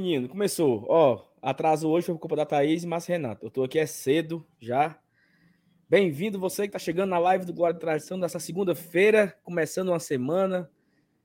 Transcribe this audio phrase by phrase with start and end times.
[0.00, 0.86] menino, começou.
[0.88, 3.44] Ó, atraso hoje por culpa da Thaís Márcio Renato.
[3.44, 4.96] Eu tô aqui é cedo já.
[5.90, 9.98] Bem-vindo você que tá chegando na live do Glória e Tradição dessa segunda-feira, começando uma
[9.98, 10.70] semana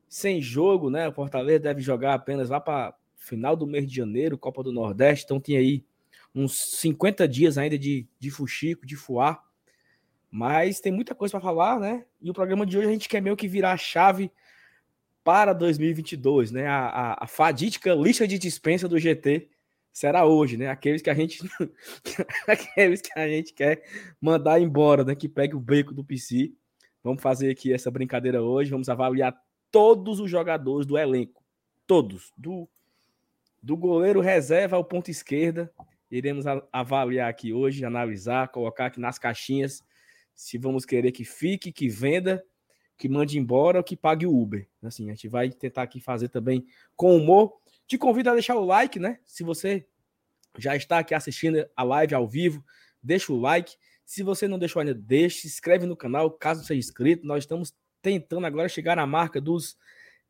[0.09, 1.07] sem jogo, né?
[1.07, 5.25] O Fortaleza deve jogar apenas lá para final do mês de janeiro, Copa do Nordeste.
[5.25, 5.85] Então tem aí
[6.33, 9.43] uns 50 dias ainda de, de fuxico, de fuar.
[10.31, 12.05] Mas tem muita coisa para falar, né?
[12.19, 14.31] E o programa de hoje a gente quer meio que virar a chave
[15.23, 16.67] para 2022, né?
[16.67, 19.49] A, a, a fadídica lista de dispensa do GT
[19.91, 20.69] será hoje, né?
[20.69, 21.39] Aqueles que a gente
[22.47, 23.83] aqueles que a gente quer
[24.19, 25.15] mandar embora, né?
[25.15, 26.51] Que pegue o beco do PC.
[27.03, 28.71] Vamos fazer aqui essa brincadeira hoje.
[28.71, 29.35] Vamos avaliar
[29.71, 31.43] todos os jogadores do elenco,
[31.87, 32.67] todos, do
[33.61, 35.71] do goleiro reserva ao ponto esquerda.
[36.11, 39.81] Iremos avaliar aqui hoje, analisar, colocar aqui nas caixinhas
[40.35, 42.43] se vamos querer que fique, que venda
[43.03, 44.65] que mande embora ou que pague o Uber.
[44.81, 46.65] Assim, a gente vai tentar aqui fazer também
[46.95, 47.51] com humor.
[47.85, 49.19] Te convido a deixar o like, né?
[49.25, 49.85] Se você
[50.57, 52.63] já está aqui assistindo a live ao vivo,
[53.03, 53.75] deixa o like.
[54.05, 57.27] Se você não deixou ainda, deixe, se inscreve no canal, caso seja inscrito.
[57.27, 59.75] Nós estamos tentando agora chegar na marca dos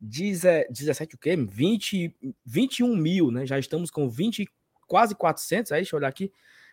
[0.00, 1.36] 17 o quê?
[1.36, 2.12] 20,
[2.44, 3.46] 21 mil, né?
[3.46, 4.48] Já estamos com 20,
[4.88, 6.32] quase 400, aí deixa eu olhar aqui.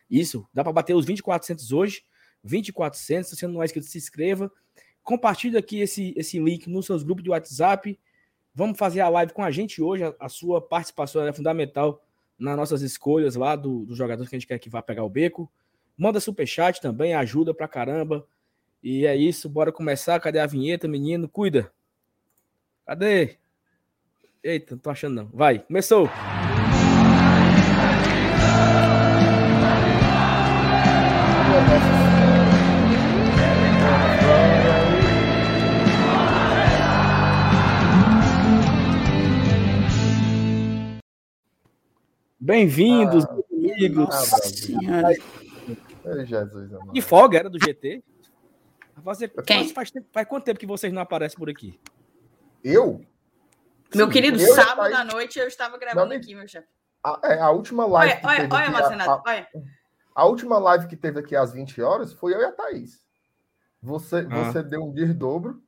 [0.09, 2.03] Isso, dá para bater os 2.400 hoje,
[2.43, 4.51] 2.400, se você não é inscrito, se inscreva.
[5.03, 7.99] Compartilhe aqui esse, esse link nos seus grupos de WhatsApp.
[8.53, 10.03] Vamos fazer a live com a gente hoje.
[10.03, 12.03] A, a sua participação é fundamental
[12.37, 15.09] nas nossas escolhas lá do, dos jogadores que a gente quer que vá pegar o
[15.09, 15.51] beco.
[15.97, 18.25] Manda superchat também, ajuda pra caramba.
[18.83, 20.19] E é isso, bora começar.
[20.19, 21.29] Cadê a vinheta, menino?
[21.29, 21.71] Cuida.
[22.85, 23.37] Cadê?
[24.43, 25.29] Eita, não tô achando não.
[25.31, 26.09] Vai, começou.
[42.51, 44.09] Bem-vindos, ah, amigos.
[46.03, 46.91] Ah, Jesus, amado.
[46.91, 48.03] De folga era do GT?
[48.97, 49.69] Você, Quem?
[49.69, 51.79] Faz, faz, quanto tempo que vocês não aparecem por aqui?
[52.61, 53.05] Eu?
[53.95, 56.67] Meu Sim, querido, eu sábado à noite eu estava gravando não, aqui, meu chefe.
[57.01, 58.19] A, é, a última live.
[58.21, 59.47] Olha, olha, olha Marcenato, olha.
[60.13, 63.01] A última live que teve aqui às 20 horas foi eu e a Thaís.
[63.81, 64.43] Você, ah.
[64.43, 65.63] você deu um desdobro.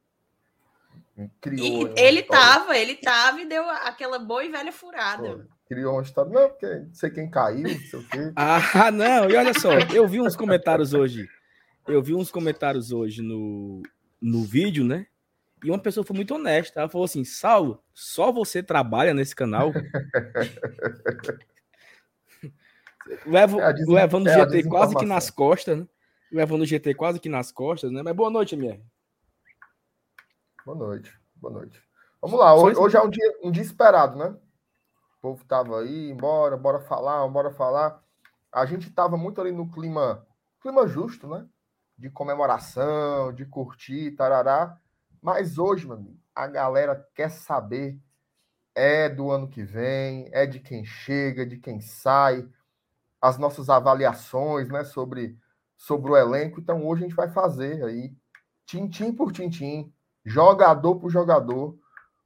[1.39, 5.47] Criou e ele tava, ele tava e deu aquela boa e velha furada.
[5.62, 6.31] Foi criou uma história.
[6.31, 8.34] Não, porque não sei quem caiu, não sei o quê.
[8.35, 11.28] Ah, não, e olha só, eu vi uns comentários hoje.
[11.88, 13.84] Eu vi uns comentários hoje no,
[14.22, 15.07] no vídeo, né?
[15.63, 16.79] E uma pessoa foi muito honesta.
[16.79, 19.72] Ela falou assim: Saulo, só você trabalha nesse canal?
[23.25, 25.85] Levo, é levando o é GT quase que nas costas, né?
[26.31, 28.01] Levando o GT quase que nas costas, né?
[28.01, 28.80] Mas boa noite, minha.
[30.66, 31.81] Boa noite, boa noite.
[32.22, 34.34] Vamos lá, hoje, hoje é um dia, um dia esperado, né?
[35.23, 38.03] Povo tava aí, bora, bora falar, bora falar.
[38.51, 40.28] A gente tava muito ali no clima,
[40.59, 41.47] clima justo, né?
[41.97, 44.78] De comemoração, de curtir, tarará.
[45.22, 47.97] Mas hoje, amigo, a galera quer saber
[48.75, 52.45] é do ano que vem, é de quem chega, de quem sai,
[53.22, 55.38] as nossas avaliações, né, sobre
[55.78, 56.59] sobre o elenco.
[56.59, 58.13] Então hoje a gente vai fazer aí
[58.66, 59.94] tintim por tintim,
[60.25, 61.78] jogador por jogador,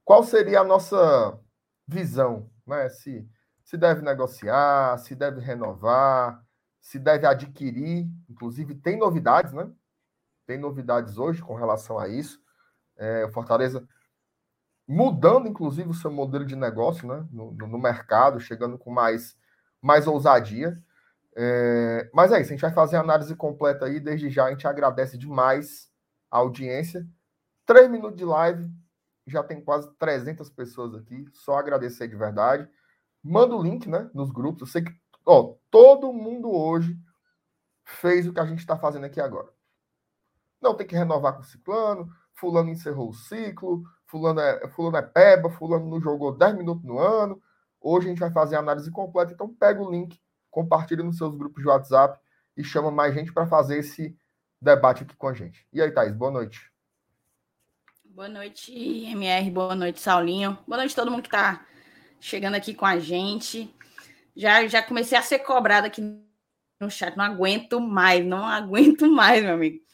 [0.03, 1.39] qual seria a nossa
[1.87, 2.89] visão né?
[2.89, 3.27] Se,
[3.63, 6.43] se deve negociar, se deve renovar,
[6.79, 8.07] se deve adquirir.
[8.29, 9.69] Inclusive, tem novidades, né?
[10.45, 12.41] Tem novidades hoje com relação a isso.
[12.95, 13.87] É, Fortaleza
[14.87, 17.27] mudando, inclusive, o seu modelo de negócio né?
[17.29, 19.37] no, no mercado, chegando com mais,
[19.81, 20.81] mais ousadia.
[21.35, 23.99] É, mas é isso, a gente vai fazer a análise completa aí.
[23.99, 25.91] Desde já, a gente agradece demais
[26.31, 27.05] a audiência.
[27.65, 28.71] Três minutos de live,
[29.27, 31.25] já tem quase 300 pessoas aqui.
[31.33, 32.67] Só agradecer de verdade.
[33.23, 34.61] Manda o link, né, nos grupos.
[34.61, 34.95] Eu sei que,
[35.25, 36.97] ó, todo mundo hoje
[37.83, 39.51] fez o que a gente está fazendo aqui agora.
[40.61, 45.01] Não tem que renovar com o ciclano, fulano encerrou o ciclo, fulano é, fulano é
[45.01, 47.41] peba, fulano não jogou 10 minutos no ano.
[47.79, 50.19] Hoje a gente vai fazer a análise completa, então pega o link,
[50.49, 52.19] compartilha nos seus grupos de WhatsApp
[52.55, 54.17] e chama mais gente para fazer esse
[54.61, 55.67] debate aqui com a gente.
[55.71, 56.76] E aí, Thaís, boa noite.
[58.17, 59.51] Boa noite, MR.
[59.51, 60.57] Boa noite, Saulinho.
[60.67, 61.63] Boa noite a todo mundo que está
[62.19, 63.71] chegando aqui com a gente.
[64.35, 66.01] Já, já comecei a ser cobrado aqui
[66.81, 67.15] no chat.
[67.15, 69.85] Não aguento mais, não aguento mais, meu amigo.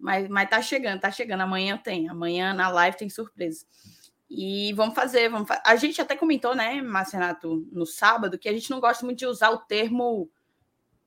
[0.00, 1.42] Mas, mas tá chegando, tá chegando.
[1.42, 2.08] Amanhã tem.
[2.08, 3.66] Amanhã na live tem surpresa.
[4.30, 8.54] E vamos fazer, vamos fa A gente até comentou, né, Marcenato, no sábado, que a
[8.54, 10.30] gente não gosta muito de usar o termo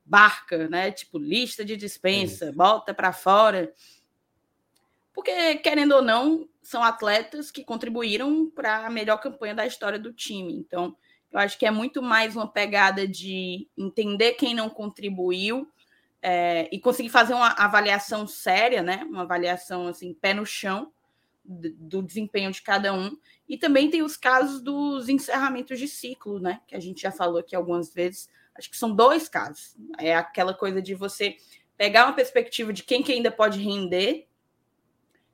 [0.04, 0.92] barca, né?
[0.92, 3.74] Tipo, lista de dispensa, é bota para fora.
[5.20, 10.14] Porque, querendo ou não, são atletas que contribuíram para a melhor campanha da história do
[10.14, 10.54] time.
[10.54, 10.96] Então,
[11.32, 15.68] Eu acho que é muito mais uma pegada de entender quem não contribuiu
[16.20, 19.04] é, e conseguir fazer uma avaliação séria, né?
[19.08, 20.92] Uma avaliação assim, pé no chão
[21.44, 23.16] do desempenho de cada um.
[23.48, 26.60] E também tem os casos dos encerramentos de ciclo, né?
[26.66, 28.28] Que a gente já falou aqui algumas vezes.
[28.56, 29.76] Acho que são dois casos.
[29.98, 31.36] É aquela coisa de você
[31.76, 34.26] pegar uma perspectiva de quem que ainda pode render,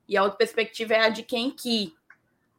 [0.08, 1.94] e a outra perspectiva é a de quem que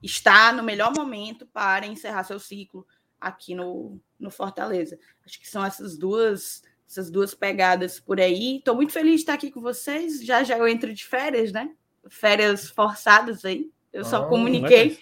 [0.02, 2.86] está no melhor momento para encerrar seu ciclo
[3.20, 5.00] aqui no, no Fortaleza.
[5.26, 8.58] Acho que são essas duas essas duas pegadas por aí.
[8.58, 10.24] Estou muito feliz de estar aqui com vocês.
[10.24, 11.76] Já já eu entro de férias, né?
[12.10, 13.70] Férias forçadas aí.
[13.92, 14.98] Eu só oh, comuniquei.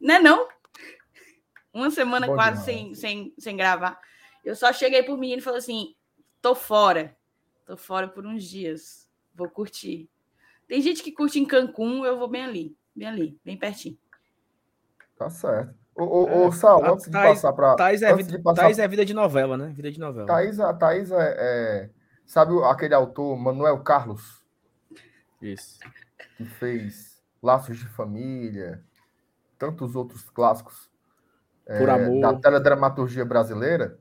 [0.00, 0.48] Não é não?
[1.72, 4.00] Uma semana Bom quase sem, sem, sem gravar.
[4.44, 5.96] Eu só cheguei por menino e falei assim:
[6.40, 7.16] tô fora.
[7.66, 9.08] Tô fora por uns dias.
[9.34, 10.08] Vou curtir.
[10.70, 12.76] Tem gente que curte em Cancún, eu vou bem ali.
[12.94, 13.98] Bem ali, bem pertinho.
[15.18, 15.74] Tá certo.
[15.96, 17.74] Ô, ô, ô Sal, antes de passar para.
[17.74, 18.62] Thaís, é, vida, passar...
[18.62, 19.72] Thaís é vida de novela, né?
[19.74, 20.28] Vida de novela.
[20.28, 21.90] Thaís, a Thaís é, é,
[22.24, 24.46] Sabe aquele autor, Manuel Carlos?
[25.42, 25.80] Isso.
[26.36, 28.80] Que fez Laços de Família,
[29.58, 30.88] tantos outros clássicos
[31.66, 32.20] Por é, amor.
[32.20, 33.98] da teledramaturgia brasileira.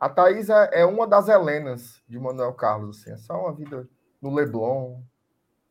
[0.00, 3.02] A Thaís é, é uma das Helenas de Manuel Carlos.
[3.02, 3.86] Assim, é só uma vida
[4.22, 5.02] no Leblon,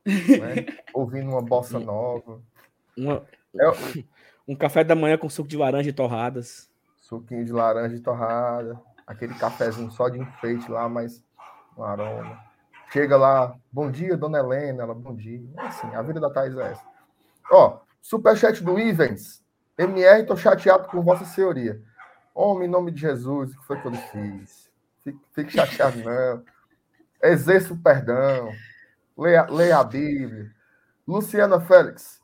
[0.06, 0.66] né?
[0.94, 2.42] ouvindo uma bossa nova.
[2.98, 3.24] Uma...
[3.60, 4.04] É,
[4.48, 6.70] um café da manhã com suco de laranja e torradas.
[6.98, 8.80] Suquinho de laranja e torrada.
[9.06, 11.24] Aquele cafezinho só de enfeite lá, mas
[11.78, 12.40] um aroma.
[12.92, 14.84] Chega lá, bom dia, dona Helena.
[14.84, 15.44] Ela, bom dia.
[15.58, 16.84] É assim, a vida da Thais é essa.
[17.52, 19.44] Ó, superchat do Ivens.
[19.78, 21.82] MR, tô chateado com Vossa Senhoria.
[22.34, 24.70] Homem, em nome de Jesus, o que foi que eu fiz?
[25.04, 26.44] Fique, fique chateado, não.
[27.22, 28.52] Exerça o perdão.
[29.18, 30.52] Leia, leia a Bíblia.
[31.08, 32.22] Luciana Félix.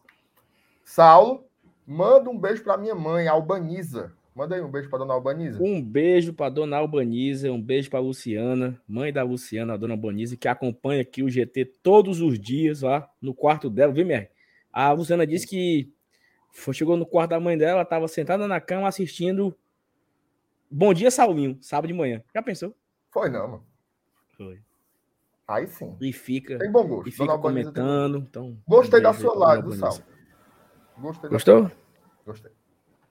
[0.83, 1.45] Saulo,
[1.91, 4.13] Manda um beijo para minha mãe, Albaniza.
[4.33, 5.61] Manda aí um beijo para dona Albaniza.
[5.61, 10.37] Um beijo para dona Albaniza, um beijo para Luciana, mãe da Luciana, a dona Albaniza,
[10.37, 14.29] que acompanha aqui o GT todos os dias lá no quarto dela, viu, minha?
[14.71, 15.91] A Luciana disse que
[16.53, 19.53] foi, chegou no quarto da mãe dela, estava sentada na cama assistindo
[20.69, 22.23] Bom Dia Saulinho, sábado de manhã.
[22.33, 22.73] Já pensou?
[23.11, 23.65] Foi não, mano.
[24.37, 24.61] Foi.
[25.47, 25.97] Aí sim.
[25.99, 27.09] E fica, tem bom gosto.
[27.09, 28.19] E fica comentando.
[28.19, 29.97] Então, Gostei da sua live, Sal.
[30.97, 31.71] Gostei Gostou?
[32.25, 32.51] Gostei.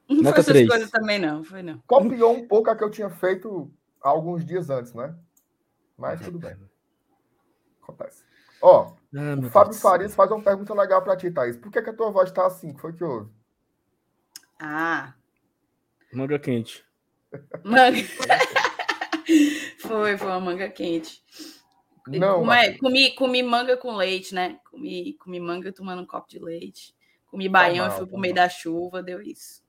[0.09, 1.44] Não Nota foi essas coisas também, não.
[1.44, 1.79] Foi não.
[1.87, 5.15] Copiou um pouco a que eu tinha feito alguns dias antes, né?
[5.97, 6.56] Mas tudo bem.
[7.82, 8.25] Acontece.
[8.62, 9.81] Ó, ah, o Fábio Deus.
[9.81, 11.56] Farias faz uma pergunta legal para ti, Thaís.
[11.56, 12.71] Por que, que a tua voz tá assim?
[12.71, 13.31] O que foi que houve?
[14.59, 15.15] Ah.
[16.12, 16.85] Manga quente.
[17.65, 17.99] Manga.
[19.79, 21.23] foi, foi uma manga quente.
[22.06, 24.58] Não, comi, comi, comi manga com leite, né?
[24.70, 26.94] Comi, comi manga tomando um copo de leite.
[27.31, 28.44] Comi baião e fui pro meio mal.
[28.44, 29.62] da chuva, deu isso.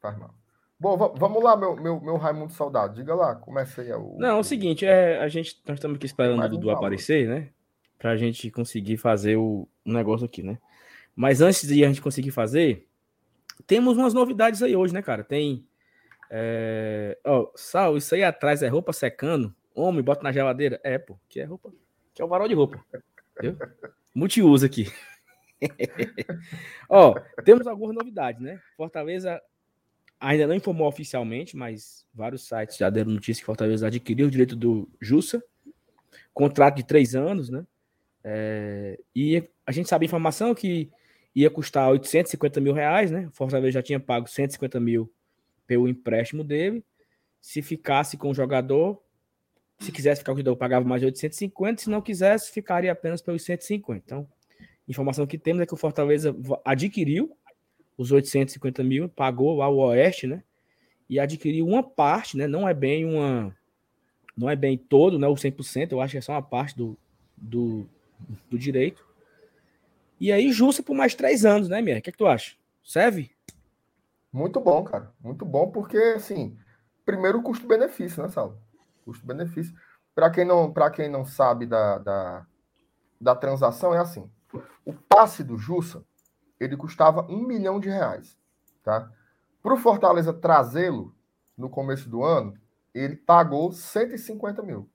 [0.00, 0.34] Faz mal.
[0.78, 2.94] Bom, vamos lá, meu, meu, meu Raimundo Soldado.
[2.94, 3.92] Diga lá, começa aí.
[3.92, 4.16] O...
[4.18, 7.48] Não, é o seguinte, é, a gente, nós estamos aqui esperando o Dudu aparecer, né?
[7.98, 10.58] Pra gente conseguir fazer o, o negócio aqui, né?
[11.14, 12.86] Mas antes de a gente conseguir fazer,
[13.66, 15.24] temos umas novidades aí hoje, né, cara?
[15.24, 15.66] Tem.
[16.28, 17.16] É...
[17.24, 19.54] Ó, Sal, isso aí atrás é roupa secando?
[19.76, 20.80] Homem, bota na geladeira?
[20.82, 21.70] É, pô, que é roupa.
[22.14, 22.82] Que é o varal de roupa.
[23.38, 23.58] Entendeu?
[24.14, 24.90] Multiuso aqui.
[26.88, 28.58] Ó, temos algumas novidades, né?
[28.74, 29.40] Fortaleza
[30.18, 34.56] ainda não informou oficialmente, mas vários sites já deram notícia que Fortaleza adquiriu o direito
[34.56, 35.44] do Jussa,
[36.32, 37.66] contrato de três anos, né?
[38.24, 40.90] É, e a gente sabe a informação que
[41.34, 43.28] ia custar 850 mil reais, né?
[43.32, 45.12] Fortaleza já tinha pago 150 mil
[45.66, 46.82] pelo empréstimo dele.
[47.40, 49.00] Se ficasse com o jogador,
[49.78, 53.20] se quisesse ficar com o jogador, pagava mais de 850, se não quisesse, ficaria apenas
[53.20, 54.02] pelos 150.
[54.04, 54.28] Então,
[54.88, 57.36] informação que temos é que o Fortaleza adquiriu
[57.96, 60.42] os 850 mil, pagou lá o Oeste, né?
[61.08, 62.46] E adquiriu uma parte, né?
[62.46, 63.56] Não é bem uma.
[64.36, 65.26] Não é bem todo, né?
[65.26, 66.96] O 100%, eu acho que é só uma parte do,
[67.36, 67.88] do,
[68.50, 69.06] do direito.
[70.20, 71.98] E aí, justa por mais três anos, né, Mier?
[71.98, 72.54] O que, é que tu acha?
[72.84, 73.30] Serve?
[74.32, 75.12] Muito bom, cara.
[75.22, 76.56] Muito bom, porque, assim,
[77.04, 78.58] primeiro custo-benefício, né, Saulo?
[79.06, 79.74] Custo-benefício.
[80.14, 82.46] Para quem, não, quem não sabe da, da,
[83.20, 84.30] da transação, é assim:
[84.84, 86.04] o passe do Jussa,
[86.58, 88.36] ele custava um milhão de reais.
[88.82, 89.10] Tá?
[89.62, 91.14] Para o Fortaleza trazê-lo
[91.56, 92.54] no começo do ano,
[92.92, 94.90] ele pagou 150 mil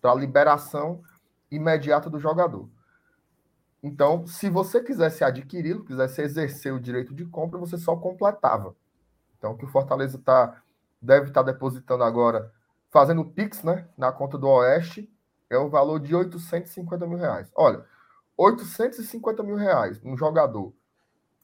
[0.00, 1.02] para a liberação
[1.50, 2.68] imediata do jogador.
[3.82, 8.74] Então, se você quisesse adquiri-lo, quisesse exercer o direito de compra, você só completava.
[9.36, 10.62] Então, que o Fortaleza tá,
[11.00, 12.50] deve estar tá depositando agora,
[12.94, 15.12] fazendo o Pix né, na conta do Oeste,
[15.50, 17.50] é o valor de 850 mil reais.
[17.56, 17.84] Olha,
[18.36, 20.72] 850 mil reais um jogador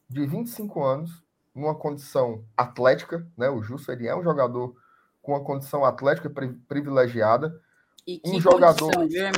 [0.08, 3.50] de 25 anos, numa condição atlética, né?
[3.50, 4.76] O Justo ele é um jogador
[5.20, 6.30] com uma condição atlética
[6.68, 7.60] privilegiada.
[8.06, 8.94] E que um jogador.
[8.94, 9.30] Condição,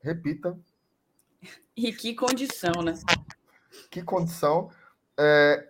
[0.00, 0.58] Repita.
[1.76, 2.94] E que condição, né?
[3.88, 4.70] Que condição.
[5.16, 5.68] É,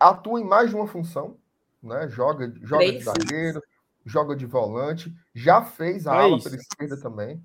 [0.00, 1.36] atua em mais de uma função,
[1.82, 2.08] né?
[2.08, 3.62] Joga, joga de zagueiro,
[4.04, 7.44] joga de volante, já fez a é ala pela esquerda também.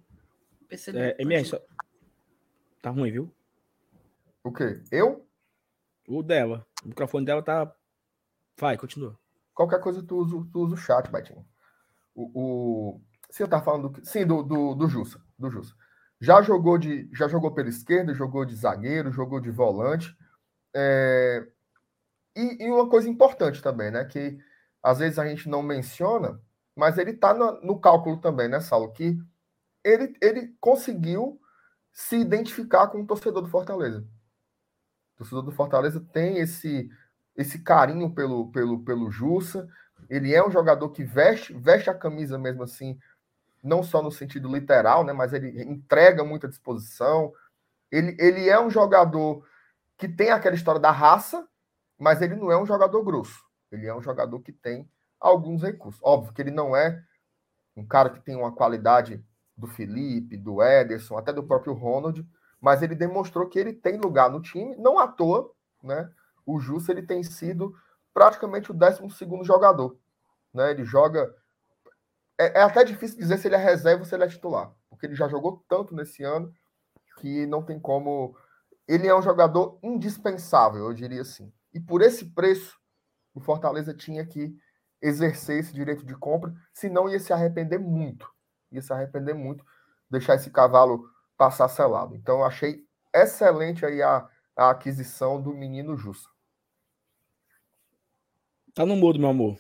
[0.93, 1.61] É, MS, só...
[2.81, 3.33] tá ruim, viu?
[4.43, 4.81] O quê?
[4.91, 5.27] Eu?
[6.07, 6.65] O dela.
[6.83, 7.73] O microfone dela tá.
[8.59, 9.17] Vai, continua.
[9.53, 11.45] Qualquer coisa tu usa, tu usa o chat, Betinho.
[12.13, 13.01] O, o...
[13.29, 14.05] Sim, eu tava falando do...
[14.05, 15.21] Sim, do, do, do Jussa.
[15.37, 15.73] Do Jussa.
[16.19, 17.09] Já jogou de.
[17.13, 20.15] Já jogou pela esquerda, jogou de zagueiro, jogou de volante.
[20.75, 21.45] É...
[22.35, 24.05] E, e, uma coisa importante também, né?
[24.05, 24.37] Que
[24.81, 26.39] às vezes a gente não menciona,
[26.77, 28.91] mas ele está no, no, cálculo também, né, Saulo?
[28.93, 29.17] Que
[29.84, 31.41] ele, ele conseguiu
[31.91, 34.05] se identificar com o torcedor do Fortaleza.
[35.15, 36.88] O torcedor do Fortaleza tem esse,
[37.36, 39.67] esse carinho pelo, pelo, pelo Jussa.
[40.07, 43.00] Ele é um jogador que veste, veste a camisa mesmo assim,
[43.63, 47.34] não só no sentido literal, né, mas ele entrega muita disposição.
[47.91, 49.43] Ele, ele é um jogador
[49.98, 51.48] que tem aquela história da raça,
[51.98, 53.43] mas ele não é um jogador grosso.
[53.72, 54.88] Ele é um jogador que tem
[55.19, 56.01] alguns recursos.
[56.03, 57.01] Óbvio que ele não é
[57.75, 59.24] um cara que tem uma qualidade
[59.55, 62.27] do Felipe, do Ederson, até do próprio Ronald,
[62.59, 65.51] mas ele demonstrou que ele tem lugar no time, não à toa,
[65.83, 66.09] né?
[66.45, 67.75] O Justo ele tem sido
[68.13, 69.01] praticamente o 12
[69.43, 69.97] jogador,
[70.53, 70.71] né?
[70.71, 71.33] Ele joga
[72.38, 75.07] é, é, até difícil dizer se ele é reserva ou se ele é titular, porque
[75.07, 76.53] ele já jogou tanto nesse ano
[77.17, 78.38] que não tem como.
[78.88, 81.51] Ele é um jogador indispensável, eu diria assim.
[81.74, 82.79] E por esse preço,
[83.33, 84.55] o Fortaleza tinha que
[85.01, 88.30] exercer esse direito de compra, senão ia se arrepender muito.
[88.72, 89.63] Ia se arrepender muito
[90.10, 92.16] deixar esse cavalo passar selado.
[92.16, 96.30] Então, eu achei excelente aí a, a aquisição do menino Jussa.
[98.74, 99.58] Tá no mudo, meu amor.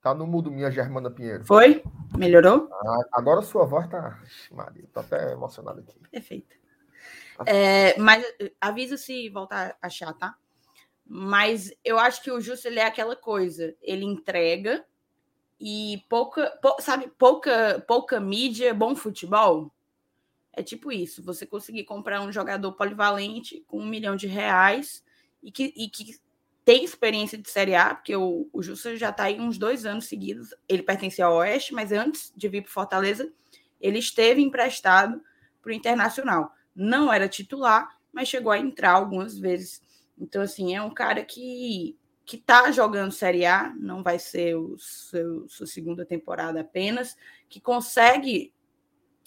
[0.00, 1.44] Tá no mudo, minha Germana Pinheiro.
[1.44, 1.82] Foi?
[2.16, 2.68] Melhorou?
[2.72, 4.20] Ah, agora sua voz tá.
[4.50, 5.98] Maria, tô até emocionado aqui.
[6.10, 6.56] Perfeito.
[7.36, 8.24] Tá é, mas
[8.60, 10.36] avisa se voltar a achar, tá?
[11.06, 13.74] Mas eu acho que o Justo ele é aquela coisa.
[13.82, 14.84] Ele entrega
[15.60, 19.72] e pouca, pou, sabe, pouca, pouca mídia, bom futebol.
[20.52, 21.22] É tipo isso.
[21.22, 25.04] Você conseguir comprar um jogador polivalente com um milhão de reais
[25.42, 26.20] e que, e que
[26.64, 30.06] tem experiência de Série A, porque o, o Justa já está aí uns dois anos
[30.06, 30.54] seguidos.
[30.68, 33.32] Ele pertencia ao Oeste, mas antes de vir para Fortaleza,
[33.80, 35.20] ele esteve emprestado
[35.60, 36.52] para o Internacional.
[36.74, 39.82] Não era titular, mas chegou a entrar algumas vezes.
[40.18, 44.78] Então, assim, é um cara que que está jogando Série A, não vai ser o
[44.78, 47.16] seu, sua segunda temporada apenas,
[47.48, 48.54] que consegue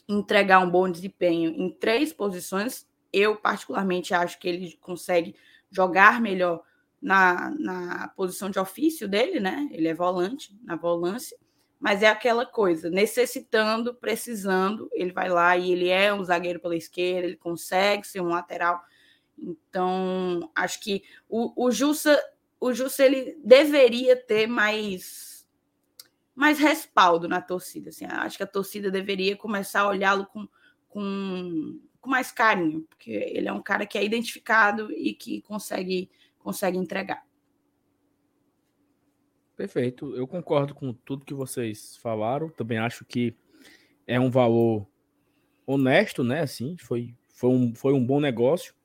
[0.07, 2.87] entregar um bom desempenho em três posições.
[3.11, 5.35] Eu, particularmente, acho que ele consegue
[5.69, 6.63] jogar melhor
[7.01, 9.67] na, na posição de ofício dele, né?
[9.71, 11.37] Ele é volante, na volância,
[11.79, 16.75] mas é aquela coisa, necessitando, precisando, ele vai lá e ele é um zagueiro pela
[16.75, 18.81] esquerda, ele consegue ser um lateral.
[19.37, 22.21] Então, acho que o, o Jussa,
[22.59, 25.35] o Jussa ele deveria ter mais
[26.33, 27.89] mais respaldo na torcida.
[27.89, 30.47] Assim, acho que a torcida deveria começar a olhá-lo com,
[30.89, 36.09] com, com mais carinho, porque ele é um cara que é identificado e que consegue
[36.37, 37.25] consegue entregar.
[39.55, 42.49] Perfeito, eu concordo com tudo que vocês falaram.
[42.49, 43.33] Também acho que
[44.05, 44.85] é um valor
[45.65, 46.41] honesto, né?
[46.41, 48.75] Assim, foi, foi, um, foi um bom negócio.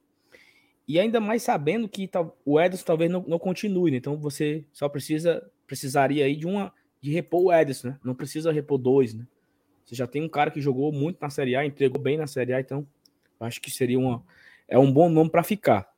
[0.91, 2.11] E ainda mais sabendo que
[2.45, 3.99] o Ederson talvez não, não continue, né?
[3.99, 7.99] Então você só precisa precisaria aí de uma de repor o Ederson, né?
[8.03, 9.25] Não precisa repor dois, né?
[9.85, 12.53] Você já tem um cara que jogou muito na Série A, entregou bem na Série
[12.53, 12.85] A, então
[13.39, 14.23] acho que seria uma
[14.67, 15.89] é um bom nome para ficar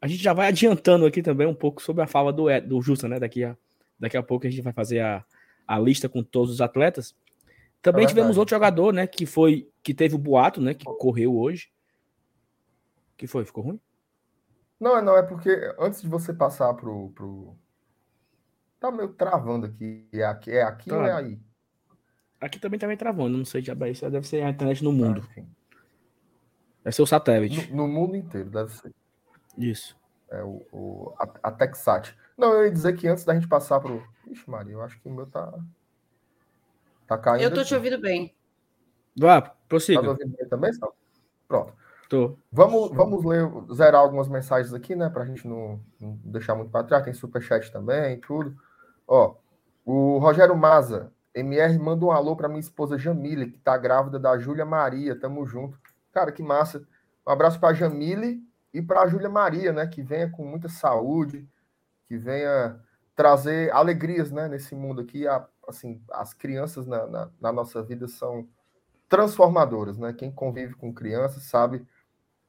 [0.00, 3.06] a gente já vai adiantando aqui também um pouco sobre a fala do, do Justa,
[3.06, 3.20] né?
[3.20, 3.56] Daqui a,
[3.98, 5.24] daqui a pouco a gente vai fazer a,
[5.66, 7.14] a lista com todos os atletas.
[7.82, 9.06] Também é tivemos outro jogador, né?
[9.06, 10.74] Que foi que teve o boato, né?
[10.74, 11.70] Que correu hoje.
[13.16, 13.44] que foi?
[13.44, 13.80] Ficou ruim?
[14.80, 17.10] Não, não, é porque antes de você passar pro.
[17.10, 17.54] pro...
[18.80, 20.08] Tá meio travando aqui.
[20.10, 20.96] É aqui, é aqui tá.
[20.96, 21.38] ou é aí?
[22.40, 25.22] Aqui também tá meio travando, não sei, diabo, isso deve ser a internet no mundo.
[25.36, 25.42] Ah,
[26.84, 27.70] deve ser o satélite.
[27.70, 28.94] No, no mundo inteiro, deve ser.
[29.58, 29.94] Isso.
[30.30, 32.16] É o, o a, a, Texat.
[32.38, 34.02] Não, eu ia dizer que antes da gente passar pro.
[34.26, 35.52] Ixi, Maria, eu acho que o meu tá.
[37.06, 37.42] Tá caindo.
[37.42, 37.68] Eu tô aqui.
[37.68, 38.34] te ouvindo bem.
[39.18, 40.00] Vá, prossiga.
[40.00, 40.96] Tá ouvindo bem também, Sal?
[41.46, 41.74] Pronto.
[42.10, 42.36] Tô.
[42.50, 45.08] Vamos, vamos ler, zerar algumas mensagens aqui, né?
[45.08, 47.04] Pra gente não, não deixar muito para trás.
[47.04, 48.56] Tem superchat também, tudo.
[49.06, 49.36] Ó,
[49.84, 54.36] o Rogério Maza, MR, manda um alô para minha esposa Jamile, que tá grávida da
[54.36, 55.14] Júlia Maria.
[55.14, 55.78] Tamo junto.
[56.10, 56.84] Cara, que massa.
[57.24, 58.42] Um abraço para Jamile
[58.74, 59.86] e para a Júlia Maria, né?
[59.86, 61.48] Que venha com muita saúde,
[62.08, 62.80] que venha
[63.14, 64.48] trazer alegrias, né?
[64.48, 68.48] Nesse mundo aqui, a, assim, as crianças na, na, na nossa vida são
[69.08, 70.12] transformadoras, né?
[70.12, 71.86] Quem convive com crianças sabe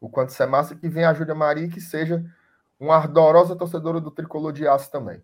[0.01, 0.75] o quanto isso é massa.
[0.75, 2.25] Que venha a Júlia Maria que seja
[2.79, 5.23] uma ardorosa torcedora do tricolor de aço também.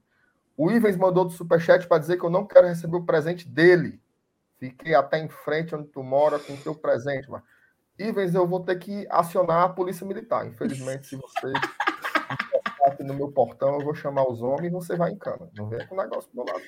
[0.55, 3.99] O Ivens mandou do superchat para dizer que eu não quero receber o presente dele.
[4.59, 7.43] Fiquei até em frente onde tu mora com o teu presente, mas
[7.99, 10.45] Ivens, eu vou ter que acionar a polícia militar.
[10.45, 11.51] Infelizmente, se você
[12.85, 15.49] aqui no meu portão, eu vou chamar os homens e você vai em cama.
[15.55, 16.63] Não vem com o negócio do meu lado.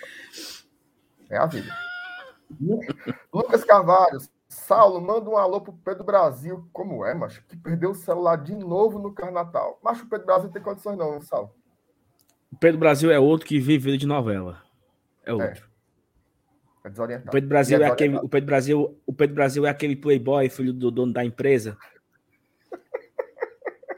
[1.30, 1.72] É a vida.
[3.32, 6.68] Lucas Carvalho, Saulo, manda um alô pro Pedro Brasil.
[6.74, 7.44] Como é, macho?
[7.48, 9.80] Que perdeu o celular de novo no Carnatal.
[9.84, 11.54] Mas o Pedro Brasil tem condições, não, Saulo.
[12.52, 14.64] O Pedro Brasil é outro que vive de novela.
[15.24, 15.34] É, é.
[15.34, 15.70] outro.
[16.84, 16.88] É.
[16.88, 17.30] é desorientado.
[17.30, 20.50] O Pedro Brasil é, é aquele, o Pedro Brasil, o Pedro Brasil é aquele playboy,
[20.50, 21.78] filho do dono da empresa.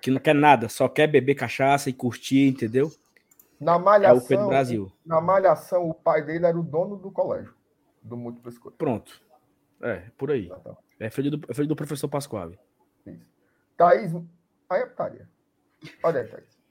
[0.01, 2.91] que não quer nada, só quer beber cachaça e curtir, entendeu?
[3.57, 4.91] Na malhação, é o Pedro Brasil.
[5.05, 7.53] Na malhação, o pai dele era o dono do colégio,
[8.01, 8.75] do Múltiplo Escolha.
[8.77, 9.30] Pronto.
[9.81, 10.49] É, por aí.
[10.99, 12.51] É filho do, é filho do professor Pascoal.
[13.05, 13.25] Isso.
[13.75, 14.13] Thaís.
[14.69, 15.29] Aí é putaria.
[16.03, 16.61] Olha aí, Thaís.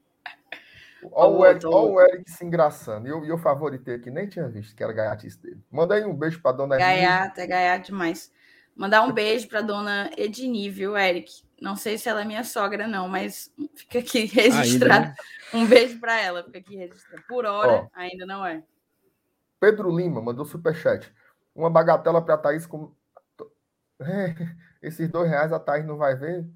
[1.13, 3.09] Olha o, Eric, o Eric se engraçando.
[3.09, 5.63] E eu, eu favoritei aqui, nem tinha visto que era gaiatice dele.
[5.71, 8.31] Manda aí um beijo para dona Gaiata, é gaiato demais.
[8.77, 11.43] Mandar um beijo para dona Edini, viu, Eric?
[11.61, 15.07] Não sei se ela é minha sogra, não, mas fica aqui registrado.
[15.07, 15.15] Ainda, né?
[15.53, 17.23] Um beijo para ela, fica aqui registrado.
[17.29, 18.63] Por hora, Ó, ainda não é.
[19.59, 21.13] Pedro Lima mandou superchat.
[21.55, 22.93] Uma bagatela para Thaís com.
[24.01, 24.35] É,
[24.83, 26.47] esses dois reais a Thaís não vai ver.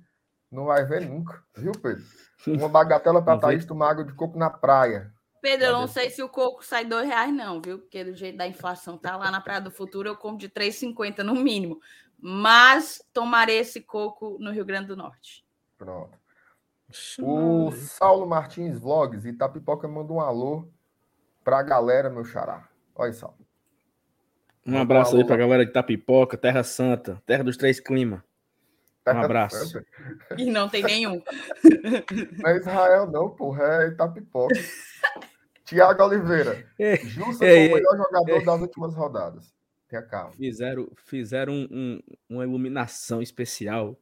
[0.51, 2.05] Não vai ver nunca, viu, Pedro?
[2.47, 5.13] Uma bagatela para Thaís tomar água de coco na praia.
[5.43, 7.79] Pedro, eu não sei se o coco sai dois reais, não, viu?
[7.79, 11.19] Porque do jeito da inflação tá lá na Praia do Futuro, eu como de 3,50
[11.23, 11.81] no mínimo.
[12.19, 15.45] Mas tomarei esse coco no Rio Grande do Norte.
[15.77, 16.17] Pronto.
[17.21, 20.67] O Saulo Martins Vlogs Itapipoca manda um alô
[21.43, 22.67] pra galera, meu xará.
[22.95, 23.44] Olha Saulo.
[24.67, 28.21] Um abraço um aí pra galera de Itapipoca, Terra Santa, Terra dos Três Climas.
[29.07, 29.85] Um abraço.
[30.39, 31.23] E não tem nenhum.
[32.39, 33.85] Não é Israel, não, porra.
[33.85, 34.55] É Itapipoca.
[35.65, 36.67] Tiago Oliveira.
[36.79, 39.55] É, Justa é, foi o melhor jogador é, das últimas rodadas.
[39.89, 40.33] Tenha calma.
[40.33, 43.99] Fizeram, fizeram um, um, uma iluminação especial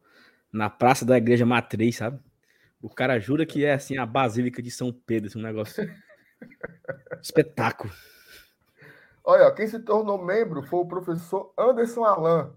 [0.53, 2.21] na praça da igreja matriz, sabe?
[2.81, 5.89] O cara jura que é assim a Basílica de São Pedro, assim, um negócio.
[7.23, 7.93] Espetáculo.
[9.25, 12.51] Olha, quem se tornou membro foi o professor Anderson Alain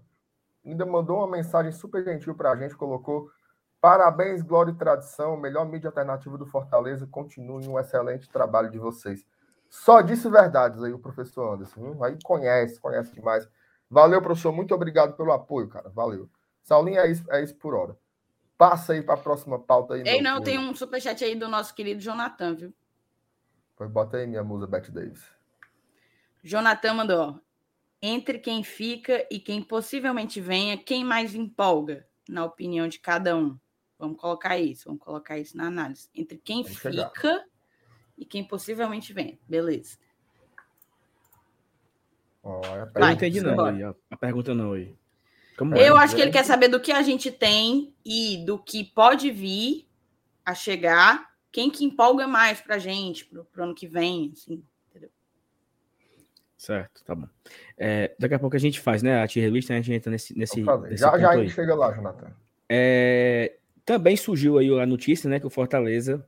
[0.70, 3.30] ainda mandou uma mensagem super gentil para a gente, colocou
[3.80, 9.24] parabéns, glória e tradição, melhor mídia alternativa do Fortaleza, continue um excelente trabalho de vocês.
[9.68, 12.04] Só disse verdades aí o professor Anderson, viu?
[12.04, 13.48] aí conhece, conhece demais.
[13.88, 16.28] Valeu, professor, muito obrigado pelo apoio, cara, valeu.
[16.62, 17.96] Saulinho, é isso, é isso por hora.
[18.58, 20.02] Passa aí para a próxima pauta aí.
[20.04, 22.74] Ei, não, tem um superchat aí do nosso querido Jonathan, viu?
[23.76, 25.35] Pois bota aí minha musa, Beth Davis.
[26.46, 27.40] Jonathan mandou,
[28.00, 33.58] entre quem fica e quem possivelmente venha, quem mais empolga, na opinião de cada um?
[33.98, 36.08] Vamos colocar isso, vamos colocar isso na análise.
[36.14, 37.44] Entre quem Vamos fica chegar.
[38.16, 39.40] e quem possivelmente vem.
[39.48, 39.98] Beleza.
[42.44, 44.94] Oh, eu não entendi não, aí, a pergunta não aí.
[45.58, 46.00] Como eu é?
[46.00, 49.88] acho que ele quer saber do que a gente tem e do que pode vir
[50.44, 51.28] a chegar.
[51.50, 54.62] Quem que empolga mais pra gente pro, pro ano que vem, assim.
[56.56, 57.28] Certo, tá bom.
[57.76, 59.22] É, daqui a pouco a gente faz, né?
[59.22, 60.36] A tier list, a gente entra nesse.
[60.36, 62.32] nesse, nesse já já a gente chega lá, Jonathan.
[62.68, 65.38] É, também surgiu aí a notícia, né?
[65.38, 66.26] Que o Fortaleza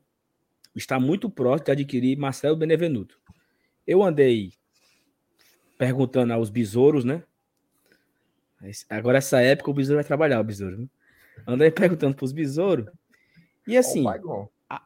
[0.77, 3.19] está muito próximo de adquirir Marcelo Benevenuto.
[3.87, 4.53] Eu andei
[5.79, 7.23] perguntando aos besouros, né?
[8.91, 10.77] Agora, essa época, o besouro vai trabalhar, o besouro.
[10.77, 10.89] Né?
[11.47, 12.87] Andei perguntando para os besouros.
[13.67, 14.83] E assim, oh a,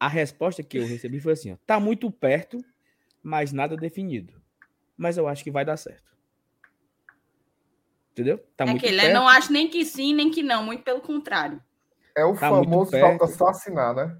[0.00, 2.64] a resposta que eu recebi foi assim: ó, tá muito perto,
[3.22, 4.43] mas nada definido
[4.96, 6.14] mas eu acho que vai dar certo.
[8.12, 8.38] Entendeu?
[8.56, 9.02] Tá é muito aquele, né?
[9.04, 9.14] perto.
[9.14, 11.60] Não acho nem que sim, nem que não, muito pelo contrário.
[12.16, 14.16] É o tá famoso falta só assinar, né?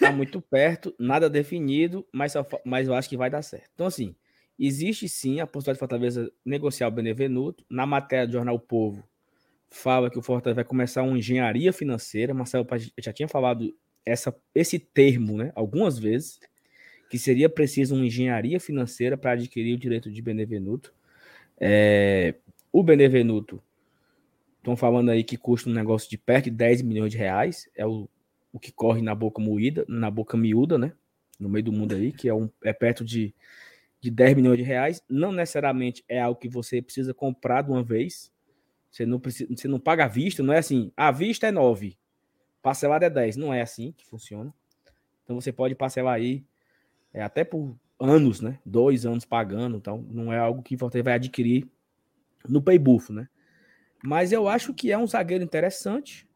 [0.00, 2.32] Tá muito perto, nada definido, mas,
[2.64, 3.70] mas eu acho que vai dar certo.
[3.74, 4.16] Então, assim,
[4.58, 7.62] existe sim a possibilidade de Fortaleza negociar o Benevenuto.
[7.68, 9.04] Na matéria do Jornal o Povo,
[9.70, 12.32] fala que o Fortaleza vai começar uma engenharia financeira.
[12.32, 12.66] Marcelo
[12.98, 13.70] já tinha falado
[14.04, 16.40] essa, esse termo né, algumas vezes
[17.10, 20.94] que seria preciso uma engenharia financeira para adquirir o direito de Benevenuto.
[21.58, 22.36] É,
[22.72, 23.60] o Benevenuto,
[24.58, 27.84] estão falando aí que custa um negócio de perto de 10 milhões de reais, é
[27.84, 28.08] o,
[28.52, 30.92] o que corre na boca moída, na boca miúda, né?
[31.36, 33.34] No meio do mundo aí, que é, um, é perto de,
[34.00, 35.02] de 10 milhões de reais.
[35.08, 38.30] Não necessariamente é algo que você precisa comprar de uma vez.
[38.88, 41.98] Você não, precisa, você não paga à vista, não é assim, a vista é 9.
[42.62, 43.36] parcelado é 10.
[43.36, 44.54] Não é assim que funciona.
[45.24, 46.44] Então você pode parcelar aí
[47.12, 48.58] é, até por anos, né?
[48.64, 49.76] Dois anos pagando.
[49.76, 51.68] Então não é algo que você vai adquirir
[52.48, 53.28] no Paybuff, né?
[54.02, 56.26] Mas eu acho que é um zagueiro interessante.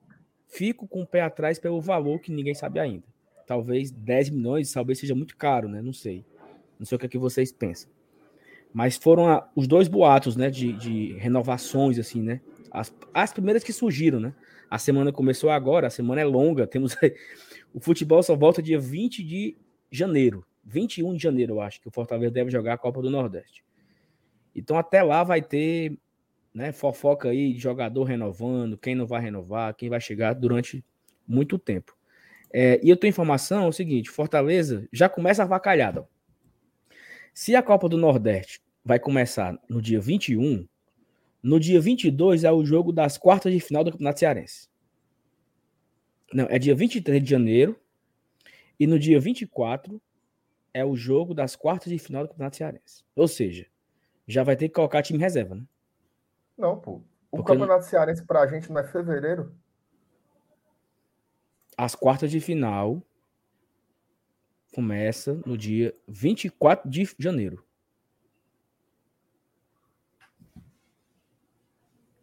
[0.46, 3.04] Fico com o pé atrás pelo valor que ninguém sabe ainda.
[3.46, 5.80] Talvez 10 milhões, talvez seja muito caro, né?
[5.80, 6.24] Não sei.
[6.78, 7.90] Não sei o que, é que vocês pensam.
[8.72, 10.50] Mas foram a, os dois boatos, né?
[10.50, 12.40] De, de renovações, assim, né?
[12.70, 14.34] As, as primeiras que surgiram, né?
[14.70, 16.66] A semana começou agora, a semana é longa.
[16.66, 16.96] Temos
[17.72, 19.56] o futebol só volta dia 20 de
[19.90, 20.44] janeiro.
[20.64, 23.64] 21 de janeiro, eu acho, que o Fortaleza deve jogar a Copa do Nordeste.
[24.55, 25.98] Então até lá vai ter
[26.55, 30.85] né, fofoca aí de jogador renovando, quem não vai renovar, quem vai chegar durante
[31.27, 31.96] muito tempo.
[32.53, 36.07] É, e eu tenho informação é o seguinte: Fortaleza já começa a vacalhada.
[37.33, 40.66] Se a Copa do Nordeste vai começar no dia 21,
[41.42, 44.68] no dia 22 é o jogo das quartas de final do Campeonato Cearense.
[46.33, 47.79] Não, é dia 23 de janeiro.
[48.79, 50.00] E no dia 24
[50.74, 53.04] é o jogo das quartas de final do Campeonato Cearense.
[53.14, 53.66] Ou seja,
[54.26, 55.64] já vai ter que colocar time reserva, né?
[56.58, 57.02] Não, pô.
[57.30, 59.54] O Porque Campeonato Cearense pra gente não é fevereiro?
[61.76, 63.02] As quartas de final
[64.74, 67.64] começa no dia 24 de janeiro.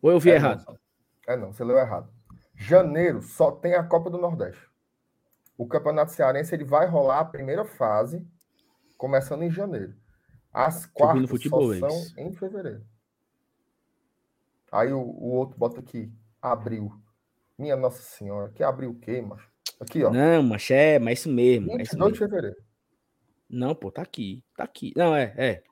[0.02, 0.66] Ou eu vi é errado?
[0.68, 0.80] Não.
[1.28, 2.12] É não, você leu errado.
[2.56, 4.70] Janeiro só tem a Copa do Nordeste.
[5.58, 8.26] O Campeonato Cearense ele vai rolar a primeira fase,
[9.02, 9.96] começando em janeiro.
[10.54, 11.60] As quartas só
[11.90, 12.86] são em fevereiro.
[14.72, 16.94] Aí o, o, outro bota aqui, abril.
[17.58, 19.50] Minha Nossa Senhora, que abril o quê, macho?
[19.80, 20.12] Aqui, ó.
[20.12, 21.66] Não, mas é, mas é isso mesmo.
[21.66, 22.12] 22 é isso mesmo.
[22.12, 22.56] de fevereiro.
[23.50, 24.44] Não, pô, tá aqui.
[24.56, 24.94] Tá aqui.
[24.96, 25.64] Não, é, é.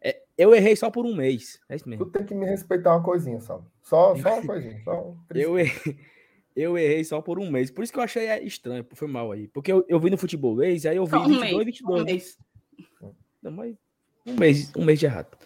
[0.00, 1.60] é eu errei só por um mês.
[1.68, 2.06] É isso mesmo.
[2.06, 3.64] Tu tem que me respeitar uma coisinha, sabe?
[3.82, 4.82] Só, só uma coisinha.
[4.82, 5.98] Só eu, errei,
[6.56, 7.70] eu errei só por um mês.
[7.70, 9.48] Por isso que eu achei estranho, foi mal aí.
[9.48, 12.00] Porque eu, eu vi no futebolês, aí eu vi só 22 e 22.
[12.00, 12.38] Um mês.
[13.42, 13.76] Não, mas
[14.26, 15.36] um mês, um mês de errado.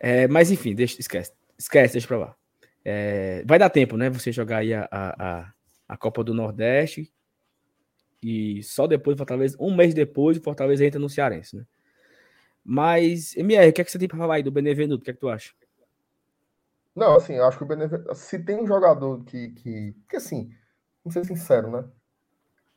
[0.00, 1.32] É, mas enfim, deixa, esquece.
[1.58, 2.36] Esquece, deixa pra lá.
[2.84, 4.10] É, vai dar tempo, né?
[4.10, 5.52] Você jogar aí a, a,
[5.88, 7.12] a Copa do Nordeste.
[8.22, 11.66] E só depois, Fortaleza, um mês depois, o Fortaleza entra no Cearense, né?
[12.64, 15.02] Mas, MR, o que é que você tem para falar aí do Benevenuto?
[15.02, 15.52] O que é que tu acha?
[16.96, 18.14] Não, assim, eu acho que o Benevenuto.
[18.14, 19.50] Se tem um jogador que.
[19.50, 20.50] que, que assim,
[21.04, 21.84] vamos ser sincero, né?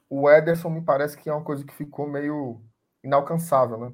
[0.09, 2.61] O Ederson me parece que é uma coisa que ficou meio
[3.07, 3.93] inalcançável, né?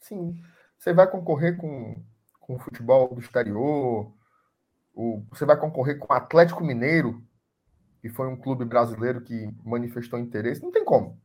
[0.00, 0.40] Sim,
[0.78, 2.02] você vai concorrer com,
[2.40, 4.12] com o futebol do exterior,
[4.94, 7.22] o, você vai concorrer com o Atlético Mineiro,
[8.00, 10.62] que foi um clube brasileiro que manifestou interesse.
[10.62, 11.20] Não tem como.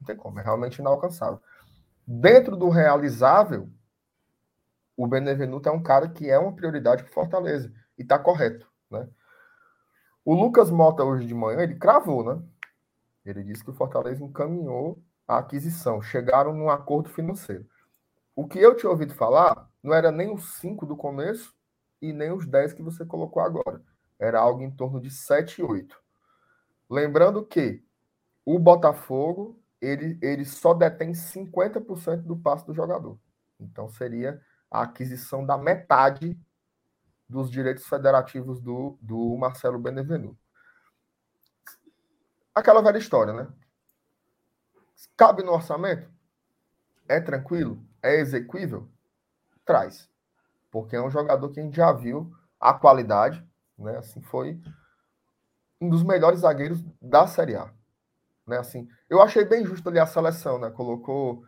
[0.00, 1.40] Não tem como, é realmente inalcançável.
[2.06, 3.70] Dentro do realizável,
[4.96, 7.72] o Benevenuto é um cara que é uma prioridade para Fortaleza.
[7.96, 8.66] E está correto.
[8.90, 9.08] Né?
[10.24, 12.42] O Lucas Mota, hoje de manhã, ele cravou, né?
[13.24, 16.02] Ele disse que o Fortaleza encaminhou a aquisição.
[16.02, 17.66] Chegaram num acordo financeiro.
[18.34, 21.54] O que eu tinha ouvido falar não era nem os 5 do começo,
[22.04, 23.80] e nem os 10 que você colocou agora.
[24.18, 25.98] Era algo em torno de 7 e 8.
[26.88, 27.82] Lembrando que
[28.44, 33.18] o Botafogo ele, ele só detém 50% do passe do jogador.
[33.58, 36.38] Então seria a aquisição da metade
[37.28, 40.38] dos direitos federativos do, do Marcelo Benevenuto.
[42.54, 43.48] Aquela velha história, né?
[45.16, 46.10] Cabe no orçamento?
[47.08, 47.82] É tranquilo?
[48.02, 48.88] É execuível?
[49.64, 50.08] Traz
[50.74, 53.96] porque é um jogador que a gente já viu a qualidade, né?
[53.96, 54.60] Assim, foi
[55.80, 57.72] um dos melhores zagueiros da Série A.
[58.44, 58.58] Né?
[58.58, 60.68] Assim, eu achei bem justo ali a seleção, né?
[60.70, 61.44] Colocou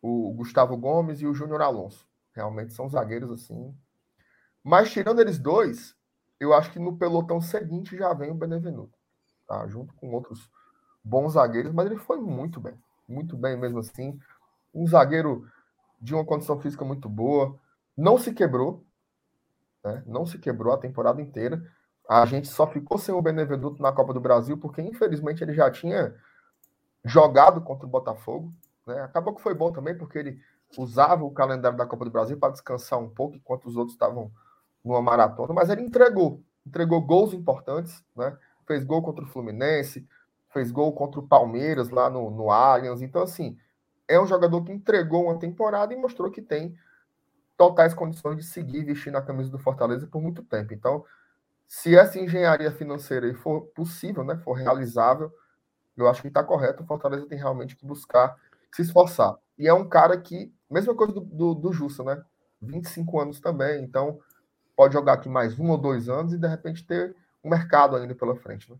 [0.00, 2.08] o Gustavo Gomes e o Júnior Alonso.
[2.32, 3.76] Realmente são zagueiros assim.
[4.64, 5.94] Mas tirando eles dois,
[6.40, 8.98] eu acho que no pelotão seguinte já vem o Benevenuto,
[9.46, 9.66] tá?
[9.66, 10.50] Junto com outros
[11.06, 12.74] bons zagueiros, mas ele foi muito bem,
[13.08, 14.18] muito bem mesmo assim.
[14.74, 15.46] Um zagueiro
[16.00, 17.56] de uma condição física muito boa,
[17.96, 18.84] não se quebrou,
[19.84, 20.02] né?
[20.04, 21.62] não se quebrou a temporada inteira.
[22.08, 25.70] A gente só ficou sem o Benevenuto na Copa do Brasil porque, infelizmente, ele já
[25.70, 26.14] tinha
[27.04, 28.52] jogado contra o Botafogo.
[28.84, 29.00] Né?
[29.00, 30.40] Acabou que foi bom também, porque ele
[30.76, 34.30] usava o calendário da Copa do Brasil para descansar um pouco, enquanto os outros estavam
[34.84, 38.36] numa maratona, mas ele entregou, entregou gols importantes, né?
[38.66, 40.06] Fez gol contra o Fluminense,
[40.56, 43.02] fez gol contra o Palmeiras lá no, no Allianz.
[43.02, 43.58] Então, assim,
[44.08, 46.74] é um jogador que entregou uma temporada e mostrou que tem
[47.58, 50.72] totais condições de seguir vestindo a camisa do Fortaleza por muito tempo.
[50.72, 51.04] Então,
[51.68, 55.30] se essa engenharia financeira for possível, né, for realizável,
[55.94, 56.82] eu acho que está correto.
[56.82, 58.34] O Fortaleza tem realmente que buscar
[58.72, 59.36] se esforçar.
[59.58, 61.70] E é um cara que, mesma coisa do, do, do
[62.04, 62.24] né?
[62.62, 64.18] 25 anos também, então
[64.74, 67.14] pode jogar aqui mais um ou dois anos e de repente ter
[67.44, 68.70] um mercado ainda pela frente.
[68.70, 68.78] Né?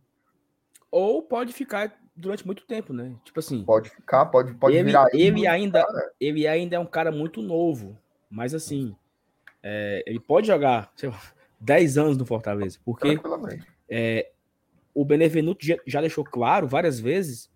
[0.90, 3.14] Ou pode ficar durante muito tempo, né?
[3.24, 3.62] Tipo assim.
[3.64, 5.08] Pode ficar, pode, pode ele, virar.
[5.12, 7.96] Ele ainda, ficar, ele ainda é um cara muito novo,
[8.30, 8.96] mas assim,
[9.62, 11.20] é, ele pode jogar, sei lá,
[11.60, 13.18] 10 anos no Fortaleza, porque
[13.88, 14.30] é,
[14.94, 17.50] o Benevenuto já, já, deixou claro várias vezes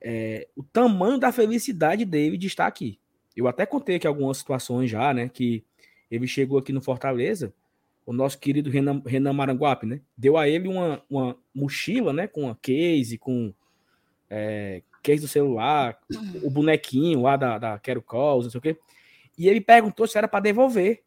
[0.00, 2.98] é, o tamanho da felicidade dele de estar aqui.
[3.36, 5.28] Eu até contei aqui algumas situações já, né?
[5.28, 5.64] Que
[6.10, 7.52] ele chegou aqui no Fortaleza,
[8.06, 10.00] o nosso querido Renan, Renan Maranguape, né?
[10.16, 12.26] Deu a ele uma, uma mochila, né?
[12.26, 13.52] Com uma case, com
[14.28, 15.98] é, case do celular,
[16.42, 18.78] o bonequinho lá da, da Quero Calls, não sei o quê.
[19.36, 21.02] E ele perguntou se era para devolver.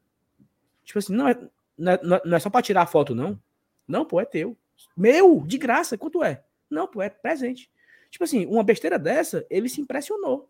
[0.83, 1.37] Tipo assim, não é,
[1.77, 3.39] não é, não é só para tirar a foto, não.
[3.87, 4.57] Não, pô, é teu.
[4.95, 6.43] Meu, de graça, quanto é?
[6.69, 7.71] Não, pô, é presente.
[8.09, 10.49] Tipo assim, uma besteira dessa, ele se impressionou.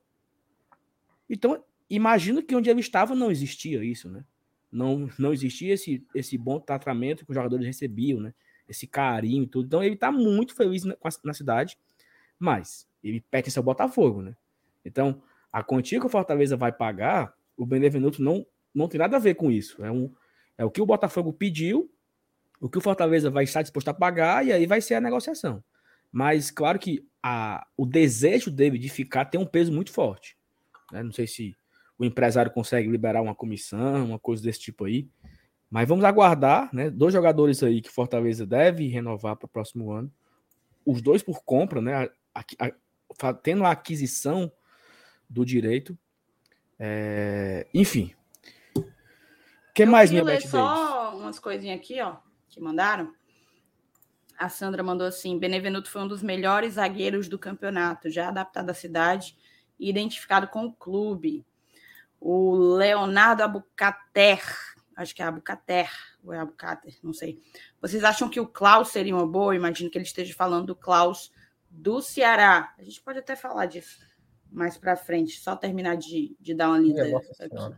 [1.29, 4.23] Então, imagino que onde ele estava não existia isso, né?
[4.71, 8.33] Não, não existia esse, esse bom tratamento que os jogadores recebiam, né?
[8.67, 9.65] Esse carinho e tudo.
[9.65, 11.77] Então, ele está muito feliz na, na cidade,
[12.37, 14.35] mas ele pertence ao Botafogo, né?
[14.83, 19.19] Então, a quantia que o Fortaleza vai pagar, o Benevenuto não, não tem nada a
[19.19, 19.83] ver com isso.
[19.83, 20.13] É, um,
[20.57, 21.91] é o que o Botafogo pediu,
[22.59, 25.63] o que o Fortaleza vai estar disposto a pagar, e aí vai ser a negociação.
[26.11, 30.37] Mas, claro que a, o desejo dele de ficar tem um peso muito forte.
[30.91, 31.03] Né?
[31.03, 31.55] Não sei se
[31.97, 35.07] o empresário consegue liberar uma comissão, uma coisa desse tipo aí.
[35.69, 36.89] Mas vamos aguardar, né?
[36.89, 40.11] Dois jogadores aí que Fortaleza deve renovar para o próximo ano.
[40.85, 42.09] Os dois por compra, né?
[42.33, 42.71] A, a,
[43.21, 44.51] a, tendo a aquisição
[45.29, 45.97] do direito.
[46.79, 47.67] É...
[47.73, 48.13] Enfim.
[48.75, 48.83] O
[49.73, 52.15] que Eu mais, minha ler só umas coisinhas aqui, ó,
[52.49, 53.13] que mandaram.
[54.37, 58.73] A Sandra mandou assim: Benevenuto foi um dos melhores zagueiros do campeonato, já adaptado à
[58.73, 59.35] cidade
[59.79, 61.45] e identificado com o clube.
[62.19, 64.41] O Leonardo Abucater,
[64.95, 65.89] acho que é Abucater,
[66.23, 67.41] ou é Abucater, não sei.
[67.81, 69.55] Vocês acham que o Klaus seria uma boa?
[69.55, 71.31] Imagino que ele esteja falando do Klaus
[71.69, 72.73] do Ceará.
[72.77, 73.99] A gente pode até falar disso
[74.51, 77.03] mais para frente, só terminar de, de dar uma lida
[77.39, 77.75] aqui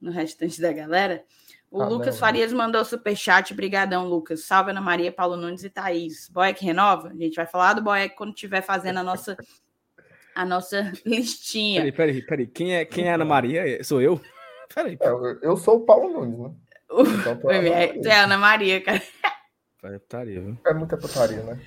[0.00, 1.24] no restante da galera.
[1.70, 2.58] O ah, Lucas não, Farias não.
[2.58, 3.52] mandou superchat.
[3.52, 4.44] Brigadão, Lucas.
[4.44, 6.28] Salve Ana Maria, Paulo Nunes e Thaís.
[6.28, 7.08] Boeck renova?
[7.08, 9.36] A gente vai falar do Boeck quando estiver fazendo a nossa
[10.38, 11.80] a nossa listinha.
[11.80, 12.46] Peraí, peraí, peraí.
[12.46, 13.82] Quem é, quem é Ana Maria?
[13.82, 14.20] Sou eu?
[14.72, 14.96] Peraí.
[15.00, 16.54] É, eu, eu sou o Paulo Nunes, né?
[16.90, 19.02] Então, é, é Ana Maria, cara.
[19.82, 20.58] É putaria, viu?
[20.64, 21.58] É muita putaria, né?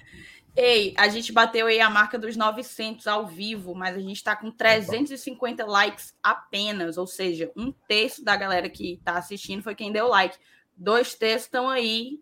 [0.55, 4.36] Ei, a gente bateu aí a marca dos 900 ao vivo, mas a gente está
[4.36, 9.91] com 350 likes apenas, ou seja, um terço da galera que está assistindo foi quem
[9.91, 10.38] deu like.
[10.77, 12.19] Dois terços estão aí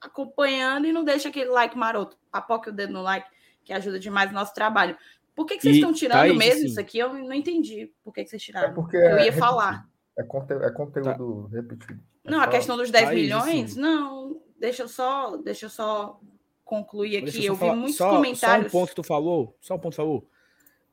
[0.00, 2.16] acompanhando e não deixa aquele like maroto.
[2.32, 3.28] Apoque o dedo no like,
[3.64, 4.96] que ajuda demais o nosso trabalho.
[5.34, 6.66] Por que, que vocês e estão tirando Thaís, mesmo sim.
[6.66, 6.98] isso aqui?
[6.98, 8.70] Eu não entendi por que, que vocês tiraram.
[8.70, 9.88] É porque eu ia é falar.
[10.18, 11.56] É, conte é conteúdo tá.
[11.56, 12.00] repetido.
[12.24, 13.80] É não, a questão dos 10 Thaís, milhões, sim.
[13.80, 14.42] não.
[14.58, 16.20] Deixa eu só, deixa eu só
[16.64, 17.44] concluir aqui.
[17.44, 18.70] Eu, eu vi muitos só, comentários.
[18.70, 20.28] Só um ponto que tu falou, só um ponto que tu falou.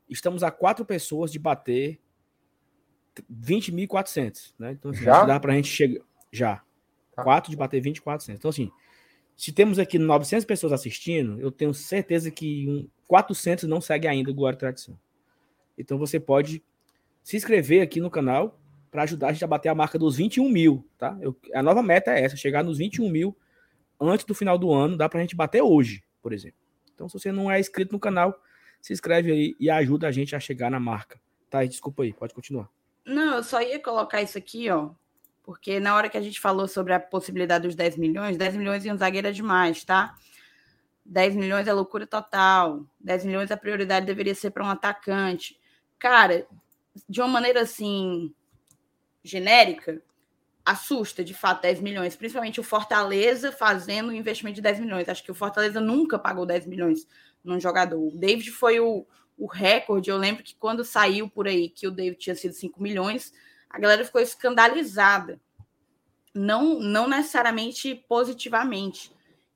[0.08, 2.00] Estamos a quatro pessoas de bater
[3.30, 4.72] 20.400, né?
[4.72, 5.24] Então, assim, já?
[5.24, 6.04] dá pra gente chegar.
[6.32, 6.62] Já.
[7.14, 7.22] Tá.
[7.22, 8.34] Quatro de bater 20.400.
[8.34, 8.70] Então, assim,
[9.36, 14.30] se temos aqui 900 pessoas assistindo, eu tenho certeza que um, 400 não segue ainda
[14.30, 14.96] o e Tradição.
[15.76, 16.62] Então você pode
[17.24, 20.48] se inscrever aqui no canal para ajudar a gente a bater a marca dos 21
[20.48, 21.16] mil, tá?
[21.20, 23.36] Eu, a nova meta é essa, chegar nos 21 mil
[24.00, 26.58] antes do final do ano, dá para a gente bater hoje, por exemplo.
[26.94, 28.40] Então, se você não é inscrito no canal,
[28.80, 31.20] se inscreve aí e ajuda a gente a chegar na marca.
[31.50, 32.68] Tá, desculpa aí, pode continuar.
[33.04, 34.90] Não, eu só ia colocar isso aqui, ó,
[35.42, 38.84] porque na hora que a gente falou sobre a possibilidade dos 10 milhões, 10 milhões
[38.84, 40.14] em um zagueiro é demais, tá?
[41.08, 42.84] 10 milhões é loucura total.
[43.00, 45.58] 10 milhões a prioridade deveria ser para um atacante.
[45.98, 46.46] Cara,
[47.08, 48.32] de uma maneira assim
[49.24, 50.02] genérica,
[50.64, 55.08] assusta de fato 10 milhões, principalmente o Fortaleza fazendo um investimento de 10 milhões.
[55.08, 57.08] Acho que o Fortaleza nunca pagou 10 milhões
[57.42, 57.98] num jogador.
[57.98, 59.06] O David foi o,
[59.38, 60.10] o recorde.
[60.10, 63.32] Eu lembro que quando saiu por aí que o David tinha sido 5 milhões,
[63.70, 65.40] a galera ficou escandalizada.
[66.34, 69.10] Não, não necessariamente positivamente.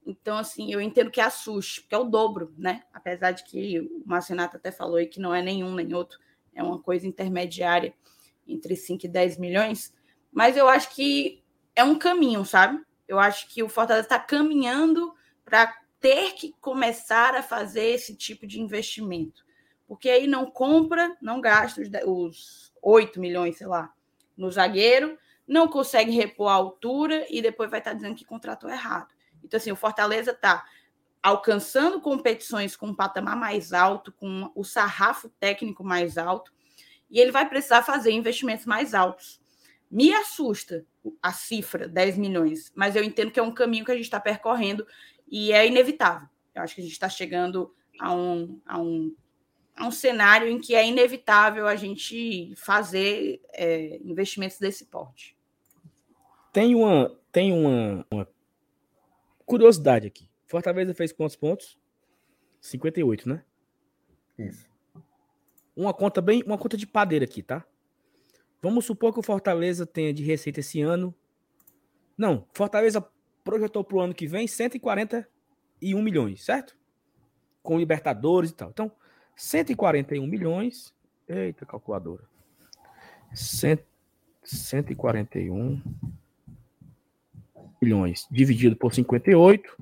[0.05, 2.83] Então, assim, eu entendo que assuste, porque é o dobro, né?
[2.93, 6.19] Apesar de que o Marcenato até falou aí que não é nenhum nem outro,
[6.55, 7.95] é uma coisa intermediária
[8.47, 9.95] entre 5 e 10 milhões.
[10.33, 11.43] Mas eu acho que
[11.77, 12.83] é um caminho, sabe?
[13.07, 18.47] Eu acho que o Fortaleza está caminhando para ter que começar a fazer esse tipo
[18.47, 19.45] de investimento.
[19.87, 23.93] Porque aí não compra, não gasta os, os 8 milhões, sei lá,
[24.37, 28.71] no zagueiro, não consegue repor a altura e depois vai estar tá dizendo que contratou
[28.71, 29.15] errado.
[29.45, 30.65] Então, assim, o Fortaleza está
[31.23, 36.53] alcançando competições com um patamar mais alto, com o sarrafo técnico mais alto,
[37.11, 39.41] e ele vai precisar fazer investimentos mais altos.
[39.91, 40.85] Me assusta
[41.21, 44.19] a cifra, 10 milhões, mas eu entendo que é um caminho que a gente está
[44.19, 44.87] percorrendo
[45.31, 46.29] e é inevitável.
[46.55, 49.15] Eu acho que a gente está chegando a um, a, um,
[49.77, 55.37] a um cenário em que é inevitável a gente fazer é, investimentos desse porte.
[56.53, 58.29] Tem uma, tem uma, uma
[59.47, 60.29] curiosidade aqui.
[60.47, 61.79] Fortaleza fez quantos pontos?
[62.61, 63.45] 58, né?
[64.39, 64.71] Isso.
[65.75, 67.65] Uma conta bem, uma conta de padeira aqui, tá?
[68.61, 71.15] Vamos supor que o Fortaleza tenha de receita esse ano.
[72.17, 73.05] Não, Fortaleza
[73.43, 76.77] projetou para o ano que vem 141 milhões, certo?
[77.63, 78.71] Com Libertadores e tal.
[78.71, 78.93] Então,
[79.35, 80.95] 141 milhões.
[81.27, 82.23] Eita, calculadora.
[83.33, 83.79] 100,
[84.45, 85.83] 141
[87.83, 89.77] milhões dividido por 58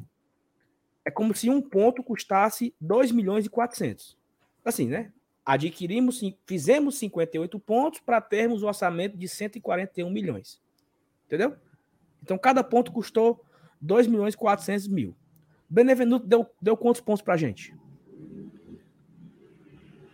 [1.05, 4.17] é como se um ponto custasse 2 milhões e 400.
[4.65, 5.13] Assim, né?
[5.45, 10.61] Adquirimos, fizemos 58 pontos para termos o um orçamento de 141 milhões.
[11.27, 11.57] Entendeu?
[12.23, 13.45] Então, cada ponto custou
[13.81, 15.17] 2 milhões e 400 mil.
[15.69, 17.75] Benevenuto deu, deu quantos pontos para a gente?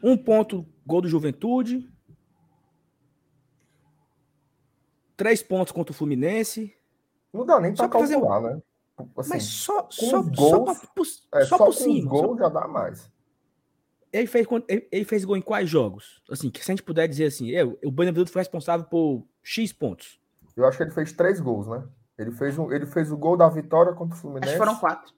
[0.03, 1.89] Um ponto, gol do Juventude.
[5.17, 6.77] Três pontos contra o Fluminense.
[7.37, 8.55] Não dá nem para calcular, fazer...
[8.55, 8.63] né?
[9.19, 11.03] Assim, Mas só, só, gols, só, pra,
[11.41, 12.09] é, só, só por cima.
[12.09, 13.11] Gol já dá mais.
[14.13, 16.23] Ele fez, ele, ele fez gol em quais jogos?
[16.31, 19.73] Assim, que se a gente puder dizer assim, eu, o Benevenuto foi responsável por X
[19.73, 20.19] pontos.
[20.57, 21.87] Eu acho que ele fez três gols, né?
[22.19, 24.55] Ele fez, um, ele fez o gol da vitória contra o Fluminense.
[24.55, 25.15] Acho que foram quatro.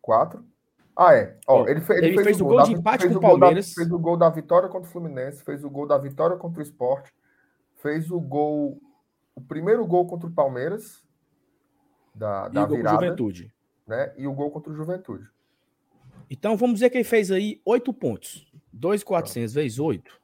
[0.00, 0.44] Quatro?
[0.96, 1.38] Ah, é.
[1.46, 3.68] Ó, ele, fez, ele, ele fez, fez, o gol, gol de empate com o Palmeiras.
[3.68, 6.58] Da, fez o gol da vitória contra o Fluminense, fez o gol da vitória contra
[6.58, 7.10] o Sport,
[7.76, 8.80] fez o gol,
[9.38, 11.04] o primeiro gol contra o Palmeiras,
[12.12, 12.96] da, da virada.
[12.96, 13.54] Juventude.
[13.86, 14.12] Né?
[14.16, 15.30] E o gol contra o Juventude.
[16.28, 18.52] Então vamos dizer que ele fez aí oito pontos.
[18.72, 20.20] 2,400 vezes 8.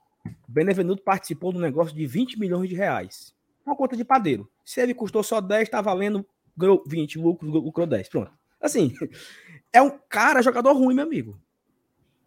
[0.48, 3.34] Benevenuto participou do negócio de 20 milhões de reais.
[3.64, 4.50] Uma conta de padeiro.
[4.64, 8.08] Se ele custou só 10, está valendo, ganhou 20, lucro, lucrou 10.
[8.08, 8.32] Pronto.
[8.60, 8.92] Assim,
[9.72, 11.40] é um cara jogador ruim, meu amigo.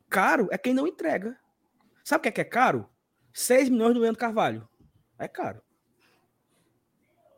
[0.10, 1.38] Caro é quem não entrega.
[2.04, 2.90] Sabe o que é, que é caro?
[3.34, 4.68] 6 milhões do Leandro Carvalho.
[5.20, 5.62] É caro.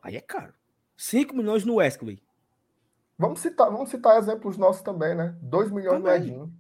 [0.01, 0.53] Aí é caro.
[0.97, 2.21] 5 milhões no Wesley.
[3.17, 5.38] Vamos citar, vamos citar exemplos nossos também, né?
[5.41, 6.19] 2 milhões também.
[6.19, 6.53] no Edinho.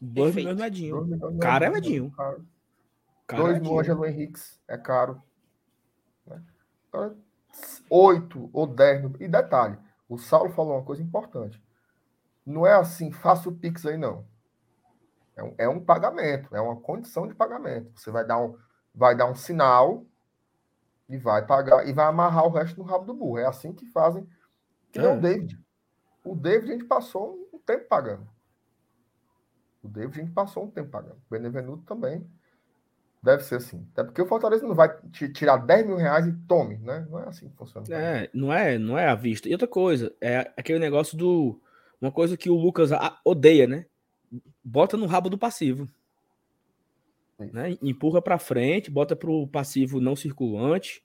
[0.00, 1.38] 2 milhões no Edinho.
[1.40, 2.12] Cara é o Edinho.
[3.28, 4.60] 2 no Ângelo Henriques.
[4.68, 5.22] É caro.
[6.26, 6.42] Né?
[6.92, 7.16] Agora,
[7.88, 9.12] 8 ou 10.
[9.20, 11.62] E detalhe, o Saulo falou uma coisa importante.
[12.44, 14.26] Não é assim, faça o Pix aí, não.
[15.36, 17.90] É um, é um pagamento, é uma condição de pagamento.
[17.94, 18.56] Você vai dar um,
[18.94, 20.06] vai dar um sinal
[21.08, 23.38] e vai pagar e vai amarrar o resto no rabo do burro.
[23.38, 24.26] É assim que fazem.
[24.92, 25.08] Que é.
[25.08, 25.58] o David.
[26.24, 28.26] O David a gente passou um tempo pagando.
[29.82, 31.16] O David a gente passou um tempo pagando.
[31.16, 32.26] O Benevenuto também
[33.22, 33.86] deve ser assim.
[33.92, 34.88] Até porque o Fortaleza não vai
[35.32, 37.06] tirar 10 mil reais e tome, né?
[37.10, 37.86] Não é assim que funciona.
[37.90, 39.48] É, não é, não é à vista.
[39.48, 41.60] E outra coisa, é aquele negócio do.
[42.00, 42.90] Uma coisa que o Lucas
[43.24, 43.86] odeia, né?
[44.62, 45.88] Bota no rabo do passivo.
[47.38, 47.76] Né?
[47.82, 51.04] Empurra para frente, bota para o passivo não circulante,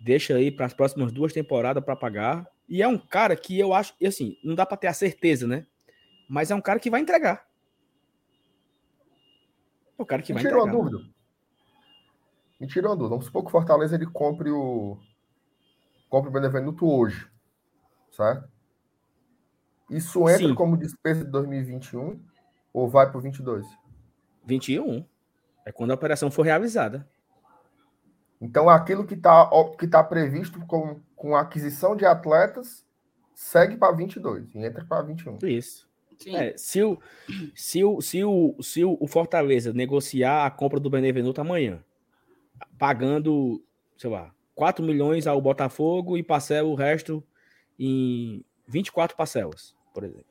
[0.00, 2.46] deixa aí para as próximas duas temporadas para pagar.
[2.68, 5.46] E é um cara que eu acho, e assim, não dá para ter a certeza,
[5.46, 5.66] né?
[6.28, 7.46] Mas é um cara que vai entregar.
[9.98, 10.80] É o cara que Me vai tirou entregar.
[10.80, 11.12] uma dúvida.
[12.58, 13.10] Me tirou uma dúvida.
[13.10, 14.98] Vamos supor que o Fortaleza ele compre o
[16.08, 17.26] compre o Benevenuto hoje,
[18.10, 18.46] certo?
[19.90, 20.54] Isso entra Sim.
[20.54, 22.22] como despesa de 2021
[22.72, 23.66] ou vai para o 22?
[24.44, 25.06] 21.
[25.64, 27.06] É quando a operação for realizada.
[28.40, 29.48] Então, aquilo que está
[29.78, 32.84] que tá previsto com, com a aquisição de atletas
[33.34, 35.38] segue para 22 e entra para 21.
[35.44, 35.88] Isso.
[36.26, 36.98] É, se, o,
[37.54, 41.82] se, o, se, o, se o Fortaleza negociar a compra do Benevenuto amanhã,
[42.78, 43.62] pagando,
[43.96, 47.22] sei lá, 4 milhões ao Botafogo e parcela o resto
[47.78, 50.26] em 24 parcelas, por exemplo.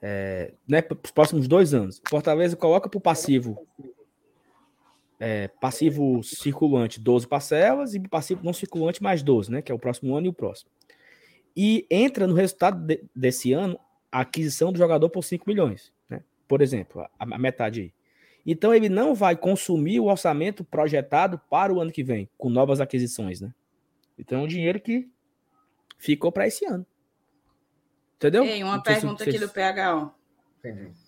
[0.00, 2.00] É, né, para os próximos dois anos.
[2.08, 3.66] Fortaleza coloca para o passivo
[5.26, 9.62] é, passivo circulante 12 parcelas e passivo não circulante mais 12, né?
[9.62, 10.70] Que é o próximo ano e o próximo.
[11.56, 13.80] E entra no resultado de, desse ano
[14.12, 16.22] a aquisição do jogador por 5 milhões, né?
[16.46, 17.94] Por exemplo, a, a, metade aí.
[18.44, 22.78] Então ele não vai consumir o orçamento projetado para o ano que vem, com novas
[22.78, 23.54] aquisições, né?
[24.18, 25.08] Então é um dinheiro que
[25.96, 26.84] ficou para esse ano.
[28.16, 28.44] Entendeu?
[28.44, 30.12] Ei, uma pergunta aqui do PH.
[30.58, 31.03] Entendi.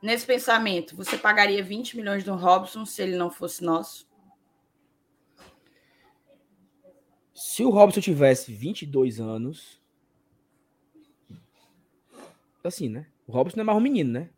[0.00, 4.06] Nesse pensamento, você pagaria 20 milhões no Robson se ele não fosse nosso?
[7.34, 9.80] Se o Robson tivesse 22 anos.
[12.62, 13.06] Assim, né?
[13.26, 14.30] O Robson não é mais um menino, né?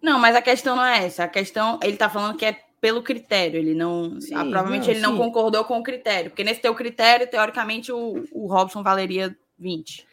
[0.00, 1.24] Não, mas a questão não é essa.
[1.24, 3.58] A questão, ele tá falando que é pelo critério.
[3.58, 4.20] Ele não.
[4.20, 6.30] Sim, ah, provavelmente não, ele não concordou com o critério.
[6.30, 10.07] Porque nesse teu critério, teoricamente, o, o Robson valeria 20.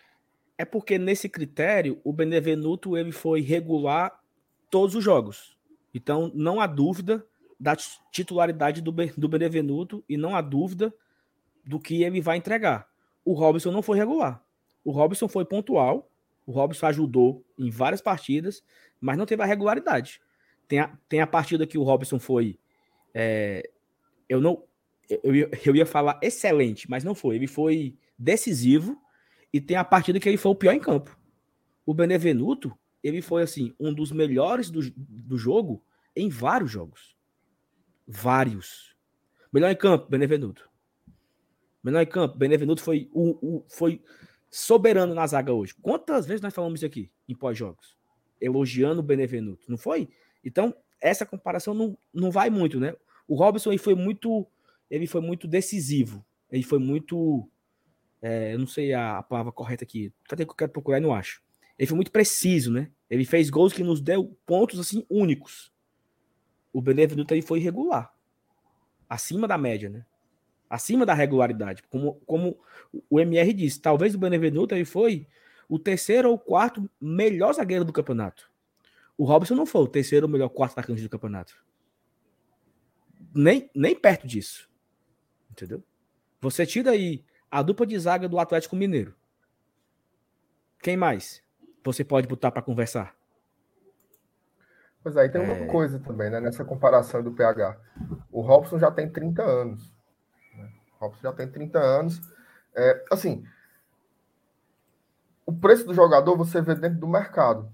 [0.58, 4.18] É porque nesse critério, o Benevenuto ele foi regular
[4.70, 5.58] todos os jogos.
[5.94, 7.26] Então, não há dúvida
[7.60, 7.76] da
[8.12, 10.94] titularidade do, do Benevenuto e não há dúvida
[11.66, 12.88] do que ele vai entregar.
[13.24, 14.44] O Robson não foi regular.
[14.84, 16.10] O Robson foi pontual.
[16.46, 18.64] O Robson ajudou em várias partidas,
[19.02, 20.22] mas não teve a regularidade.
[20.68, 22.60] Tem a, tem a partida que o Robson foi.
[23.14, 23.68] É,
[24.30, 24.64] eu não.
[25.10, 27.36] Eu, eu ia falar excelente, mas não foi.
[27.36, 29.02] Ele foi decisivo.
[29.56, 31.18] E tem a partida que ele foi o pior em campo.
[31.86, 35.82] O Benevenuto, ele foi assim, um dos melhores do, do jogo
[36.14, 37.16] em vários jogos.
[38.06, 38.98] Vários.
[39.54, 40.70] Melhor em campo, Benevenuto.
[41.82, 43.30] Melhor em campo, Benevenuto foi, o,
[43.60, 44.04] o, foi
[44.52, 45.74] soberano na zaga hoje.
[45.82, 47.98] Quantas vezes nós falamos isso aqui em pós-jogos?
[48.42, 50.10] Elogiando o Benevenuto, não foi?
[50.44, 52.94] Então, essa comparação não, não vai muito, né?
[53.26, 54.46] O Robson ele foi muito
[54.92, 56.26] ele foi muito decisivo.
[56.52, 57.50] Ele foi muito
[58.28, 60.12] é, eu não sei a, a palavra correta aqui.
[60.28, 61.44] Até que eu quero procurar e não acho.
[61.78, 62.90] Ele foi muito preciso, né?
[63.08, 65.72] Ele fez gols que nos deu pontos assim únicos.
[66.74, 68.12] O Benevenuto aí foi irregular.
[69.08, 70.08] Acima da média, né?
[70.68, 71.84] Acima da regularidade.
[71.84, 72.58] Como, como
[73.12, 75.28] o MR disse, talvez o Benevenuto aí foi
[75.70, 78.52] o terceiro ou quarto melhor zagueiro do campeonato.
[79.16, 81.64] O Robson não foi o terceiro ou melhor quarto atacante do campeonato.
[83.36, 84.68] Nem, nem perto disso.
[85.52, 85.84] Entendeu?
[86.42, 89.14] Você tira aí a dupla de zaga do Atlético Mineiro.
[90.82, 91.42] Quem mais
[91.84, 93.16] você pode botar para conversar?
[95.02, 95.66] Pois aí tem uma é...
[95.68, 96.40] coisa também, né?
[96.40, 97.78] Nessa comparação do PH.
[98.32, 99.94] O Robson já tem 30 anos.
[100.56, 100.72] Né?
[101.00, 102.20] O Robson já tem 30 anos.
[102.76, 103.46] É, assim,
[105.46, 107.72] o preço do jogador você vê dentro do mercado.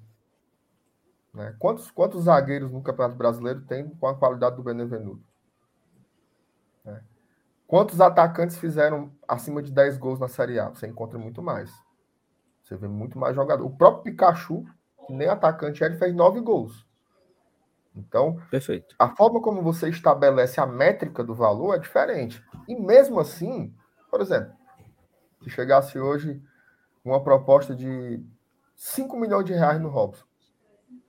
[1.34, 1.56] Né?
[1.58, 5.31] Quantos, quantos zagueiros no Campeonato Brasileiro tem com a qualidade do Benevenuto?
[7.72, 10.68] Quantos atacantes fizeram acima de 10 gols na Série A?
[10.68, 11.72] Você encontra muito mais.
[12.62, 13.66] Você vê muito mais jogador.
[13.66, 14.66] O próprio Pikachu,
[15.08, 16.86] que nem atacante, ele fez 9 gols.
[17.96, 18.94] Então, Perfeito.
[19.00, 22.46] a forma como você estabelece a métrica do valor é diferente.
[22.68, 23.74] E mesmo assim,
[24.10, 24.54] por exemplo,
[25.42, 26.44] se chegasse hoje
[27.06, 28.22] uma proposta de
[28.76, 30.26] 5 milhões de reais no Robson,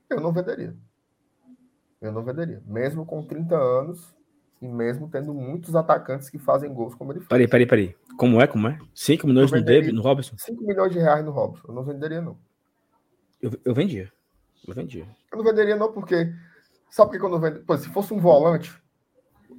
[0.08, 0.76] eu não venderia.
[2.00, 2.62] Eu não venderia.
[2.64, 4.14] Mesmo com 30 anos
[4.62, 7.28] e mesmo tendo muitos atacantes que fazem gols como ele faz.
[7.28, 7.96] Peraí, peraí, peraí.
[8.16, 8.46] Como é?
[8.46, 8.78] Como é?
[8.94, 10.36] 5 milhões no, David, no Robson?
[10.38, 11.68] 5 milhões de reais no Robson.
[11.68, 12.38] Eu não venderia, não.
[13.40, 14.10] Eu, eu vendia.
[14.66, 15.06] Eu vendia.
[15.30, 16.32] Eu não venderia, não, porque.
[16.88, 17.64] Sabe por que eu não vendo?
[17.64, 18.72] Pô, se fosse um volante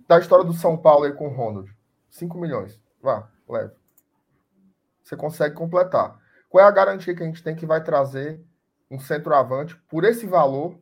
[0.08, 1.70] da história do São Paulo aí com o Ronald,
[2.10, 2.80] 5 milhões.
[3.02, 3.74] Vá, leve.
[5.04, 6.18] Você consegue completar.
[6.48, 8.40] Qual é a garantia que a gente tem que vai trazer
[8.94, 10.80] um centroavante por esse valor.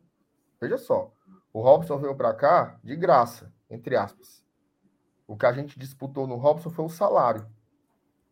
[0.60, 1.10] Veja só,
[1.52, 4.44] o Robson veio para cá de graça, entre aspas.
[5.26, 7.46] O que a gente disputou no Robson foi o salário.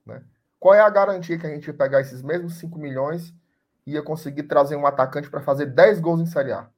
[0.04, 0.22] Né?
[0.58, 3.34] Qual é a garantia que a gente ia pegar esses mesmos 5 milhões
[3.86, 6.70] e ia conseguir trazer um atacante para fazer 10 gols em Série A?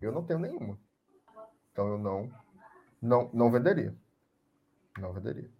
[0.00, 0.78] Eu não tenho nenhuma.
[1.70, 2.32] Então eu não,
[3.00, 3.94] não, não venderia.
[4.98, 5.50] Não venderia.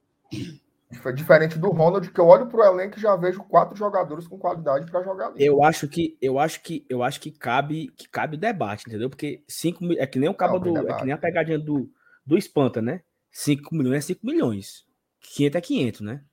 [1.14, 4.38] Diferente do Ronald, que eu olho para o elenco e já vejo quatro jogadores com
[4.38, 5.44] qualidade para jogar ali.
[5.44, 9.10] Eu acho que eu acho que eu acho que cabe que cabe debate, entendeu?
[9.10, 10.94] Porque cinco é que nem o cabo do debate.
[10.94, 11.90] é que nem a pegadinha do
[12.24, 13.02] do espanta, né?
[13.30, 14.86] 5 milhões é 5 milhões.
[15.20, 16.24] 500 é 500, né?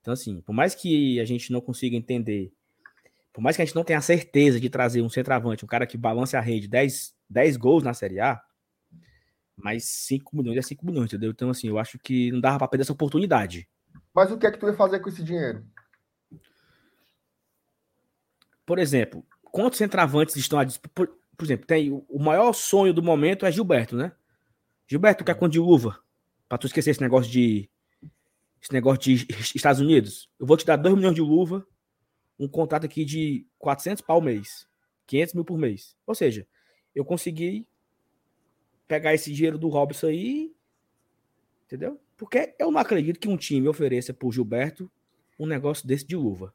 [0.00, 2.52] Então assim, por mais que a gente não consiga entender,
[3.32, 5.96] por mais que a gente não tenha certeza de trazer um centroavante, um cara que
[5.96, 8.40] balance a rede 10 10 gols na Série A,
[9.56, 11.30] mas 5 milhões é 5 milhões, entendeu?
[11.30, 13.66] Então assim, eu acho que não dava para perder essa oportunidade.
[14.16, 15.62] Mas o que é que tu ia fazer com esse dinheiro?
[18.64, 20.64] Por exemplo, quantos centravantes estão a
[20.94, 24.12] por, por exemplo, tem o maior sonho do momento é Gilberto, né?
[24.88, 26.00] Gilberto, quer quanto de luva?
[26.48, 27.68] Pra tu esquecer esse negócio de
[28.58, 30.30] esse negócio de Estados Unidos.
[30.40, 31.66] Eu vou te dar 2 milhões de luva,
[32.38, 34.66] um contrato aqui de 400 pau mês,
[35.06, 35.94] 500 mil por mês.
[36.06, 36.48] Ou seja,
[36.94, 37.68] eu consegui
[38.88, 40.56] pegar esse dinheiro do Robson aí,
[41.66, 42.00] entendeu?
[42.16, 44.90] Porque eu não acredito que um time ofereça pro Gilberto
[45.38, 46.52] um negócio desse de luva.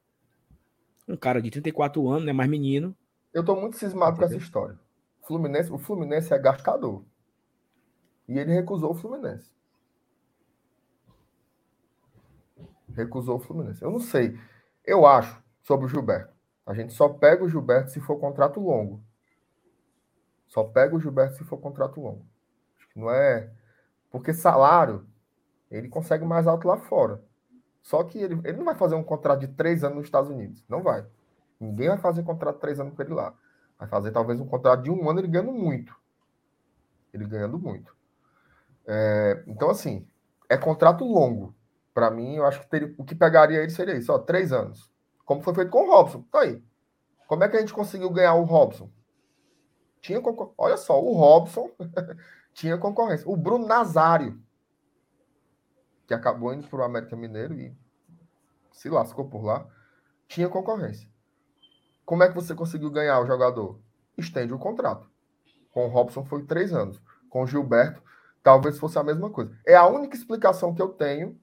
[1.07, 2.95] Um cara de 34 anos, né, mais menino.
[3.33, 4.79] Eu tô muito cismado com essa história.
[5.21, 7.03] Fluminense, o Fluminense é gastador.
[8.27, 9.51] E ele recusou o Fluminense.
[12.95, 13.81] Recusou o Fluminense.
[13.83, 14.37] Eu não sei.
[14.83, 16.33] Eu acho sobre o Gilberto.
[16.65, 19.03] A gente só pega o Gilberto se for contrato longo.
[20.47, 22.25] Só pega o Gilberto se for contrato longo.
[22.77, 23.51] Acho que não é.
[24.09, 25.07] Porque salário
[25.71, 27.23] ele consegue mais alto lá fora.
[27.81, 30.63] Só que ele, ele não vai fazer um contrato de três anos nos Estados Unidos.
[30.69, 31.05] Não vai.
[31.59, 33.33] Ninguém vai fazer contrato de três anos com ele lá.
[33.79, 35.95] Vai fazer talvez um contrato de um ano ele ganhando muito.
[37.13, 37.95] Ele ganhando muito.
[38.85, 40.07] É, então, assim,
[40.49, 41.55] é contrato longo.
[41.93, 44.91] Para mim, eu acho que teria, o que pegaria ele seria isso, ó, três anos.
[45.25, 46.23] Como foi feito com o Robson.
[46.31, 46.63] Tá aí.
[47.27, 48.89] Como é que a gente conseguiu ganhar o Robson?
[50.01, 50.21] Tinha
[50.57, 51.69] Olha só, o Robson
[52.53, 53.29] tinha concorrência.
[53.29, 54.41] O Bruno Nazário,
[56.11, 57.73] que acabou indo para o América Mineiro e
[58.73, 59.65] se lascou por lá,
[60.27, 61.09] tinha concorrência.
[62.03, 63.79] Como é que você conseguiu ganhar o jogador?
[64.17, 65.09] Estende o contrato.
[65.71, 67.01] Com o Robson foi três anos.
[67.29, 68.03] Com o Gilberto,
[68.43, 69.57] talvez fosse a mesma coisa.
[69.65, 71.39] É a única explicação que eu tenho,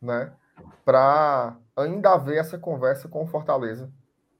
[0.00, 0.32] né,
[0.84, 3.88] para ainda haver essa conversa com o Fortaleza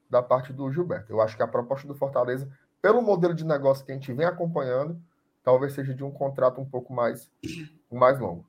[0.09, 1.09] da parte do Gilberto.
[1.09, 2.51] Eu acho que a proposta do Fortaleza,
[2.81, 5.01] pelo modelo de negócio que a gente vem acompanhando,
[5.41, 7.31] talvez seja de um contrato um pouco mais,
[7.89, 8.45] mais longo.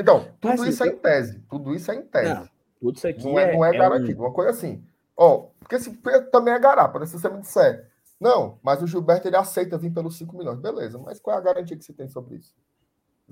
[0.00, 1.40] Então, tudo Mas, isso é em tese.
[1.48, 2.34] Tudo isso é em tese.
[2.34, 2.48] Não,
[2.80, 4.20] tudo isso aqui não é, não é, é garantido.
[4.20, 4.24] Um...
[4.24, 4.84] Uma coisa assim.
[5.16, 5.94] Ó, porque se
[6.32, 7.06] também é garapa, né?
[7.06, 10.58] Se você me disser, não, mas o Gilberto ele aceita vir pelos 5 milhões.
[10.58, 12.54] Beleza, mas qual é a garantia que você tem sobre isso?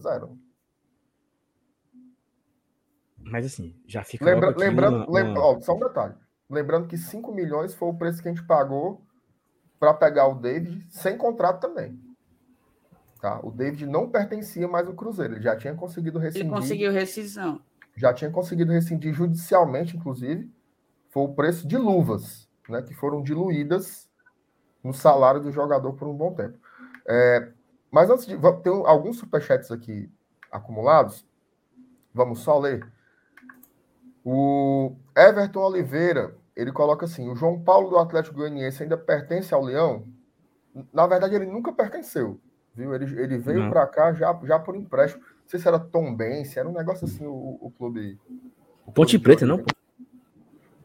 [0.00, 0.38] Zero.
[3.18, 4.24] Mas assim, já fica.
[4.24, 6.14] Lembra, lembrando, uma, lembra, Ó, só um detalhe.
[6.48, 9.02] Lembrando que 5 milhões foi o preço que a gente pagou
[9.78, 11.98] para pegar o David sem contrato também.
[13.20, 13.40] Tá?
[13.42, 16.46] O David não pertencia mais ao Cruzeiro, ele já tinha conseguido rescindir.
[16.46, 17.60] Ele conseguiu rescisão.
[17.96, 20.48] Já tinha conseguido rescindir judicialmente, inclusive.
[21.08, 24.08] Foi o preço de luvas, né, que foram diluídas
[24.84, 26.56] no salário do jogador por um bom tempo.
[27.08, 27.50] É,
[27.90, 28.36] mas antes de.
[28.62, 30.08] Tem alguns superchats aqui
[30.52, 31.26] acumulados.
[32.14, 32.86] Vamos só ler.
[34.24, 39.62] O Everton Oliveira, ele coloca assim: o João Paulo do Atlético Goianiense ainda pertence ao
[39.62, 40.06] Leão?
[40.92, 42.40] Na verdade, ele nunca pertenceu
[42.78, 42.94] viu?
[42.94, 45.22] Ele, ele veio para cá já, já por empréstimo.
[45.22, 48.18] Não sei se era Tom Bense, era um negócio assim o, o clube.
[48.86, 49.64] O Ponte Preta, não?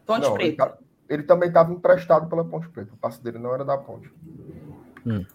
[0.05, 0.77] Ponte não, Preta.
[1.07, 2.93] Ele, ele também estava emprestado pela Ponte Preta.
[2.93, 4.11] O passe dele não era da Ponte.
[5.05, 5.25] Hum.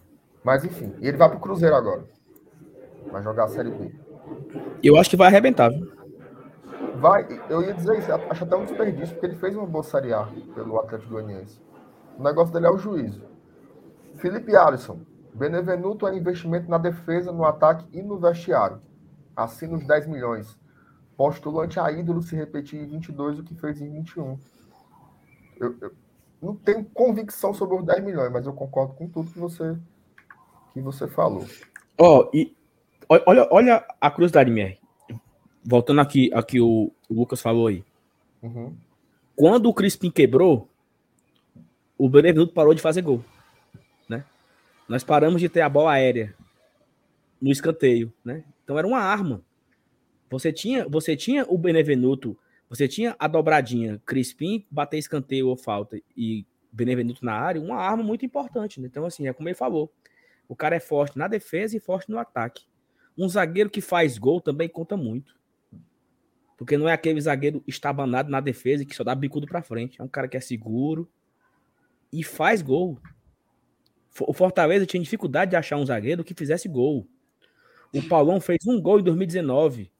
[0.43, 2.03] Mas enfim, ele vai para o Cruzeiro agora.
[3.11, 3.93] Vai jogar a Série B.
[4.83, 5.91] Eu acho que vai arrebentar, viu?
[6.95, 10.13] Vai, eu ia dizer isso, acho até um desperdício, porque ele fez uma boa Série
[10.13, 11.61] A pelo Atlético Goianiense.
[12.17, 13.23] O negócio dele é o juízo.
[14.17, 14.99] Felipe Alisson,
[15.33, 18.81] Benevenuto é investimento na defesa, no ataque e no vestiário.
[19.35, 20.57] Assina os 10 milhões.
[21.15, 24.39] Postulante a ídolo se repetir em 22 o que fez em 21.
[25.59, 25.91] Eu, eu
[26.41, 29.77] não tenho convicção sobre os 10 milhões, mas eu concordo com tudo que você,
[30.73, 31.45] que você falou.
[31.97, 32.55] Ó, oh, e
[33.09, 34.77] olha, olha a curiosidade, Mier.
[35.63, 37.83] Voltando aqui, aqui o, o Lucas falou aí.
[38.41, 38.73] Uhum.
[39.35, 40.69] Quando o Crispim quebrou,
[41.97, 43.21] o Benevenuto parou de fazer gol.
[44.89, 46.35] Nós paramos de ter a bola aérea
[47.39, 48.43] no escanteio, né?
[48.63, 49.45] Então era uma arma.
[50.31, 52.35] Você tinha, você tinha o Benevenuto,
[52.67, 58.03] você tinha a dobradinha, Crispim bater escanteio ou falta e Benevenuto na área, uma arma
[58.03, 58.87] muito importante, né?
[58.87, 59.93] Então assim, é como ele falou.
[60.47, 62.63] O cara é forte na defesa e forte no ataque.
[63.15, 65.37] Um zagueiro que faz gol também conta muito.
[66.57, 70.01] Porque não é aquele zagueiro estabanado na defesa que só dá bicudo para frente.
[70.01, 71.07] É um cara que é seguro
[72.11, 72.99] e faz gol.
[74.21, 77.07] O Fortaleza tinha dificuldade de achar um zagueiro que fizesse gol.
[77.93, 79.91] O Paulão fez um gol em 2019.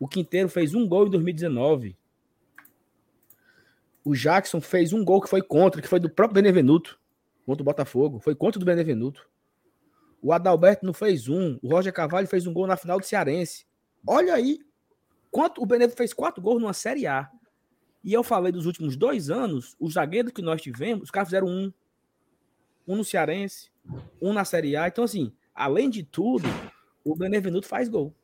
[0.00, 1.96] O Quinteiro fez um gol em 2019.
[4.04, 6.98] O Jackson fez um gol que foi contra, que foi do próprio Benevenuto,
[7.44, 8.20] contra o Botafogo.
[8.20, 9.28] Foi contra do Benevenuto.
[10.22, 11.58] O Adalberto não fez um.
[11.62, 13.66] O Roger Carvalho fez um gol na final do Cearense.
[14.06, 14.60] Olha aí.
[15.30, 17.30] Quanto, o Benevenuto fez quatro gols numa Série A.
[18.02, 21.48] E eu falei dos últimos dois anos, os zagueiros que nós tivemos, os caras fizeram
[21.48, 21.72] um
[22.86, 23.70] um no Cearense,
[24.20, 24.86] um na Série A.
[24.86, 26.46] Então, assim, além de tudo,
[27.04, 28.14] o Benevenuto faz gol.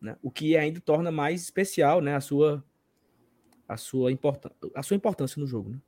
[0.00, 0.16] Né?
[0.22, 2.14] O que ainda torna mais especial né?
[2.14, 2.64] a, sua,
[3.66, 5.70] a, sua importan a sua importância no jogo.
[5.70, 5.80] Né?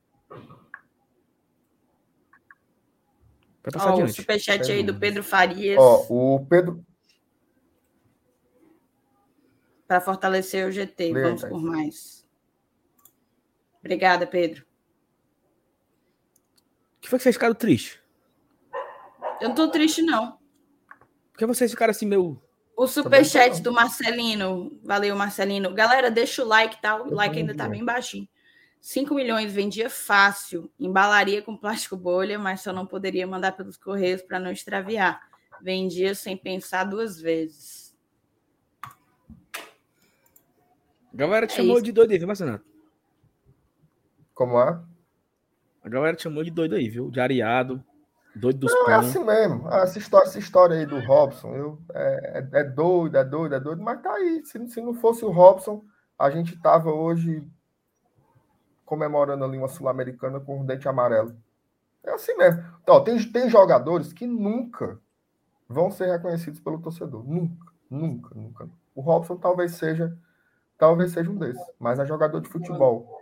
[3.63, 5.79] Vai passar oh, O superchat aí do Pedro Farias.
[5.79, 6.85] Ó, oh, o Pedro.
[9.87, 12.27] Para fortalecer o GT, Lê, vamos por mais.
[13.81, 14.65] Obrigada, Pedro.
[16.97, 18.06] O que foi que vocês ficaram tristes?
[19.41, 20.39] Eu não tô triste, não.
[21.33, 22.41] Porque vocês ficaram assim, meu.
[22.77, 24.79] O superchat do Marcelino.
[24.83, 25.73] Valeu, Marcelino.
[25.75, 26.97] Galera, deixa o like, tá?
[26.97, 28.29] O like ainda tá bem baixinho.
[28.81, 34.23] 5 milhões vendia fácil, embalaria com plástico bolha, mas só não poderia mandar pelos correios
[34.23, 35.21] para não extraviar.
[35.61, 37.97] Vendia sem pensar duas vezes.
[41.13, 41.85] A galera te é chamou isso.
[41.85, 42.65] de doido aí, viu, Marcenato?
[44.35, 44.81] Como é?
[45.83, 47.11] A galera te chamou de doido aí, viu?
[47.11, 47.83] De areado.
[48.37, 49.67] Doido dos Não, é assim mesmo.
[49.73, 53.61] Essa história, essa história aí do Robson, eu, é, é, é doido, é doido, é
[53.61, 54.45] doido, mas tá aí.
[54.45, 55.83] Se, se não fosse o Robson,
[56.19, 57.43] a gente tava hoje
[58.85, 61.35] comemorando ali uma Sul-Americana com um dente amarelo.
[62.05, 62.63] É assim mesmo.
[62.83, 65.01] Então, tem, tem jogadores que nunca,
[65.67, 67.25] vão ser reconhecidos pelo torcedor.
[67.27, 68.69] Nunca, nunca, nunca.
[68.95, 70.15] O Robson talvez seja,
[70.77, 73.19] talvez seja um desses, mas é jogador de futebol.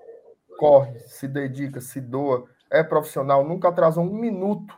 [0.59, 4.75] Corre, se dedica, se doa, é profissional, nunca atrasou um minuto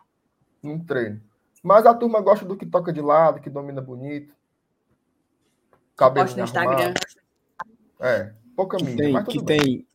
[0.66, 1.20] num treino.
[1.62, 4.34] Mas a turma gosta do que toca de lado, que domina bonito.
[5.96, 6.94] Cabelo no Instagram.
[7.98, 9.86] É, pouca mídia, tem, que tem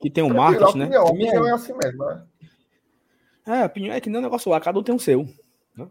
[0.00, 0.96] que tem um marketing, né?
[0.96, 2.26] A opinião é assim mesmo, né?
[3.46, 5.26] É, a opinião é que nem um negócio lá, cada um tem o um seu.
[5.76, 5.88] Né?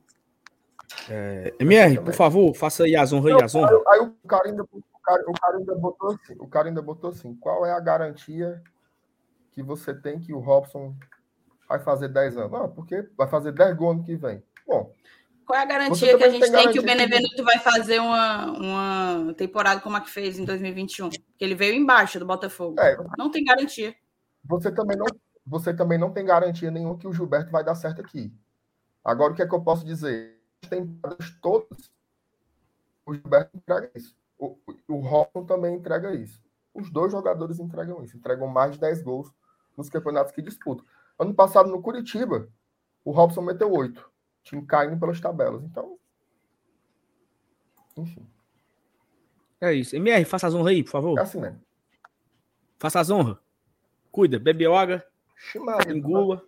[1.09, 3.71] É, MR, por favor, faça aí as honras e as honras.
[3.87, 6.81] Aí, aí o, cara ainda, o, cara, o cara ainda botou assim, o cara ainda
[6.81, 8.61] botou assim, qual é a garantia
[9.51, 10.95] que você tem que o Robson
[11.69, 12.51] vai fazer 10 anos?
[12.51, 14.43] Não, porque vai fazer 10 gols ano que vem.
[14.67, 14.91] Bom,
[15.45, 17.41] qual é a garantia que a gente tem, tem que o Benevenuto que...
[17.43, 21.09] vai fazer uma, uma temporada como a que fez em 2021?
[21.09, 22.79] Que ele veio embaixo do Botafogo.
[22.79, 23.95] É, não tem garantia.
[24.43, 25.05] Você também não,
[25.45, 28.33] você também não tem garantia nenhuma que o Gilberto vai dar certo aqui.
[29.03, 30.39] Agora, o que é que eu posso dizer?
[30.69, 31.91] Temporadas todas,
[33.05, 34.15] o Gilberto entrega isso.
[34.37, 34.57] O,
[34.87, 36.41] o Robson também entrega isso.
[36.73, 38.15] Os dois jogadores entregam isso.
[38.15, 39.33] Entregam mais de 10 gols
[39.75, 40.85] nos campeonatos que disputam.
[41.19, 42.49] Ano passado, no Curitiba,
[43.03, 44.09] o Robson meteu 8
[44.43, 45.63] time caindo pelas tabelas.
[45.63, 45.97] Então,
[47.97, 48.27] enfim.
[49.61, 49.95] É isso.
[49.95, 51.19] MR, faça as honras aí, por favor.
[51.19, 51.61] É assim mesmo.
[52.79, 53.37] Faça as honras.
[54.11, 55.03] Cuida, bebe água,
[55.87, 56.41] engula.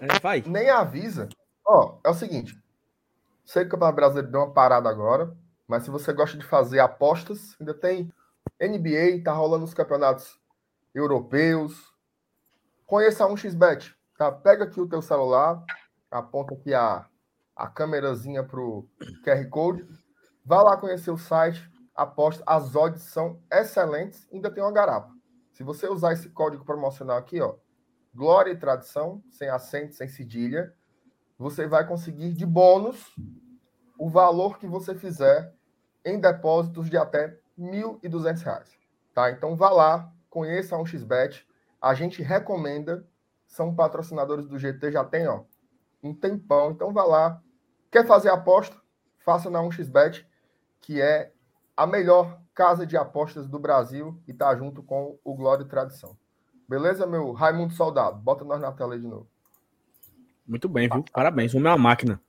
[0.00, 0.42] É, vai.
[0.46, 1.28] Nem avisa.
[1.64, 2.58] Ó, é o seguinte.
[3.44, 5.36] Sei que o Campeonato Brasileiro deu uma parada agora,
[5.68, 8.12] mas se você gosta de fazer apostas, ainda tem
[8.60, 10.40] NBA, tá rolando os campeonatos
[10.94, 11.94] europeus.
[12.86, 14.30] Conheça a 1xBet, tá?
[14.30, 15.60] Pega aqui o teu celular,
[16.08, 17.04] aponta aqui a,
[17.56, 18.88] a câmerazinha para o
[19.24, 19.84] QR Code.
[20.44, 22.44] Vá lá conhecer o site, aposta.
[22.46, 25.12] As odds são excelentes, ainda tem uma garapa.
[25.52, 27.56] Se você usar esse código promocional aqui, ó,
[28.14, 30.72] Glória e Tradição, sem acento, sem cedilha,
[31.36, 33.12] você vai conseguir de bônus
[33.98, 35.52] o valor que você fizer
[36.04, 38.68] em depósitos de até R$ 1.200.
[39.12, 39.30] Tá?
[39.32, 41.44] Então vá lá, conheça a 1xBet.
[41.80, 43.06] A gente recomenda,
[43.46, 45.42] são patrocinadores do GT, já tem, ó,
[46.02, 46.70] um tempão.
[46.70, 47.42] Então vá lá.
[47.90, 48.76] Quer fazer aposta?
[49.24, 50.24] Faça na 1xBet,
[50.80, 51.32] que é
[51.76, 56.16] a melhor casa de apostas do Brasil e tá junto com o Glória e Tradição.
[56.68, 58.18] Beleza, meu Raimundo Soldado?
[58.18, 59.28] Bota nós na tela aí de novo.
[60.46, 61.04] Muito bem, viu?
[61.12, 62.20] Parabéns, vamos uma máquina.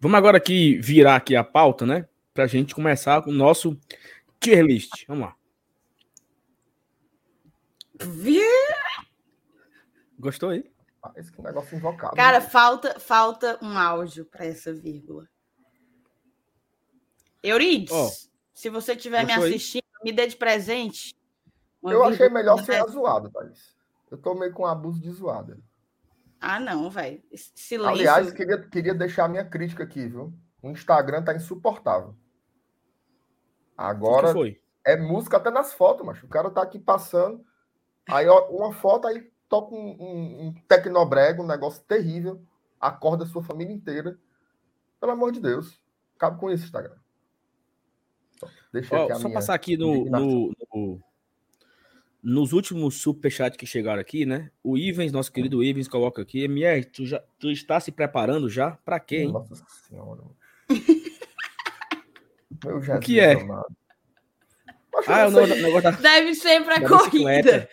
[0.00, 2.06] Vamos agora aqui virar aqui a pauta, né?
[2.32, 3.78] Pra gente começar com o nosso
[4.40, 5.06] tier list.
[5.06, 5.37] Vamos lá.
[10.18, 10.70] Gostou aí?
[11.16, 12.16] Esse que negócio invocado.
[12.16, 12.46] Cara, né?
[12.46, 15.28] falta, falta um áudio para essa vírgula.
[17.42, 18.10] Eurides, oh,
[18.52, 20.04] se você estiver me assistindo, aí?
[20.04, 21.16] me dê de presente.
[21.82, 23.76] Eu achei melhor ser a zoada, Thaís.
[24.10, 25.58] Eu tô meio com abuso de zoada.
[26.40, 27.22] Ah, não, velho.
[27.32, 27.94] Silêncio.
[27.94, 30.32] Aliás, queria, queria deixar a minha crítica aqui, viu?
[30.62, 32.16] O Instagram tá insuportável.
[33.76, 34.32] Agora
[34.84, 37.44] é música até nas fotos, mas o cara tá aqui passando.
[38.08, 42.40] Aí, ó, uma foto aí toca um, um, um tecnobrega, um negócio terrível,
[42.80, 44.18] acorda a sua família inteira.
[45.00, 45.80] Pelo amor de Deus.
[46.16, 46.96] Acaba com isso, Instagram.
[48.72, 51.00] Deixa oh, só passar aqui no, no, no,
[52.22, 54.50] nos últimos superchats que chegaram aqui, né?
[54.62, 58.72] O Ivens, nosso querido Ivens, coloca aqui: MR, tu, já, tu está se preparando já?
[58.84, 59.32] Para quê, hein?
[59.32, 60.22] Nossa Senhora.
[62.64, 63.34] Meu Jesus, o que é?
[65.06, 65.90] Ah, é o negócio da...
[65.92, 67.68] Deve ser para corrida.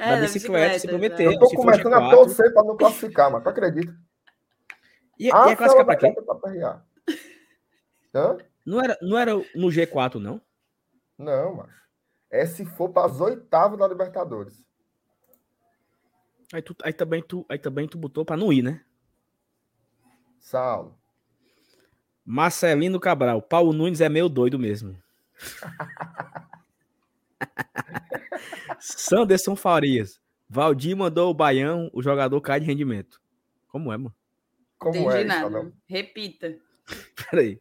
[0.00, 1.32] É, da bicicleta, se prometeu.
[1.32, 3.94] Eu tô começando a torcer para não classificar, mas tu acredita?
[5.18, 6.14] E, ah, e a classificar para quem?
[8.14, 8.38] Hã?
[8.64, 10.40] Não era, não era no G4, não?
[11.18, 11.68] Não, mas
[12.30, 14.64] é se for para as oitavas da Libertadores.
[16.52, 18.82] Aí, tu, aí, também tu, aí também tu botou para não ir, né?
[20.38, 20.98] Saulo.
[22.24, 23.42] Marcelino Cabral.
[23.42, 24.96] Paulo Nunes é meio doido mesmo.
[28.78, 30.20] Sanderson Farias.
[30.48, 33.20] Valdir mandou o Baião, o jogador cai de rendimento.
[33.68, 34.14] Como é, mano?
[34.78, 35.72] Como Entendi é, nada.
[35.86, 36.58] Repita.
[37.30, 37.60] Peraí.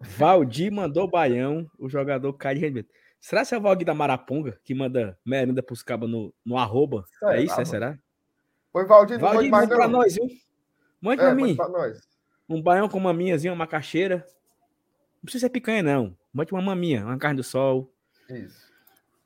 [0.00, 2.90] Valdir mandou o Baião, o jogador cai de rendimento.
[3.20, 7.04] Será que é o Valdir da Maraponga que manda merenda pros cabos no, no arroba?
[7.24, 7.98] É, é isso, é, será?
[8.72, 10.26] Foi Valdir, não Valdir, manda pra nós, viu?
[11.00, 11.56] Mande é, pra mim.
[11.56, 11.68] Pra
[12.48, 14.26] um baião com maminhazinha, uma macaxeira.
[15.16, 16.16] Não precisa ser picanha, não.
[16.32, 17.92] Mande uma maminha, uma carne do sol.
[18.28, 18.61] Isso.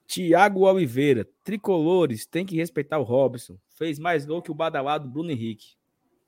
[0.07, 3.59] Tiago Oliveira, tricolores, tem que respeitar o Robson.
[3.71, 5.77] Fez mais gol que o badalado Bruno Henrique.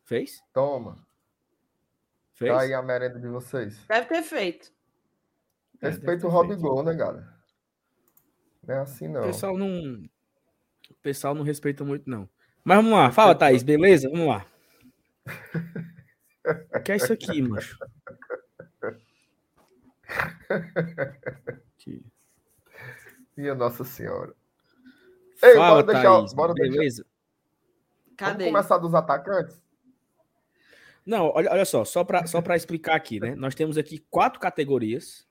[0.04, 0.42] Fez?
[0.52, 1.06] Toma.
[2.34, 2.52] Fez?
[2.52, 3.84] Tá aí a merenda de vocês.
[3.86, 4.72] Deve ter feito.
[5.80, 7.32] Respeita o Rob Gol, né, galera?
[8.66, 9.22] Não é assim, não.
[9.22, 10.02] O pessoal não.
[10.90, 12.28] O pessoal não respeita muito, não.
[12.64, 13.12] Mas vamos lá.
[13.12, 14.10] Fala, Thaís, beleza?
[14.10, 14.46] Vamos lá.
[16.74, 17.78] O que é isso aqui, macho?
[23.38, 24.34] Minha Nossa Senhora.
[25.40, 26.18] Ei, Fala, bora deixar.
[26.18, 27.04] Thaís, bora beleza?
[27.04, 28.16] Deixar.
[28.16, 28.44] Cadê?
[28.46, 29.62] Vamos começar dos atacantes?
[31.06, 33.36] Não, olha, olha só, só para só explicar aqui, né?
[33.36, 35.24] Nós temos aqui quatro categorias,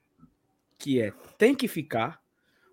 [0.78, 2.24] que é tem que ficar.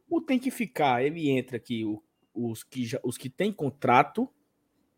[0.08, 2.00] O tem que ficar, ele entra aqui o,
[2.32, 4.32] os que já, os que têm contrato,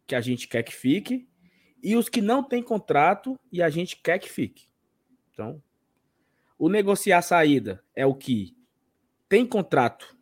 [0.07, 1.27] que a gente quer que fique,
[1.83, 4.69] e os que não têm contrato e a gente quer que fique.
[5.33, 5.63] Então,
[6.59, 8.55] o negociar saída é o que
[9.29, 10.16] tem contrato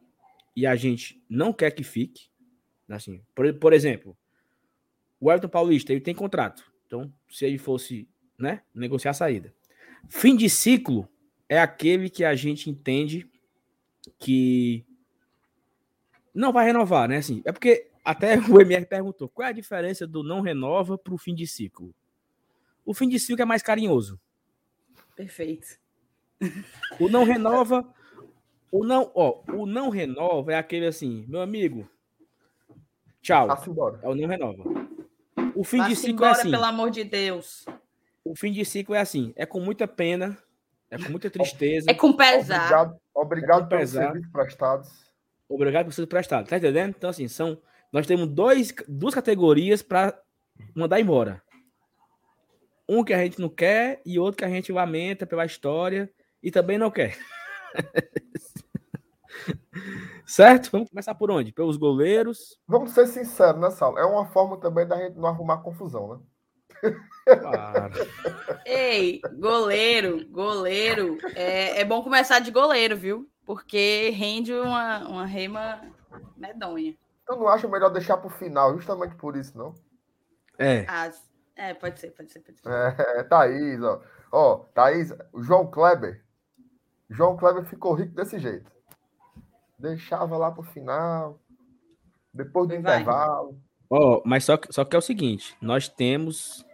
[0.57, 2.29] e a gente não quer que fique.
[2.89, 4.17] Assim, por, por exemplo,
[5.21, 6.71] o Everton Paulista ele tem contrato.
[6.87, 9.55] Então, se ele fosse, né, negociar a saída.
[10.09, 11.09] Fim de ciclo
[11.49, 13.29] é aquele que a gente entende
[14.19, 14.85] que
[16.35, 17.17] não vai renovar, né?
[17.19, 21.15] Assim, é porque até o MR perguntou qual é a diferença do não renova para
[21.15, 21.95] o fim de ciclo.
[22.85, 24.21] O fim de ciclo é mais carinhoso.
[25.17, 25.79] Perfeito.
[27.01, 27.89] O não renova,
[28.71, 31.89] o não, ó, o não renova é aquele assim, meu amigo.
[33.23, 33.49] Tchau.
[34.03, 34.65] É o não renova.
[35.55, 36.51] O fim de ciclo é embora, é assim.
[36.51, 37.65] pelo amor de Deus.
[38.25, 39.33] O fim de ciclo é assim.
[39.37, 40.37] É com muita pena,
[40.91, 41.91] é com muita tristeza.
[41.91, 42.65] É com pesar.
[42.65, 44.91] Obrigado, obrigado é pelos serviços prestados.
[45.49, 46.51] Obrigado por serviços prestados.
[46.51, 46.95] Tá entendendo?
[46.97, 47.61] Então, assim, são,
[47.93, 50.19] nós temos dois, duas categorias para
[50.75, 51.43] mandar embora.
[52.89, 56.11] Um que a gente não quer e outro que a gente lamenta pela história
[56.43, 57.17] e também não quer.
[60.27, 60.71] Certo?
[60.71, 61.53] Vamos começar por onde?
[61.53, 62.59] Pelos goleiros.
[62.67, 63.99] Vamos ser sinceros, né, Saulo?
[63.99, 66.95] É uma forma também da gente não arrumar confusão, né?
[67.41, 67.95] Claro.
[68.67, 71.19] Ei, goleiro, goleiro.
[71.35, 73.29] É, é bom começar de goleiro, viu?
[73.45, 75.81] Porque rende uma, uma reima
[76.37, 76.97] medonha.
[77.29, 79.75] Eu não acho melhor deixar pro final, justamente por isso, não?
[80.59, 80.85] É.
[80.89, 81.11] Ah,
[81.57, 82.69] é, pode ser, pode ser, pode ser.
[82.69, 84.03] É, Thaís, ó.
[84.31, 86.23] Ó, Thaís, o João Kleber.
[87.09, 88.74] João Kleber ficou rico desse jeito
[89.79, 91.41] deixava lá para o final,
[92.33, 93.59] depois do intervalo.
[93.89, 96.65] Oh, mas só que, só que é o seguinte, nós temos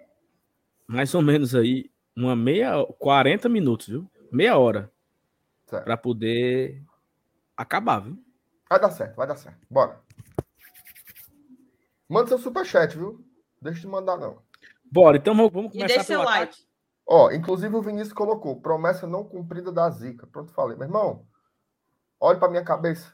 [0.86, 4.10] mais ou menos aí uma meia, 40 minutos, viu?
[4.32, 4.90] Meia hora
[5.66, 6.82] para poder
[7.56, 8.18] acabar, viu?
[8.68, 9.58] Vai dar certo, vai dar certo.
[9.68, 10.00] Bora.
[12.08, 13.24] Manda seu superchat, viu?
[13.62, 14.38] Deixa de mandar, não.
[14.90, 16.56] Bora, então vamos, vamos começar e deixa pelo like.
[17.06, 20.26] Ó, inclusive o Vinícius colocou promessa não cumprida da Zica.
[20.26, 20.76] Pronto, falei.
[20.76, 21.26] Meu irmão,
[22.20, 23.12] Olhe para minha cabeça.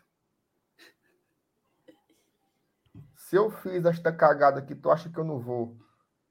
[3.15, 5.77] Se eu fiz esta cagada aqui, tu acha que eu não vou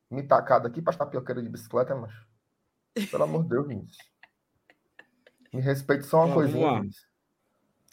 [0.09, 2.13] me tacar daqui para estar pioqueira de bicicleta, mas
[3.09, 3.97] pelo amor de Deus, Vinícius.
[5.53, 7.07] Me respeite só uma Vamos coisinha, Vinícius.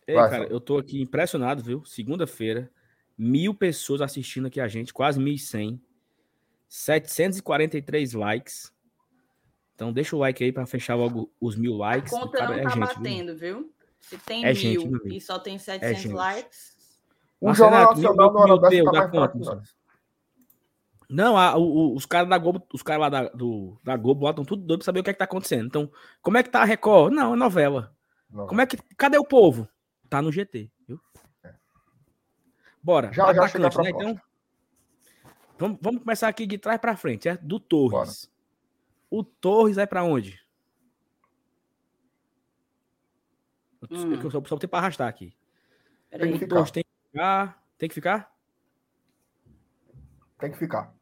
[0.07, 0.53] Ei, Vai, cara, só.
[0.53, 1.85] eu tô aqui impressionado, viu?
[1.85, 2.70] Segunda-feira,
[3.16, 5.80] mil pessoas assistindo aqui a gente, quase 1.100.
[6.68, 8.72] 743 likes.
[9.74, 12.12] Então deixa o like aí para fechar logo os mil likes.
[12.12, 13.59] A conta não é tá gente, batendo, viu?
[13.59, 13.74] viu?
[14.03, 16.73] Se tem é mil gente, e só tem 700 é likes.
[17.41, 19.63] O Jornal Nacional no Nordeste tá mais fraco
[21.09, 24.45] Não, a, o, os caras da Globo, os caras lá da, do, da Globo botam
[24.45, 25.67] tudo doido pra saber o que é que tá acontecendo.
[25.67, 25.91] Então,
[26.21, 27.15] como é que tá a Record?
[27.15, 27.95] Não, é novela.
[28.29, 28.49] novela.
[28.49, 28.77] Como é que.
[28.97, 29.69] Cadê o povo?
[30.11, 31.01] Tá no GT, viu?
[31.43, 31.55] É.
[32.83, 33.13] Bora.
[33.13, 33.89] Já, já chega né?
[33.89, 34.21] Então,
[35.59, 37.37] vamos, vamos começar aqui de trás para frente, é?
[37.37, 38.29] Do Torres.
[39.11, 39.23] Bora.
[39.23, 40.41] O Torres vai para onde?
[43.93, 44.14] Hum.
[44.14, 45.34] Eu só, só tem para arrastar aqui.
[46.11, 46.70] Tem que, ficar.
[46.70, 47.62] tem que ficar.
[47.78, 48.32] Tem que ficar?
[50.38, 50.95] Tem que ficar.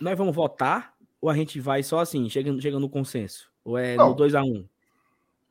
[0.00, 3.50] Nós vamos votar ou a gente vai só assim, chegando, chegando no consenso?
[3.62, 4.10] Ou é Não.
[4.10, 4.42] no 2x1?
[4.42, 4.68] Um?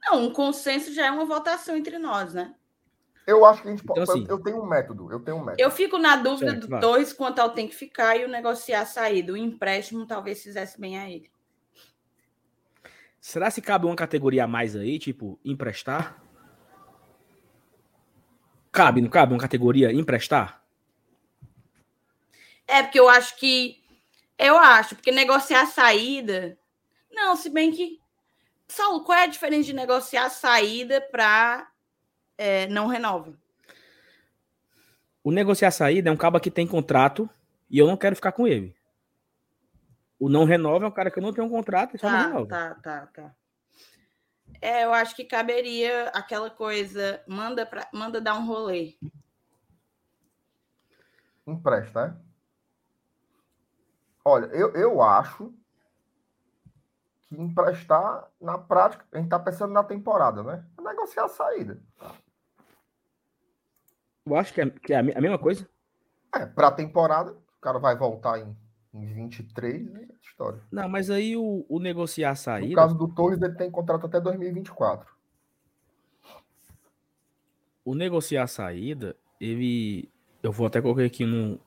[0.01, 2.55] Não, um consenso já é uma votação entre nós, né?
[3.27, 4.09] Eu acho que a gente então, pode.
[4.09, 5.11] Assim, eu, tenho um método.
[5.11, 5.61] Eu tenho um método.
[5.61, 8.81] Eu fico na dúvida certo, do dois quanto ao tem que ficar e o negociar
[8.81, 9.33] a saída.
[9.33, 11.29] O empréstimo talvez fizesse bem a ele.
[13.21, 16.21] Será se cabe uma categoria a mais aí, tipo, emprestar?
[18.71, 20.63] Cabe, não cabe uma categoria emprestar?
[22.67, 23.83] É, porque eu acho que.
[24.37, 26.57] Eu acho, porque negociar a saída.
[27.11, 27.99] Não, se bem que.
[28.67, 31.67] Saulo, qual é a diferença de negociar a saída para
[32.37, 33.33] é, não renova?
[35.23, 37.29] O negociar a saída é um cabo que tem contrato
[37.69, 38.75] e eu não quero ficar com ele.
[40.19, 42.27] O não renova é um cara que não tem um contrato e só tá, não
[42.27, 42.47] renova.
[42.47, 43.35] Tá, tá, tá.
[44.61, 48.97] É, eu acho que caberia aquela coisa, manda, pra, manda dar um rolê.
[51.47, 52.29] Empresta, é?
[54.25, 55.53] Olha, eu, eu acho
[57.21, 60.65] que emprestar, na prática, a gente tá pensando na temporada, né?
[60.77, 61.81] É negociar a saída.
[64.25, 65.67] Eu acho que é, que é a mesma coisa.
[66.35, 68.55] É, pra temporada, o cara vai voltar em
[68.93, 70.07] Em 23, né?
[70.21, 70.59] História.
[70.71, 72.69] Não, mas aí o, o negociar a saída.
[72.69, 75.07] No caso do Torres, ele tem contrato até 2024.
[77.85, 80.09] O negociar a saída, ele.
[80.41, 81.59] Eu vou até colocar aqui no.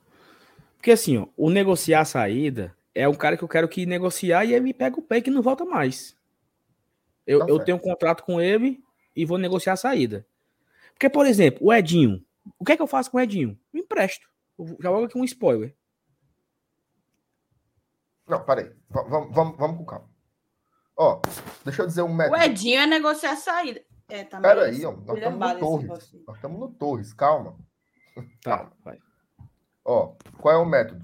[0.75, 4.43] Porque assim, ó, o negociar a saída é um cara que eu quero que negociar
[4.45, 6.17] e ele pega o pé que não volta mais.
[7.25, 8.83] Eu, tá eu tenho um contrato com ele
[9.15, 10.25] e vou negociar a saída.
[10.93, 12.23] Porque, por exemplo, o Edinho.
[12.59, 13.57] O que é que eu faço com o Edinho?
[13.71, 14.27] Me empresto.
[14.59, 15.73] Eu já vou aqui um spoiler.
[18.27, 18.73] Não, peraí.
[18.89, 20.09] Vamos, vamos, vamos com calma.
[20.95, 21.21] Ó,
[21.65, 22.37] deixa eu dizer um método.
[22.37, 23.81] O Edinho é negociar a saída.
[24.07, 26.13] É, tá peraí, ó, nós estamos no Torres.
[26.27, 27.57] Nós estamos no Torres, calma.
[28.43, 28.99] Tá, vai.
[29.83, 31.03] Ó, qual é o método?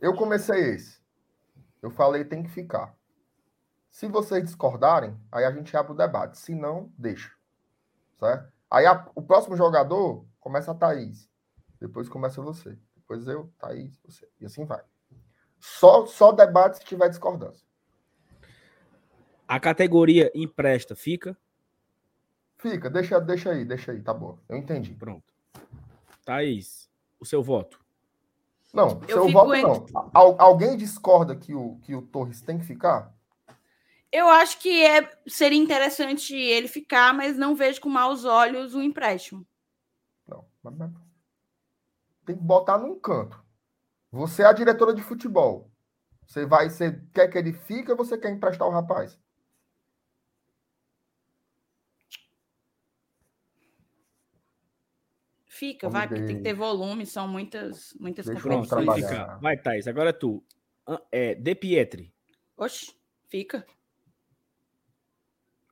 [0.00, 1.00] Eu comecei esse.
[1.80, 2.96] Eu falei tem que ficar.
[3.90, 6.38] Se vocês discordarem, aí a gente abre o debate.
[6.38, 7.30] Se não, deixa.
[8.18, 8.52] Certo?
[8.70, 11.30] Aí a, o próximo jogador começa a Thaís.
[11.80, 12.76] Depois começa você.
[12.96, 14.28] Depois eu, Thaís, você.
[14.40, 14.82] E assim vai.
[15.64, 17.66] Só, só debate se tiver discordância.
[19.48, 21.34] A categoria empresta fica?
[22.58, 24.38] Fica, deixa, deixa aí, deixa aí, tá bom.
[24.46, 24.92] Eu entendi.
[24.92, 25.24] Pronto.
[26.22, 27.80] Thaís, o seu voto?
[28.74, 29.90] Não, eu seu voto entre...
[29.90, 30.10] não.
[30.12, 33.14] Al, alguém discorda que o, que o Torres tem que ficar?
[34.12, 38.82] Eu acho que é, seria interessante ele ficar, mas não vejo com maus olhos o
[38.82, 39.46] empréstimo.
[40.28, 40.90] Não, mas
[42.26, 43.43] tem que botar num canto.
[44.14, 45.68] Você é a diretora de futebol.
[46.24, 49.18] Você vai, você quer que ele fique ou você quer emprestar o rapaz?
[55.46, 59.40] Fica, Vamos vai, porque tem que ter volume, são muitas, muitas Deixa competições.
[59.40, 60.44] Vai, Thais, agora é tu.
[61.10, 62.14] É, De Pietri.
[62.56, 62.94] Oxe,
[63.26, 63.66] fica.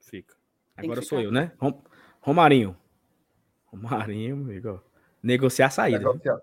[0.00, 0.36] Fica.
[0.76, 1.52] Agora sou eu, né?
[1.58, 1.80] Rom...
[2.20, 2.76] Romarinho.
[3.66, 4.82] Romarinho, amigo.
[5.22, 5.98] Negociar a saída.
[5.98, 6.40] Negociar.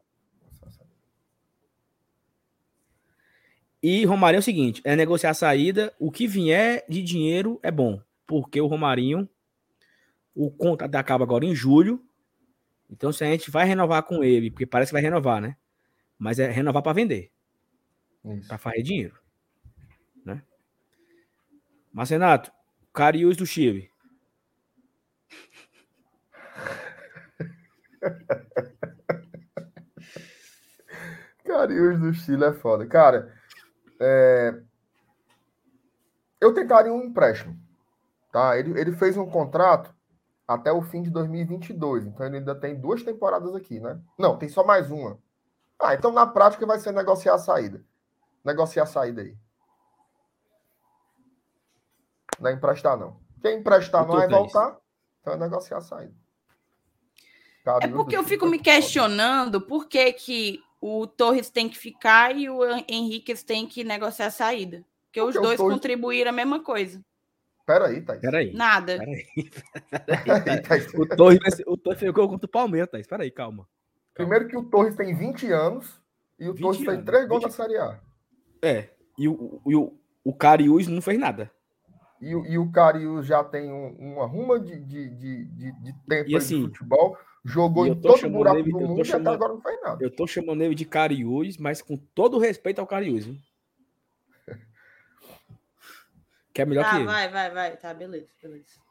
[3.82, 5.92] E Romarinho é o seguinte: é negociar a saída.
[5.98, 8.00] O que vier de dinheiro é bom.
[8.28, 9.28] Porque o Romarinho,
[10.36, 12.04] o contrato acaba agora em julho.
[12.90, 15.58] Então, se a gente vai renovar com ele, porque parece que vai renovar, né?
[16.18, 17.32] Mas é renovar para vender.
[18.48, 19.20] Para fazer dinheiro.
[20.26, 20.42] Né?
[21.94, 22.52] Mas, Renato,
[22.94, 23.90] Cariús do Chile.
[31.46, 32.86] Cariús do Chile é foda.
[32.86, 33.39] Cara,
[34.00, 34.62] é...
[36.39, 37.58] eu tentaria um empréstimo.
[38.32, 38.58] Tá?
[38.58, 39.93] Ele, ele fez um contrato
[40.47, 42.08] até o fim de 2022.
[42.08, 44.00] Então ele ainda tem duas temporadas aqui, né?
[44.18, 45.20] Não, tem só mais uma.
[45.80, 47.84] Ah, então na prática vai ser negociar a saída.
[48.43, 49.38] Negociar a saída aí.
[52.39, 53.20] Não é emprestar, não.
[53.41, 54.78] Quem emprestar não vai voltar,
[55.22, 56.14] então é negociar a saída.
[57.82, 62.50] é porque eu fico me questionando por que, que o Torres tem que ficar e
[62.50, 64.86] o Henrique tem que negociar a saída.
[65.06, 65.74] Porque, porque os dois Torres...
[65.74, 67.04] contribuíram a mesma coisa.
[67.66, 68.22] Peraí, Thaís.
[68.22, 68.54] Peraí.
[68.54, 68.98] Nada.
[68.98, 69.26] Peraí.
[70.06, 73.06] Peraí, o Torres, o Torres ficou contra o Palmeiras, Thaís.
[73.06, 73.64] Peraí, calma.
[73.64, 73.70] calma.
[74.14, 76.02] Primeiro que o Torres tem 20 anos
[76.40, 77.52] e o Torres anos, tem 3 gols 20...
[77.52, 78.00] na Série A.
[78.62, 78.90] É.
[79.18, 81.52] E o, o, o Cariús não fez nada.
[82.22, 86.62] E, e o Cariús já tem um, uma ruma de, de, de, de tempo assim,
[86.62, 87.18] de futebol.
[87.44, 90.04] Jogou em todo o buraco ele, do mundo chamando, e até agora não faz nada.
[90.04, 93.28] Eu tô chamando ele de Cariús, mas com todo respeito ao Cariús.
[93.28, 93.42] Hein?
[96.54, 97.06] que é melhor tá, que ele.
[97.06, 97.78] Vai, vai, vai.
[97.78, 98.90] Tá, beleza, beleza.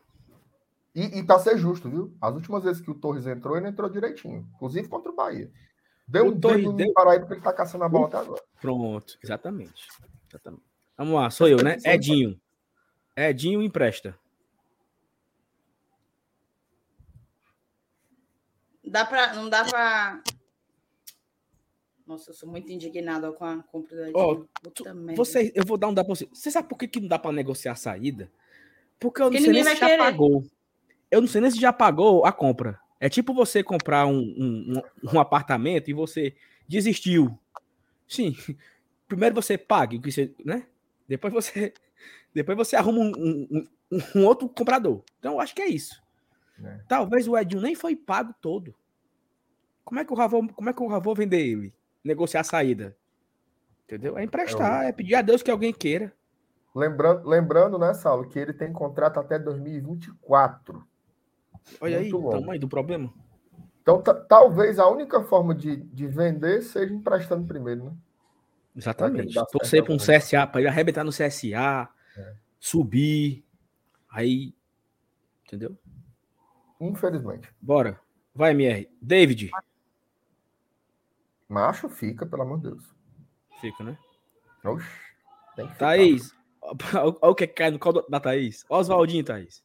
[0.95, 2.17] E, e pra ser justo, viu?
[2.21, 4.49] As últimas vezes que o Torres entrou, ele entrou direitinho.
[4.55, 5.51] Inclusive contra o Bahia.
[6.07, 6.87] Deu o um Torres deu...
[6.87, 8.43] no Paraíba porque ele tá caçando a bola até agora.
[8.61, 9.87] Pronto, exatamente.
[10.29, 10.63] exatamente.
[10.97, 11.77] Vamos lá, sou eu, né?
[11.85, 12.41] Edinho.
[13.15, 14.19] Edinho empresta.
[18.91, 20.23] Dá pra, não dá.
[22.07, 24.47] Nossa, eu sou muito indignado com a compra da oh,
[25.15, 26.27] você, Eu vou dar um dá pra você.
[26.33, 28.31] Você sabe por que, que não dá pra negociar a saída?
[28.99, 29.99] Porque eu não Porque sei nem se já querer.
[29.99, 30.45] pagou.
[31.11, 32.81] Eu não sei nem se já pagou a compra.
[32.99, 34.83] É tipo você comprar um, um,
[35.13, 36.35] um, apartamento e você
[36.67, 37.39] desistiu.
[38.09, 38.35] Sim.
[39.07, 40.01] Primeiro você pague,
[40.45, 40.67] né?
[41.07, 41.73] Depois você,
[42.35, 45.03] depois você arruma um, um, um outro comprador.
[45.19, 46.03] Então eu acho que é isso.
[46.63, 46.81] É.
[46.89, 48.75] Talvez o Edinho nem foi pago todo.
[49.85, 51.75] Como é que o Ravô, como é que o Ravô vender ele?
[52.05, 52.97] Negociar a saída.
[53.85, 54.19] Entendeu?
[54.19, 56.13] É emprestar, é, é pedir a Deus que alguém queira.
[56.75, 60.87] Lembrando, lembrando, né, Saulo, que ele tem contrato até 2024.
[61.81, 62.29] Olha Muito aí longo.
[62.29, 63.13] o tamanho do problema.
[63.81, 67.93] Então, talvez a única forma de, de vender seja emprestando primeiro, né?
[68.77, 69.35] Exatamente.
[69.51, 72.35] Torcer para um CSA, para ele arrebentar no CSA, é.
[72.61, 73.45] subir.
[74.11, 74.55] Aí.
[75.47, 75.77] Entendeu?
[76.81, 77.49] Infelizmente.
[77.61, 78.01] Bora.
[78.35, 78.89] Vai, MR.
[79.01, 79.51] David.
[81.49, 82.85] Macho fica, pelo amor de Deus.
[83.61, 83.99] Fica, né?
[84.65, 84.87] Oxi,
[85.79, 88.65] Thaís, olha o que cai no colo da Thaís.
[88.69, 89.65] Oswaldinho, Thaís.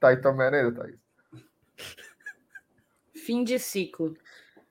[0.00, 0.98] Thaís Tomerenda, Thaís.
[3.14, 4.16] Fim de ciclo.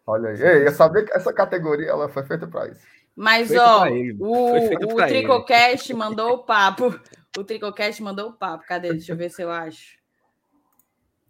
[0.06, 0.42] Olha aí.
[0.42, 2.86] Ei, eu sabia que essa categoria ela foi feita para isso.
[3.16, 3.88] Mas, ó,
[4.20, 7.00] o, o Tricocast mandou o papo.
[7.38, 8.66] O Tricocast mandou o papo.
[8.68, 8.90] Cadê?
[8.90, 9.98] Deixa eu ver se eu acho.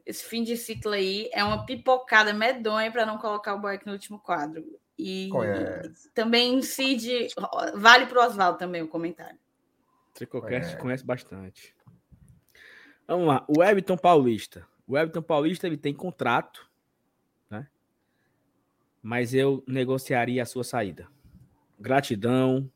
[0.05, 3.93] Esse fim de ciclo aí é uma pipocada medonha para não colocar o Boeck no
[3.93, 4.63] último quadro.
[4.97, 6.09] E conhece.
[6.13, 7.27] também incide.
[7.75, 9.39] Vale para o Oswaldo também o comentário.
[10.13, 11.75] Tricocast conhece bastante.
[13.07, 13.45] Vamos lá.
[13.47, 14.67] O Everton Paulista.
[14.87, 16.69] O Everton Paulista ele tem contrato,
[17.49, 17.67] né?
[19.01, 21.07] Mas eu negociaria a sua saída.
[21.79, 22.69] Gratidão.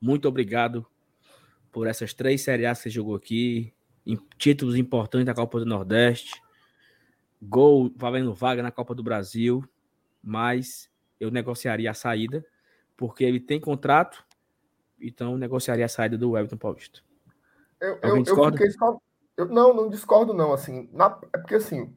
[0.00, 0.86] Muito obrigado
[1.72, 3.74] por essas três séries que você jogou aqui.
[4.06, 6.40] Em títulos importantes da Copa do Nordeste.
[7.42, 9.64] Gol valendo vaga na Copa do Brasil.
[10.22, 10.90] Mas
[11.20, 12.44] eu negociaria a saída,
[12.96, 14.24] porque ele tem contrato,
[15.00, 17.00] então negociaria a saída do Everton Paulista.
[17.80, 18.98] Eu, eu, eu fiquei só.
[19.36, 20.52] Eu, não, não discordo, não.
[20.52, 21.94] Assim, na, é porque assim,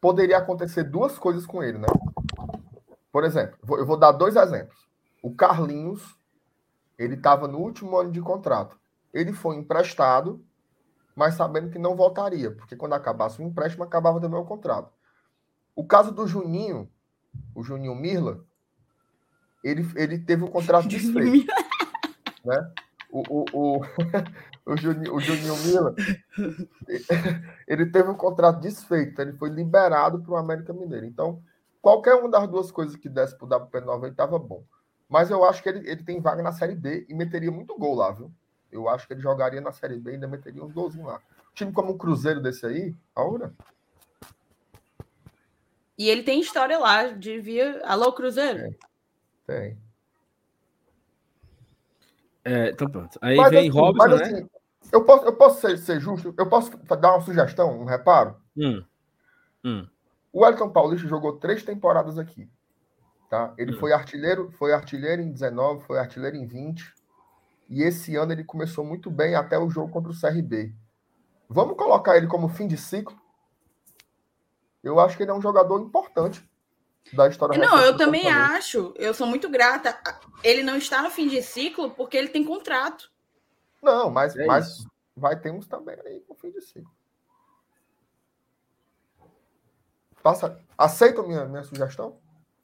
[0.00, 1.86] poderia acontecer duas coisas com ele, né?
[3.10, 4.86] Por exemplo, eu vou dar dois exemplos.
[5.22, 6.16] O Carlinhos,
[6.98, 8.78] ele estava no último ano de contrato.
[9.12, 10.44] Ele foi emprestado,
[11.18, 14.92] mas sabendo que não voltaria, porque quando acabasse o empréstimo, acabava também o contrato.
[15.74, 16.88] O caso do Juninho,
[17.56, 18.44] o Juninho Mirla,
[19.64, 21.52] ele, ele teve o contrato desfeito.
[22.44, 22.72] né?
[23.10, 23.80] O, o, o,
[24.64, 25.96] o, Juninho, o Juninho Mila,
[27.66, 31.04] ele teve o contrato desfeito, ele foi liberado para o América Mineiro.
[31.04, 31.42] Então,
[31.82, 34.62] qualquer uma das duas coisas que desse para o WP9 estava bom.
[35.08, 37.96] Mas eu acho que ele, ele tem vaga na Série B e meteria muito gol
[37.96, 38.30] lá, viu?
[38.70, 41.16] Eu acho que ele jogaria na Série B e ainda meteria uns golzinhos lá.
[41.16, 43.52] Um time como um Cruzeiro desse aí, Aura,
[45.98, 47.82] e ele tem história lá, devia.
[47.84, 48.60] Alô, Cruzeiro?
[48.60, 48.78] Tem.
[49.46, 49.78] tem.
[52.44, 53.18] É, então pronto.
[53.20, 54.26] Aí mas, vem assim, Robson, mas, né?
[54.26, 54.48] Assim,
[54.92, 56.32] eu posso, eu posso ser, ser, justo?
[56.38, 58.36] Eu posso dar uma sugestão, um reparo?
[58.56, 58.84] Hum.
[59.64, 59.88] Hum.
[60.32, 62.48] O Elton Paulista jogou três temporadas aqui.
[63.28, 63.52] Tá?
[63.58, 63.80] Ele hum.
[63.80, 66.94] foi artilheiro, foi artilheiro em 19, foi artilheiro em 20.
[67.68, 70.74] E esse ano ele começou muito bem até o jogo contra o CRB.
[71.48, 73.18] Vamos colocar ele como fim de ciclo?
[74.82, 76.48] Eu acho que ele é um jogador importante
[77.12, 77.58] da história.
[77.58, 78.94] Não, eu também acho.
[78.96, 79.98] Eu sou muito grata.
[80.42, 83.10] Ele não está no fim de ciclo porque ele tem contrato.
[83.82, 86.90] Não, mas, é mas vai ter uns também aí no fim de ciclo.
[90.22, 92.18] Passa, aceita minha, minha sugestão?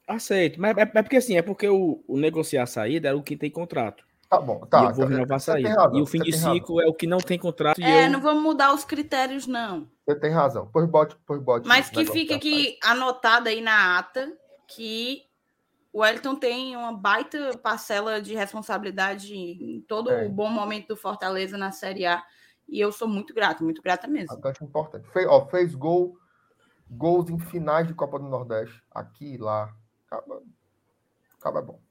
[0.06, 3.22] Aceito, mas é, é porque assim, é porque o, o negociar a saída é o
[3.22, 4.04] que tem contrato.
[4.28, 4.82] Tá bom, tá.
[4.82, 5.68] E eu vou renovar a saída.
[5.68, 6.80] Razão, e o fim de ciclo razão.
[6.80, 7.80] é o que não tem contrato.
[7.80, 8.10] É, eu...
[8.10, 9.88] não vamos mudar os critérios, não.
[10.06, 10.68] Você tem razão.
[10.72, 11.68] Pois bote, pois bote.
[11.68, 14.32] Mas que fique aqui anotado aí na ata
[14.66, 15.22] que
[15.92, 20.26] o Wellington tem uma baita parcela de responsabilidade em todo é.
[20.26, 22.22] o bom momento do Fortaleza na Série A.
[22.68, 24.34] E eu sou muito grato, muito grata mesmo.
[24.34, 25.06] Bastante importante.
[25.12, 26.16] Fez, ó, fez gol,
[26.90, 28.82] gols em finais de Copa do Nordeste.
[28.90, 29.72] Aqui e lá.
[30.06, 30.42] Acaba,
[31.38, 31.83] acaba bom.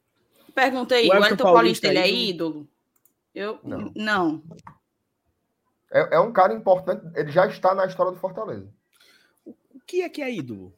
[0.53, 2.67] Perguntei, o Wellington Paulista, ele é ídolo?
[3.33, 3.91] Eu não.
[3.95, 4.43] não.
[5.91, 8.67] É, é, um cara importante, ele já está na história do Fortaleza.
[9.45, 10.73] O que é que é ídolo?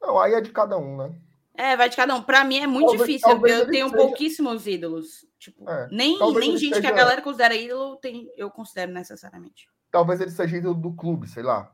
[0.00, 1.14] Não, aí é de cada um, né?
[1.54, 2.22] É, vai de cada um.
[2.22, 3.28] Para mim é muito talvez, difícil.
[3.28, 4.02] Talvez eu tenho seja...
[4.02, 5.26] pouquíssimos ídolos.
[5.38, 6.80] Tipo, é, nem nem gente seja...
[6.80, 9.68] que a galera considera ídolo, tem, eu considero necessariamente.
[9.90, 11.72] Talvez ele seja ídolo do clube, sei lá.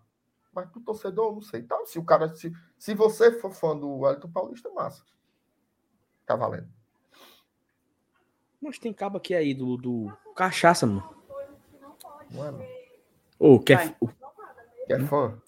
[0.53, 1.61] Mas pro torcedor, não sei.
[1.61, 2.35] Então, se o cara.
[2.35, 5.05] Se, se você for fã do Wellington Paulista, massa.
[6.27, 6.78] Tá valendo.
[8.61, 11.09] Mas tem cabo aqui aí do, do cachaça, mano.
[12.31, 12.65] Mano.
[13.39, 13.97] Ô, quer,
[14.87, 15.41] quer fã?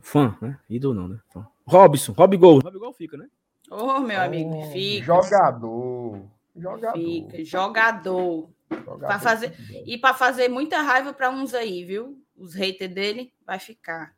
[0.00, 0.58] Fã, né?
[0.68, 1.20] Ídolo não, né?
[1.32, 1.46] Fã.
[1.66, 2.60] Robson, Robigol.
[2.60, 3.28] Robigol fica, né?
[3.70, 5.04] Ô, oh, meu oh, amigo, fica.
[5.06, 6.22] Jogador.
[6.56, 6.98] Jogador.
[6.98, 8.50] Fica, jogador.
[8.70, 9.54] jogador pra fazer,
[9.86, 12.22] e para fazer muita raiva para uns aí, viu?
[12.36, 14.14] Os haters dele vai ficar.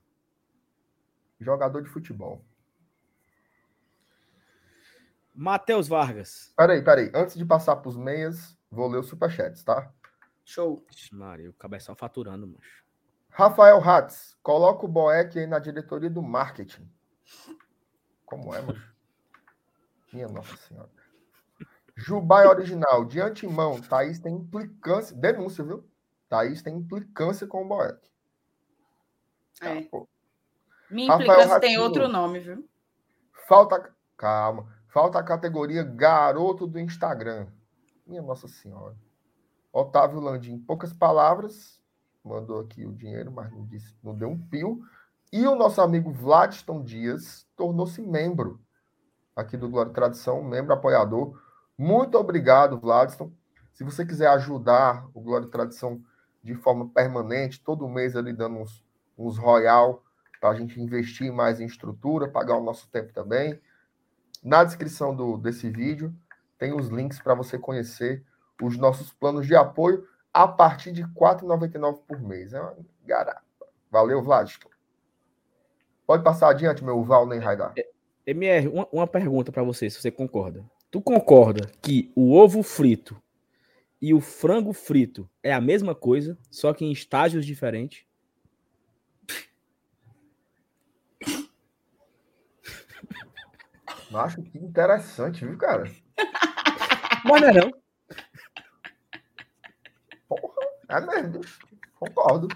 [1.40, 2.42] Jogador de futebol.
[5.34, 6.52] Matheus Vargas.
[6.56, 7.10] Peraí, peraí.
[7.14, 9.90] Antes de passar para os meias, vou ler os superchats, tá?
[10.44, 10.84] Show.
[11.12, 12.82] Maria, o cabeção faturando, macho.
[13.30, 16.86] Rafael Hatz, coloca o Boeck aí na diretoria do marketing.
[18.26, 18.92] Como é, macho?
[20.12, 20.90] Minha Nossa Senhora.
[21.96, 25.16] Jubai Original, de antemão, Thaís tem implicância.
[25.16, 25.88] Denúncia, viu?
[26.28, 27.98] Thaís tem implicância com o Boeck.
[29.60, 29.82] É.
[29.82, 29.98] Tá,
[30.90, 32.68] Minha implicância tem outro nome, viu?
[33.46, 33.94] Falta.
[34.16, 34.71] Calma.
[34.92, 37.46] Falta a categoria garoto do Instagram.
[38.06, 38.94] Minha Nossa Senhora.
[39.72, 41.80] Otávio Landim, poucas palavras,
[42.22, 44.82] mandou aqui o dinheiro, mas não, disse, não deu um pio.
[45.32, 48.60] E o nosso amigo Vladiston Dias tornou-se membro
[49.34, 51.40] aqui do Glória e Tradição, membro apoiador.
[51.78, 53.32] Muito obrigado, Vladson.
[53.72, 56.04] Se você quiser ajudar o Glória e Tradição
[56.42, 58.84] de forma permanente, todo mês ali dando uns,
[59.16, 60.04] uns royal
[60.38, 63.58] para a gente investir mais em estrutura, pagar o nosso tempo também.
[64.42, 66.14] Na descrição do, desse vídeo
[66.58, 68.24] tem os links para você conhecer
[68.62, 72.52] os nossos planos de apoio a partir de R$ 4,99 por mês.
[72.52, 73.42] É uma garapa.
[73.90, 74.68] Valeu, Vladson.
[76.06, 77.72] Pode passar adiante, meu Valnei Raidar.
[77.76, 77.86] É,
[78.26, 80.64] MR, uma, uma pergunta para você, se você concorda.
[80.90, 83.20] Tu concorda que o ovo frito
[84.00, 88.04] e o frango frito é a mesma coisa, só que em estágios diferentes?
[94.14, 95.84] Acho que interessante, viu, cara?
[97.24, 97.70] Mas não é não.
[100.28, 100.54] Porra,
[100.88, 101.40] é mesmo.
[101.98, 102.48] Concordo.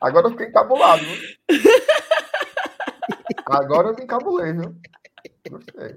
[0.00, 1.36] Agora eu fiquei encabulado, viu?
[3.46, 4.76] Agora eu me encabulei, viu?
[5.50, 5.96] Gostei.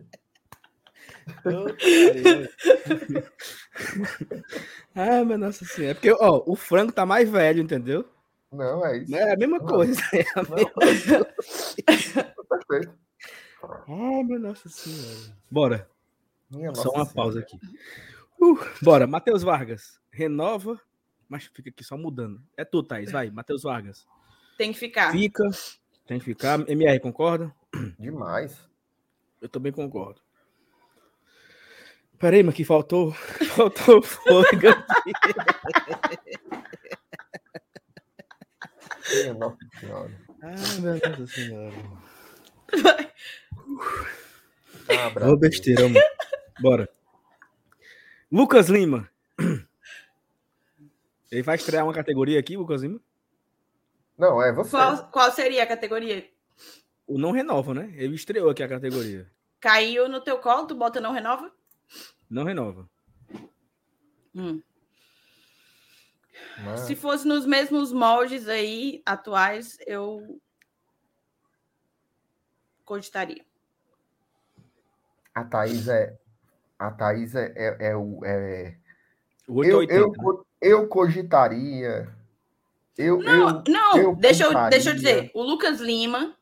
[4.95, 5.91] ah, meu nossa senhora.
[5.91, 8.05] É porque, ó, o frango tá mais velho, entendeu?
[8.51, 9.15] Não, é isso.
[9.15, 9.65] É a mesma Não.
[9.65, 10.01] coisa.
[10.13, 11.27] É a mesma coisa.
[12.67, 12.97] Perfeito.
[13.63, 15.37] Ah, meu nossa senhora.
[15.49, 15.89] Bora.
[16.49, 17.13] Minha Só nossa uma senhora.
[17.15, 17.59] pausa aqui.
[18.39, 19.07] Uh, bora.
[19.07, 19.99] Matheus Vargas.
[20.11, 20.79] Renova.
[21.27, 22.41] Mas fica aqui só mudando.
[22.55, 23.11] É tu, Thaís.
[23.11, 24.07] Vai, Matheus Vargas.
[24.57, 25.11] Tem que ficar.
[25.11, 25.43] Fica.
[26.05, 26.67] Tem que ficar.
[26.69, 27.53] MR, concorda?
[27.99, 28.57] Demais.
[29.41, 30.21] Eu também concordo.
[32.17, 33.11] Peraí, mas que faltou.
[33.55, 34.69] Faltou fôlego.
[34.69, 35.13] aqui.
[39.13, 40.11] Minha nossa senhora.
[40.41, 40.93] Ah, meu
[42.73, 43.11] Senhora.
[45.31, 45.95] Ah, besteira, mano.
[46.59, 46.89] Bora.
[48.31, 49.09] Lucas Lima.
[51.31, 52.99] Ele vai estrear uma categoria aqui, Lucas Lima?
[54.17, 54.71] Não, é você.
[54.71, 56.27] Qual, qual seria a categoria?
[57.05, 57.93] O não renova, né?
[57.95, 59.29] Ele estreou aqui a categoria.
[59.59, 61.51] Caiu no teu colo, tu bota não renova?
[62.29, 62.89] Não renova.
[64.35, 64.61] Hum.
[66.63, 70.39] Mas- Se fosse nos mesmos moldes aí atuais, eu
[72.87, 73.45] cogitaria.
[75.35, 76.17] A Thaís é.
[76.79, 78.25] A Thaís é, é, é o.
[78.25, 78.75] É...
[79.47, 79.93] O Eu, 880.
[79.93, 80.43] eu, né?
[80.61, 82.15] eu cogitaria.
[82.97, 85.29] Eu, Não, eu, não, eu deixa, eu, deixa eu dizer.
[85.35, 86.35] O Lucas Lima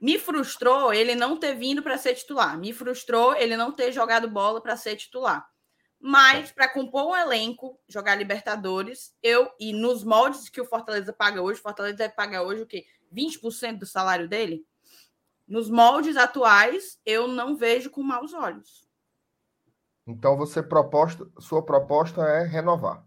[0.00, 2.56] me frustrou ele não ter vindo para ser titular.
[2.56, 5.48] Me frustrou ele não ter jogado bola para ser titular.
[6.00, 11.42] Mas para compor um elenco, jogar Libertadores, eu e nos moldes que o Fortaleza paga
[11.42, 12.86] hoje, o Fortaleza deve pagar hoje o quê?
[13.12, 14.64] 20% do salário dele?
[15.48, 18.86] Nos moldes atuais, eu não vejo com maus olhos.
[20.06, 23.04] Então você proposta, sua proposta é renovar.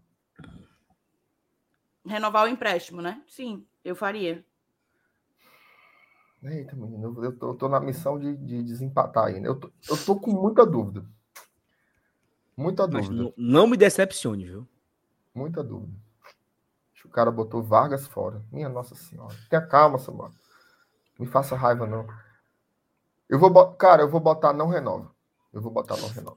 [2.04, 3.22] Renovar o empréstimo, né?
[3.28, 4.44] Sim, eu faria.
[6.42, 9.46] Eita, menino, eu tô, eu tô na missão de, de desempatar ainda.
[9.46, 11.06] Eu tô, eu tô com muita dúvida.
[12.56, 13.22] Muita Mas dúvida.
[13.22, 14.68] não, não me decepcione, viu?
[15.32, 15.96] Muita dúvida.
[16.92, 18.44] Acho que O cara botou Vargas fora.
[18.50, 19.34] Minha Nossa Senhora.
[19.48, 20.32] Tenha calma, Samuel.
[21.18, 22.06] Me faça raiva, não.
[23.32, 23.72] Eu vou.
[23.76, 25.10] Cara, eu vou botar não renova.
[25.54, 26.36] Eu vou botar não renova.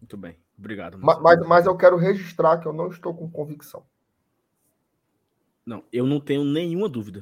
[0.00, 0.38] Muito bem.
[0.56, 0.96] Obrigado.
[0.96, 1.24] Ma- Marcelo.
[1.40, 3.84] Mas, mas eu quero registrar que eu não estou com convicção.
[5.66, 7.20] Não, eu não tenho nenhuma dúvida.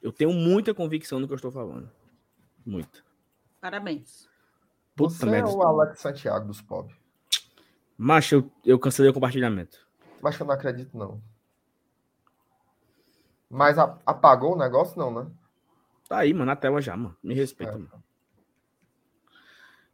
[0.00, 1.90] Eu tenho muita convicção no que eu estou falando.
[2.64, 3.00] Muita.
[3.60, 4.26] Parabéns.
[4.96, 5.50] Puta Você é merda.
[5.50, 6.96] o Alex Santiago dos pobres.
[7.96, 9.86] Macho, eu, eu cancelei o compartilhamento.
[10.22, 11.22] Mas eu não acredito, não.
[13.50, 15.30] Mas a- apagou o negócio, não, né?
[16.12, 17.16] Tá aí, mano, na tela já, mano.
[17.22, 17.76] Me respeita, É.
[17.78, 18.04] mano.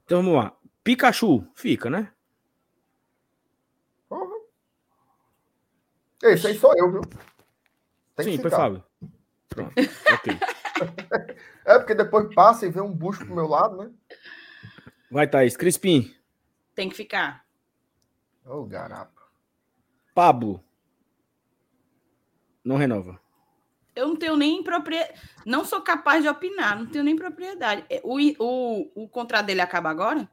[0.05, 0.53] Então vamos lá.
[0.83, 2.13] Pikachu, fica, né?
[4.09, 4.35] Porra.
[6.25, 7.03] Esse aí sou eu, viu?
[8.17, 8.51] Tem Sim, foi.
[8.51, 8.83] Fábio.
[9.49, 9.73] Pronto.
[10.13, 10.39] ok.
[11.65, 13.93] É porque depois passa e vê um bucho pro meu lado, né?
[15.13, 15.57] Vai, Thaís.
[15.57, 16.13] Crispim.
[16.75, 17.47] Tem que ficar.
[18.45, 19.23] Ô, garapa.
[20.13, 20.65] Pablo.
[22.65, 23.21] Não renova.
[23.99, 25.21] Eu não tenho nem propriedade.
[25.45, 27.85] Não sou capaz de opinar, não tenho nem propriedade.
[27.91, 30.29] É, O, o, o contrato dele acaba agora?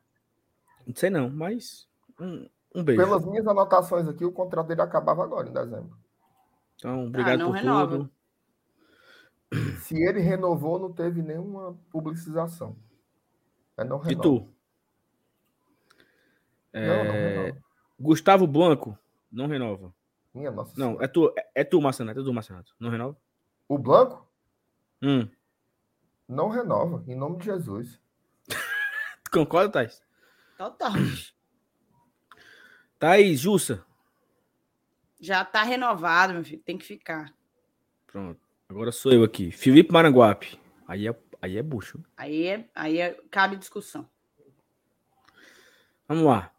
[0.86, 1.88] Não sei não, mas
[2.20, 3.02] um, um beijo.
[3.02, 5.98] Pelas minhas anotações aqui, o contrato dele acabava agora, em dezembro.
[6.76, 7.98] Então, obrigado não por renova.
[7.98, 8.12] tudo.
[9.82, 12.76] Se ele renovou, não teve nenhuma publicização.
[13.78, 14.22] Mas não E renova.
[14.24, 14.50] tu?
[16.74, 17.64] Não, não É, renova.
[18.00, 18.98] Gustavo Blanco.
[19.32, 19.94] Não renova.
[20.34, 21.06] Minha nossa Não, senhora.
[21.06, 22.20] é tu, é, é tu, Marcenato.
[22.20, 22.76] É tu, Marcenato.
[22.80, 23.18] Não renova?
[23.68, 24.26] O Blanco
[25.02, 25.30] Hum.
[26.28, 28.00] não renova, em nome de Jesus.
[29.26, 30.02] Tu concorda, Thaís?
[30.58, 30.94] Total.
[33.00, 33.86] Thaís, Jussa.
[35.20, 36.62] Já tá renovado, meu filho.
[36.62, 37.34] Tem que ficar.
[38.08, 38.40] Pronto.
[38.70, 39.52] Agora sou eu aqui.
[39.52, 40.60] Felipe Maranguape.
[40.88, 42.04] Aí é, aí é bucho.
[42.16, 44.10] Aí, é, aí é, cabe discussão.
[46.08, 46.52] Vamos lá.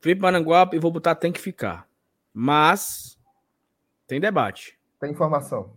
[0.00, 1.88] Felipe Maranguape, e vou botar tem que ficar.
[2.32, 3.18] Mas
[4.06, 4.78] tem debate.
[4.98, 5.76] Tem informação.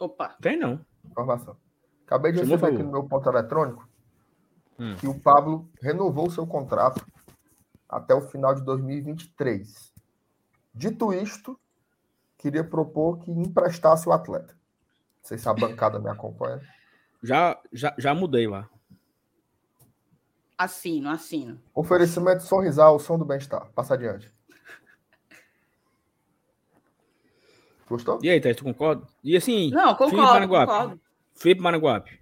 [0.00, 0.34] Opa.
[0.40, 0.84] Tem não.
[1.04, 1.56] Informação.
[2.06, 3.88] Acabei de receber aqui no meu ponto eletrônico
[4.78, 4.96] hum.
[4.96, 7.06] que o Pablo renovou seu contrato
[7.86, 9.92] até o final de 2023.
[10.74, 11.60] Dito isto,
[12.38, 14.54] queria propor que emprestasse o atleta.
[14.54, 16.60] Não sei se a bancada me acompanha.
[17.22, 18.68] Já, já, já mudei lá.
[20.56, 21.60] Assino, assino.
[21.74, 23.70] Oferecimento Sorrisal, o som do bem-estar.
[23.72, 24.32] Passa adiante.
[27.90, 28.20] Gostou?
[28.22, 29.04] E aí, Thaís, tu concorda?
[29.24, 29.70] E assim.
[29.70, 30.10] Não, concordo.
[30.10, 30.72] Felipe Managuape.
[30.72, 31.00] Concordo.
[31.34, 32.20] Felipe Managuape.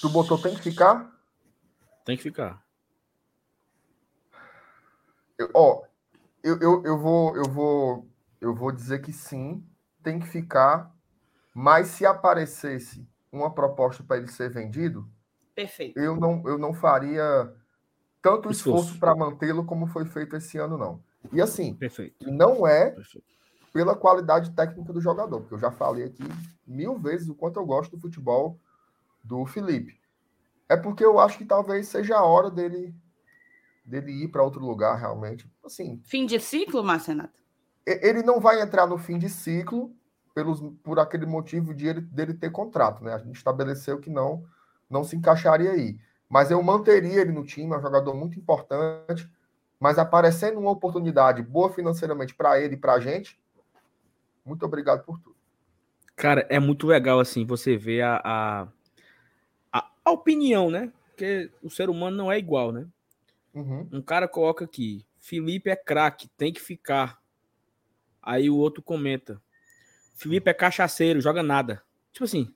[0.00, 1.12] Tu botou tem que ficar?
[2.06, 2.64] Tem que ficar.
[5.38, 5.82] Eu, ó,
[6.42, 8.08] eu, eu, eu, vou, eu, vou,
[8.40, 9.62] eu vou dizer que sim,
[10.02, 10.94] tem que ficar,
[11.52, 15.06] mas se aparecesse uma proposta para ele ser vendido,
[15.54, 15.98] Perfeito.
[15.98, 17.50] Eu, não, eu não faria
[18.20, 21.02] tanto esforço, esforço para mantê-lo como foi feito esse ano, não.
[21.32, 22.30] E assim, Perfeito.
[22.30, 23.26] não é Perfeito.
[23.72, 26.24] pela qualidade técnica do jogador, porque eu já falei aqui
[26.66, 28.58] mil vezes o quanto eu gosto do futebol
[29.22, 30.00] do Felipe.
[30.68, 32.94] É porque eu acho que talvez seja a hora dele
[33.84, 35.48] dele ir para outro lugar realmente.
[35.64, 37.40] Assim, fim de ciclo, Marcenato?
[37.86, 39.94] Ele não vai entrar no fim de ciclo
[40.34, 43.14] pelos, por aquele motivo de ele, dele ter contrato, né?
[43.14, 44.44] A gente estabeleceu que não
[44.88, 45.98] não se encaixaria aí.
[46.28, 49.28] Mas eu manteria ele no time, é um jogador muito importante.
[49.78, 53.38] Mas aparecendo uma oportunidade boa financeiramente para ele e para a gente,
[54.44, 55.36] muito obrigado por tudo.
[56.14, 58.68] Cara, é muito legal assim você ver a, a,
[59.72, 60.90] a, a opinião, né?
[61.08, 62.86] Porque o ser humano não é igual, né?
[63.52, 63.88] Uhum.
[63.92, 67.20] Um cara coloca aqui: Felipe é craque, tem que ficar.
[68.22, 69.40] Aí o outro comenta:
[70.14, 71.82] Felipe é cachaceiro, joga nada.
[72.12, 72.54] Tipo assim.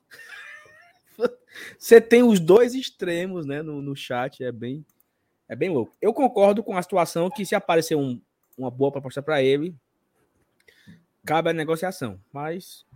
[1.78, 3.62] você tem os dois extremos, né?
[3.62, 4.84] No, no chat, é bem.
[5.50, 5.92] É bem louco.
[6.00, 8.22] Eu concordo com a situação que se aparecer um,
[8.56, 9.74] uma boa proposta para ele,
[11.26, 12.20] cabe a negociação.
[12.32, 12.86] Mas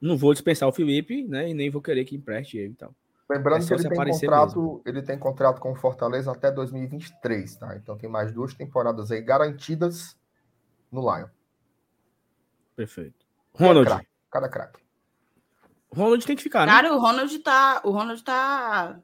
[0.00, 1.48] não vou dispensar o Felipe, né?
[1.48, 2.92] E nem vou querer que empreste ele e tal.
[3.30, 7.76] Lembrando é que ele tem, contrato, ele tem contrato com o Fortaleza até 2023, tá?
[7.76, 10.18] Então tem mais duas temporadas aí garantidas
[10.90, 11.28] no Lion.
[12.74, 13.24] Perfeito.
[13.54, 13.86] Ronald.
[13.86, 14.82] Crack, cada craque.
[15.94, 16.72] Ronald tem que ficar, né?
[16.72, 17.80] Cara, o Ronald tá.
[17.84, 18.98] O Ronald tá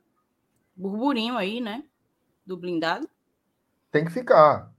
[0.74, 1.84] burburinho aí, né?
[2.48, 3.08] Do blindado?
[3.92, 4.72] Tem que ficar.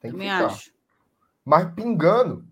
[0.00, 0.46] Tem que Também ficar.
[0.46, 0.72] acho.
[1.44, 2.48] Mas pingando.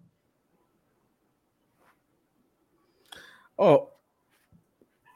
[3.57, 3.75] Ó.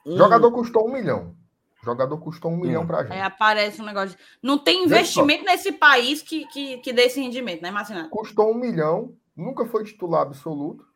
[0.05, 0.16] Oh, um...
[0.16, 1.36] Jogador custou um milhão.
[1.85, 3.12] Jogador custou um milhão pra gente.
[3.12, 4.16] Aí aparece um negócio.
[4.16, 4.24] De...
[4.40, 8.09] Não tem investimento nesse país que, que, que dê esse rendimento, né, Marcelo?
[8.09, 10.86] Custou um milhão, nunca foi titular absoluto.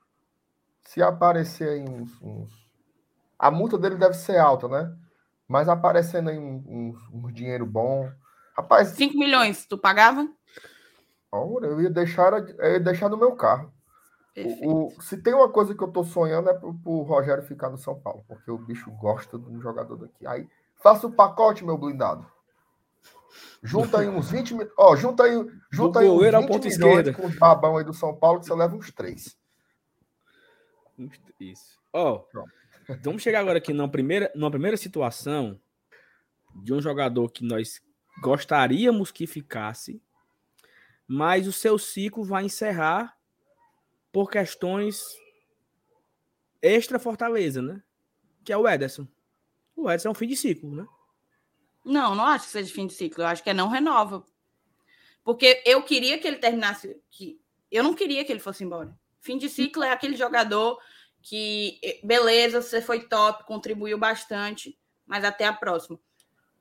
[0.84, 2.52] Se aparecer aí uns, uns,
[3.36, 4.96] A multa dele deve ser alta, né?
[5.48, 8.08] Mas aparecendo aí um, um, um dinheiro bom,
[8.56, 8.88] Rapaz.
[8.88, 10.26] 5 milhões, tu pagava?
[11.30, 13.72] Ora, eu ia deixar, eu ia deixar no meu carro.
[14.36, 17.70] O, o, se tem uma coisa que eu tô sonhando é pro, pro Rogério ficar
[17.70, 20.26] no São Paulo, porque o bicho gosta de um jogador daqui.
[20.26, 20.46] Aí,
[20.76, 22.26] faça o pacote, meu blindado.
[23.62, 24.70] Junta aí uns 20 mil.
[24.78, 25.32] Ó, junta aí,
[25.70, 27.12] junta aí uns 20 milhões esquerda.
[27.14, 29.36] com os babão aí do São Paulo, que você leva uns três.
[31.40, 31.78] Isso.
[31.92, 32.24] Ó,
[33.02, 35.58] vamos chegar agora aqui numa primeira, numa primeira situação
[36.54, 37.80] de um jogador que nós
[38.20, 40.00] gostaríamos que ficasse,
[41.06, 43.16] mas o seu ciclo vai encerrar
[44.12, 45.04] por questões
[46.60, 47.82] extra Fortaleza, né?
[48.44, 49.06] Que é o Ederson.
[49.74, 50.86] O Ederson é um fim de ciclo, né?
[51.84, 53.22] Não, não acho que seja fim de ciclo.
[53.22, 54.24] Eu acho que é não renova.
[55.22, 57.00] Porque eu queria que ele terminasse.
[57.10, 57.40] Que...
[57.70, 58.98] Eu não queria que ele fosse embora.
[59.20, 60.80] Fim de ciclo é aquele jogador
[61.20, 65.98] que, eh, beleza, você foi top, contribuiu bastante, mas até a próxima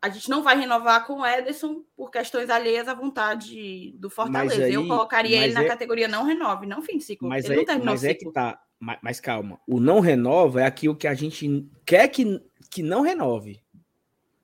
[0.01, 4.65] a gente não vai renovar com o Ederson por questões alheias à vontade do Fortaleza.
[4.65, 5.55] Aí, eu colocaria ele é...
[5.55, 7.27] na categoria não renove, não fim de ciclo.
[7.27, 8.61] Mas, ele é, não terminou mas é que tá.
[8.79, 12.39] Mas, mas, calma, o não renova é aquilo que a gente quer que,
[12.69, 13.63] que não renove.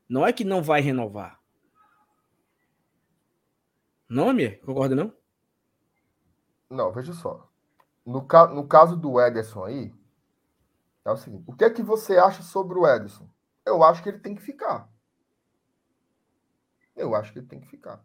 [0.10, 1.40] Não é que não vai renovar.
[4.10, 4.60] Não, Amir?
[4.62, 5.14] Concorda, não?
[6.70, 7.50] Não, veja só.
[8.06, 8.48] No, ca...
[8.48, 9.94] no caso do Ederson aí,
[11.06, 13.30] é o seguinte: o que é que você acha sobre o Ederson?
[13.66, 14.90] Eu acho que ele tem que ficar.
[16.96, 18.04] Eu acho que ele tem que ficar.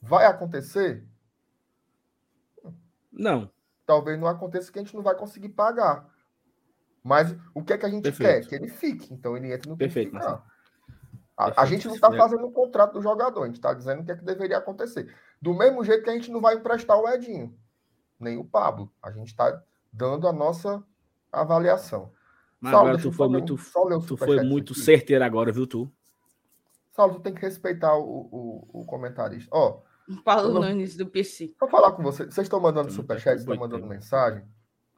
[0.00, 1.04] Vai acontecer?
[3.12, 3.50] Não.
[3.84, 6.08] Talvez não aconteça que a gente não vai conseguir pagar.
[7.02, 8.28] Mas o que é que a gente Perfeito.
[8.28, 8.48] quer?
[8.48, 9.12] Que ele fique.
[9.12, 10.44] Então ele entra no Perfeito, ficar.
[11.36, 14.02] A, a, gente não está fazendo o um contrato do jogador, a gente está dizendo
[14.02, 15.14] o que é que deveria acontecer.
[15.40, 17.56] Do mesmo jeito que a gente não vai emprestar o Edinho,
[18.18, 18.92] nem o Pablo.
[19.00, 19.62] A gente está
[19.92, 20.82] dando a nossa
[21.32, 22.12] avaliação.
[22.60, 23.56] Mas Saulo, agora tu foi muito,
[24.06, 25.90] tu foi muito certeiro agora, viu, tu?
[26.98, 29.48] Saulo, tu tem que respeitar o, o, o comentarista.
[29.52, 29.82] Ó.
[30.24, 30.62] Paulo não...
[30.62, 31.54] Nunes do PC.
[31.60, 32.34] Vou falar com vocês.
[32.34, 34.44] Vocês estão mandando superchat, estão mandando mensagem.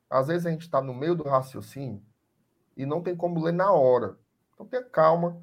[0.08, 2.02] Às vezes a gente está no meio do raciocínio
[2.74, 4.16] e não tem como ler na hora.
[4.54, 5.42] Então tenha calma,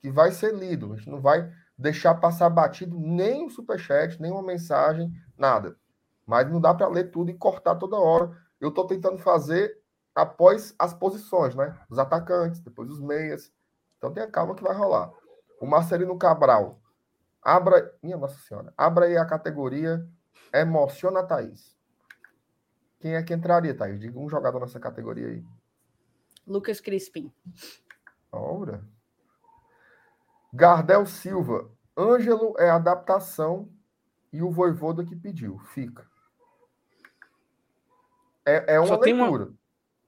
[0.00, 0.94] que vai ser lido.
[0.94, 5.76] A gente não vai deixar passar batido nem um superchat, nem uma mensagem, nada.
[6.26, 8.34] Mas não dá para ler tudo e cortar toda hora.
[8.58, 9.78] Eu estou tentando fazer
[10.14, 11.78] após as posições, né?
[11.90, 13.52] Os atacantes, depois os meias.
[13.98, 15.12] Então tenha calma que vai rolar.
[15.60, 16.80] O Marcelino Cabral.
[17.42, 17.94] Abra.
[18.02, 18.72] Minha Nossa Senhora.
[18.76, 20.04] Abra aí a categoria
[20.52, 21.76] Emociona Thaís.
[22.98, 24.00] Quem é que entraria, Thaís?
[24.00, 25.44] Diga um jogador nessa categoria aí.
[26.46, 27.32] Lucas Crispim.
[28.32, 28.82] Obra.
[30.52, 31.70] Gardel Silva.
[31.96, 33.68] Ângelo é adaptação
[34.32, 35.58] e o Voivoda que pediu.
[35.58, 36.06] Fica.
[38.44, 39.46] É, é uma Só leitura.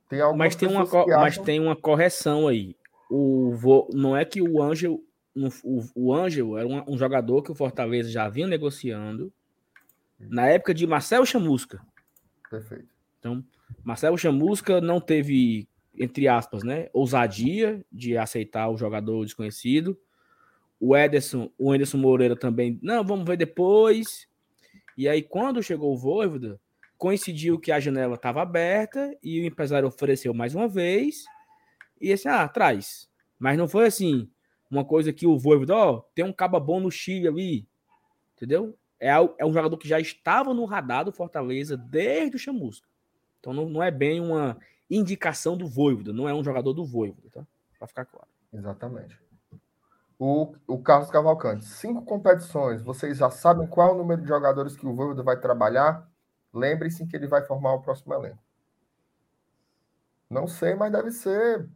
[0.08, 0.32] Tem uma...
[0.32, 1.06] Tem mas, tem uma acham...
[1.08, 2.76] mas tem uma correção aí.
[3.10, 3.88] O vo...
[3.92, 5.02] Não é que o Ângelo.
[5.34, 9.32] O, o Ângelo era um, um, jogador que o Fortaleza já vinha negociando
[10.18, 11.80] na época de Marcelo Chamusca.
[12.50, 12.88] Perfeito.
[13.18, 13.44] Então,
[13.82, 15.66] Marcelo Chamusca não teve,
[15.98, 19.98] entre aspas, né, ousadia de aceitar o jogador desconhecido
[20.84, 24.26] o Ederson, o Ederson Moreira também, não, vamos ver depois.
[24.98, 26.60] E aí, quando chegou o Voivoda,
[26.98, 31.22] coincidiu que a janela estava aberta e o empresário ofereceu mais uma vez.
[32.00, 33.08] E assim, ah, traz.
[33.38, 34.28] Mas não foi assim,
[34.72, 37.68] uma coisa que o Voivoda, ó, tem um caba bom no Chile ali,
[38.34, 38.76] entendeu?
[38.98, 42.88] É, é um jogador que já estava no radar do Fortaleza desde o Chamusca.
[43.38, 44.56] Então não, não é bem uma
[44.88, 47.46] indicação do Voivoda, não é um jogador do Voivoda, tá?
[47.78, 48.28] Para ficar claro.
[48.50, 49.20] Exatamente.
[50.18, 52.80] O, o Carlos Cavalcante, cinco competições.
[52.80, 56.08] Vocês já sabem qual é o número de jogadores que o Voivoda vai trabalhar?
[56.54, 58.42] Lembre-se que ele vai formar o próximo elenco.
[60.30, 61.68] Não sei, mas deve ser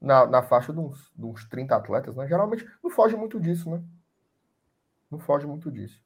[0.00, 2.26] na, na faixa de uns, de uns 30 atletas, né?
[2.26, 3.82] Geralmente não foge muito disso, né?
[5.10, 6.02] Não foge muito disso.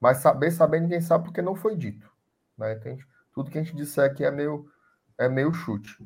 [0.00, 2.10] Mas saber, saber ninguém sabe porque não foi dito.
[2.58, 2.74] Né?
[2.74, 3.06] Entende?
[3.32, 4.68] Tudo que a gente disser aqui é meio,
[5.16, 5.96] é meio chute.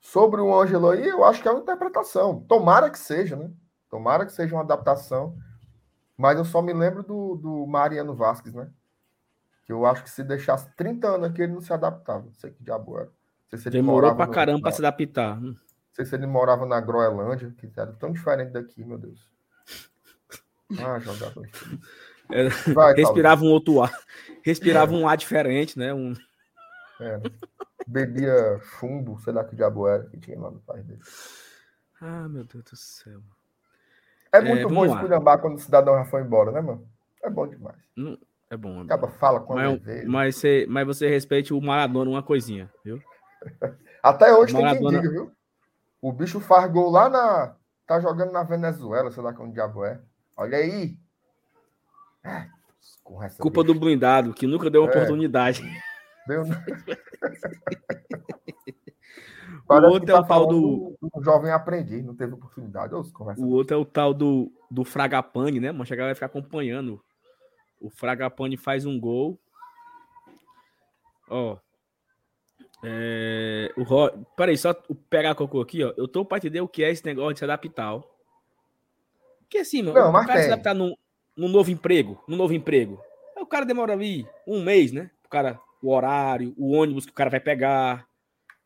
[0.00, 2.40] Sobre o Ângelo aí, eu acho que é uma interpretação.
[2.40, 3.50] Tomara que seja, né?
[3.88, 5.36] Tomara que seja uma adaptação.
[6.16, 8.70] Mas eu só me lembro do, do Mariano Vasquez, né?
[9.64, 12.24] Que eu acho que se deixasse 30 anos aqui, ele não se adaptava.
[12.26, 13.10] Não sei que diabo era.
[13.56, 15.40] Se Demorou pra caramba para se adaptar.
[15.40, 15.56] Não
[15.94, 19.20] sei se ele morava na Groenlândia, que era tão diferente daqui, meu Deus.
[20.78, 21.48] Ah, jogador.
[22.30, 23.92] É, Vai, respirava um outro ar.
[24.42, 24.96] Respirava é.
[24.96, 25.94] um ar diferente, né?
[25.94, 26.14] Um...
[27.00, 27.20] É.
[27.86, 31.00] Bebia chumbo, sei lá que diabo era que tinha lá no país dele.
[32.00, 33.20] Ah, meu Deus do céu.
[34.32, 36.88] É, é muito é, bom esculhambar quando o cidadão já foi embora, né, mano?
[37.22, 37.78] É bom demais.
[37.94, 38.18] Não,
[38.50, 38.80] é bom.
[38.80, 40.10] É Acaba fala quando mas, veio.
[40.10, 43.00] Mas você, mas você respeite o Maradona uma coisinha, viu?
[44.02, 44.90] Até hoje Maradona...
[44.90, 45.32] tem quem diga, viu?
[46.04, 47.56] O bicho faz gol lá na.
[47.86, 50.02] Tá jogando na Venezuela, sei lá como diabo é.
[50.36, 50.98] Olha aí.
[52.22, 52.46] É,
[53.38, 53.72] Culpa bicho.
[53.72, 54.86] do blindado, que nunca deu é.
[54.86, 55.62] oportunidade.
[56.26, 56.42] Deu.
[59.66, 60.94] o outro é tá o tal do...
[61.00, 61.22] do.
[61.22, 62.94] jovem aprendiz, não teve oportunidade.
[62.94, 65.72] O outro é o tal do, do Fragapane, né?
[65.72, 67.02] Mas chegar vai ficar acompanhando.
[67.80, 69.40] O Fragapane faz um gol.
[71.30, 71.56] Ó.
[72.84, 74.10] É, o Ro...
[74.36, 74.74] Peraí, só
[75.08, 75.92] pegar a cocô aqui, ó.
[75.96, 78.00] Eu tô pra entender o que é esse negócio de se adaptar.
[79.40, 80.42] Porque assim, mano, não, o cara tem.
[80.42, 80.94] se adaptar num,
[81.36, 83.00] num novo emprego, num novo emprego.
[83.36, 85.10] O cara demora ali um mês, né?
[85.24, 88.06] O cara, o horário, o ônibus que o cara vai pegar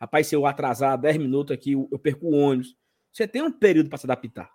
[0.01, 2.77] Rapaz, se eu atrasar 10 minutos aqui, eu perco o ônibus.
[3.13, 4.49] Você tem um período para se adaptar.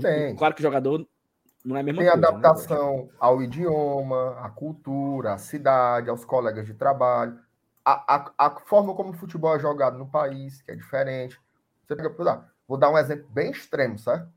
[0.00, 0.34] Tem.
[0.34, 1.06] Claro que o jogador
[1.62, 2.22] não é a mesma tem coisa.
[2.22, 2.38] Tem né?
[2.38, 3.08] adaptação né?
[3.20, 7.38] ao idioma, à cultura, à cidade, aos colegas de trabalho,
[7.88, 11.40] a, a, a, forma como o futebol é jogado no país, que é diferente.
[11.86, 14.30] Você pega, vou dar um exemplo bem extremo, certo?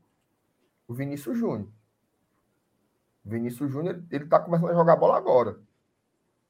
[0.88, 1.68] O Vinícius Júnior.
[3.22, 5.60] O Vinícius Júnior, ele tá começando a jogar bola agora.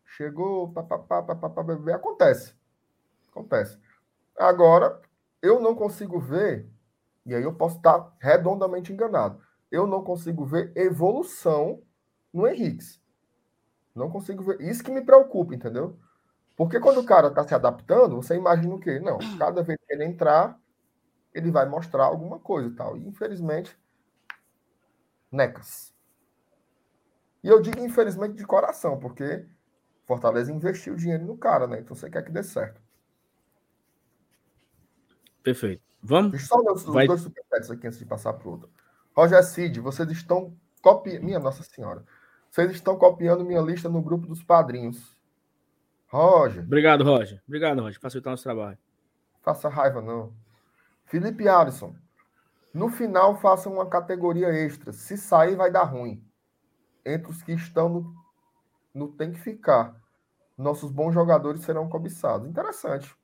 [0.05, 2.55] Chegou, papapá, papapá, acontece.
[3.29, 3.79] Acontece.
[4.39, 5.03] Agora,
[5.41, 6.70] eu não consigo ver,
[7.27, 9.41] e aí eu posso estar redondamente enganado,
[9.73, 11.83] eu não consigo ver evolução
[12.33, 13.01] no Henrique.
[13.95, 14.61] Não consigo ver.
[14.61, 15.99] Isso que me preocupa, entendeu?
[16.64, 19.01] Porque quando o cara está se adaptando, você imagina o quê?
[19.01, 20.59] Não, cada vez que ele entrar,
[21.34, 22.97] ele vai mostrar alguma coisa e tal.
[22.97, 23.76] E infelizmente,
[25.30, 25.93] necas.
[27.43, 29.44] E eu digo infelizmente de coração, porque
[30.06, 31.80] Fortaleza investiu dinheiro no cara, né?
[31.80, 32.80] Então você quer que dê certo.
[35.43, 35.82] Perfeito.
[36.01, 36.30] Vamos?
[36.30, 37.06] Deixa só os, Vai...
[37.06, 38.70] dois superchats aqui antes de passar para o outro.
[39.16, 41.24] Roger Cid, vocês estão copiando.
[41.24, 42.05] Minha Nossa Senhora.
[42.48, 45.20] Vocês estão copiando minha lista no grupo dos padrinhos.
[46.12, 46.62] Roger.
[46.62, 47.43] Obrigado, Roger.
[47.47, 47.98] Obrigado, Roger.
[47.98, 48.78] Facilitar nosso trabalho.
[49.40, 50.32] Faça raiva, não.
[51.06, 51.94] Felipe Alisson.
[52.72, 54.93] No final, façam uma categoria extra.
[54.93, 56.22] Se sair, vai dar ruim.
[57.05, 58.14] Entre os que estão no,
[58.94, 59.97] no tem que ficar.
[60.56, 62.47] Nossos bons jogadores serão cobiçados.
[62.47, 63.14] Interessante.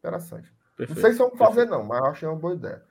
[0.00, 0.52] Interessante.
[0.76, 2.84] Perfeito, não sei se vamos fazer, não, mas achei uma boa ideia.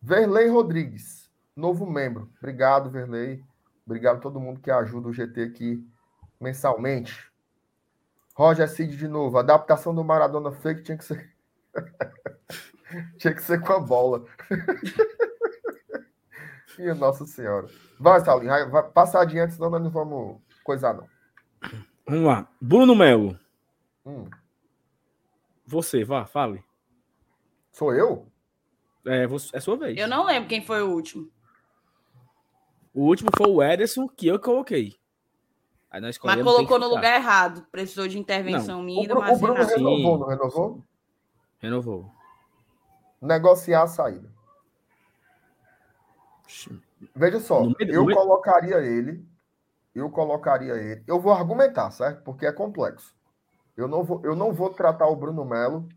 [0.00, 2.30] Verlei Rodrigues, novo membro.
[2.38, 3.42] Obrigado, Verlei.
[3.84, 5.84] Obrigado a todo mundo que ajuda o GT aqui
[6.40, 7.28] mensalmente.
[8.38, 9.36] Roger Cid de novo.
[9.36, 11.34] A adaptação do Maradona fake tinha que ser.
[13.18, 14.24] tinha que ser com a bola.
[16.78, 17.66] Minha Nossa Senhora.
[17.98, 18.52] Vai, Saulinho.
[18.52, 21.08] Vai, vai passar adiante, senão nós não vamos coisar, não.
[22.06, 22.48] Vamos lá.
[22.60, 23.36] Bruno Melo.
[24.06, 24.30] Hum.
[25.66, 26.62] Você, vá, fale.
[27.72, 28.30] Sou eu?
[29.04, 29.98] É, você, é sua vez.
[29.98, 31.28] Eu não lembro quem foi o último.
[32.94, 34.96] O último foi o Ederson, que eu coloquei.
[35.90, 37.66] Aí nós Mas colocou no lugar errado.
[37.72, 38.84] Precisou de intervenção não.
[38.84, 39.14] minha.
[39.14, 40.84] O, o Bruno renovou, não renovou?
[41.58, 42.12] Renovou.
[43.20, 44.28] Negociar a saída.
[47.14, 49.26] Veja só, eu colocaria ele.
[49.94, 51.02] Eu colocaria ele.
[51.06, 52.22] Eu vou argumentar, certo?
[52.22, 53.14] Porque é complexo.
[53.76, 55.88] Eu não vou, eu não vou tratar o Bruno Melo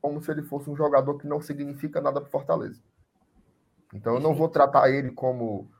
[0.00, 2.82] como se ele fosse um jogador que não significa nada para Fortaleza.
[3.92, 5.70] Então eu não vou tratar ele como.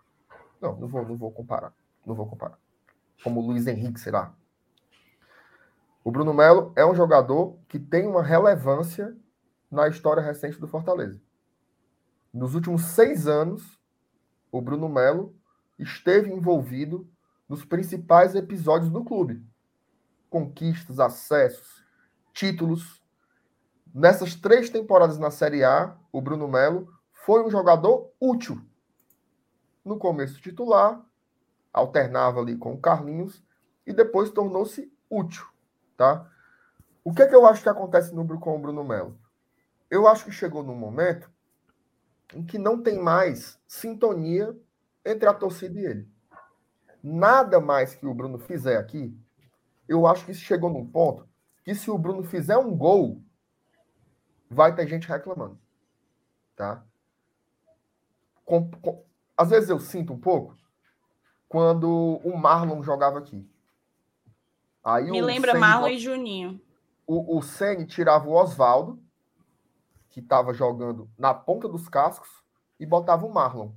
[0.60, 1.72] Não, não vou, não vou comparar.
[2.06, 2.58] Não vou comparar.
[3.22, 4.34] Como o Luiz Henrique, sei lá.
[6.02, 9.16] O Bruno Melo é um jogador que tem uma relevância
[9.70, 11.20] na história recente do Fortaleza.
[12.32, 13.80] Nos últimos seis anos,
[14.50, 15.34] o Bruno Melo
[15.78, 17.08] esteve envolvido
[17.48, 19.42] nos principais episódios do clube.
[20.28, 21.82] Conquistas, acessos,
[22.32, 23.04] títulos,
[23.94, 28.60] Nessas três temporadas na Série A, o Bruno Melo foi um jogador útil.
[29.84, 31.00] No começo titular,
[31.74, 33.42] alternava ali com o Carlinhos
[33.84, 35.44] e depois tornou-se útil,
[35.96, 36.30] tá?
[37.02, 39.18] O que é que eu acho que acontece no, com o Bruno Melo?
[39.90, 41.30] Eu acho que chegou num momento
[42.32, 44.56] em que não tem mais sintonia
[45.04, 46.08] entre a torcida e ele.
[47.02, 49.14] Nada mais que o Bruno fizer aqui,
[49.86, 51.28] eu acho que chegou num ponto
[51.64, 53.22] que se o Bruno fizer um gol,
[54.48, 55.58] vai ter gente reclamando.
[56.56, 56.84] Tá?
[58.44, 59.04] Com, com,
[59.36, 60.56] às vezes eu sinto um pouco
[61.54, 61.88] quando
[62.24, 63.48] o Marlon jogava aqui.
[64.82, 66.60] Aí Me lembra Senni, Marlon e Juninho.
[67.06, 69.00] O, o Sene tirava o Oswaldo,
[70.10, 72.42] que estava jogando na ponta dos cascos,
[72.80, 73.70] e botava o Marlon.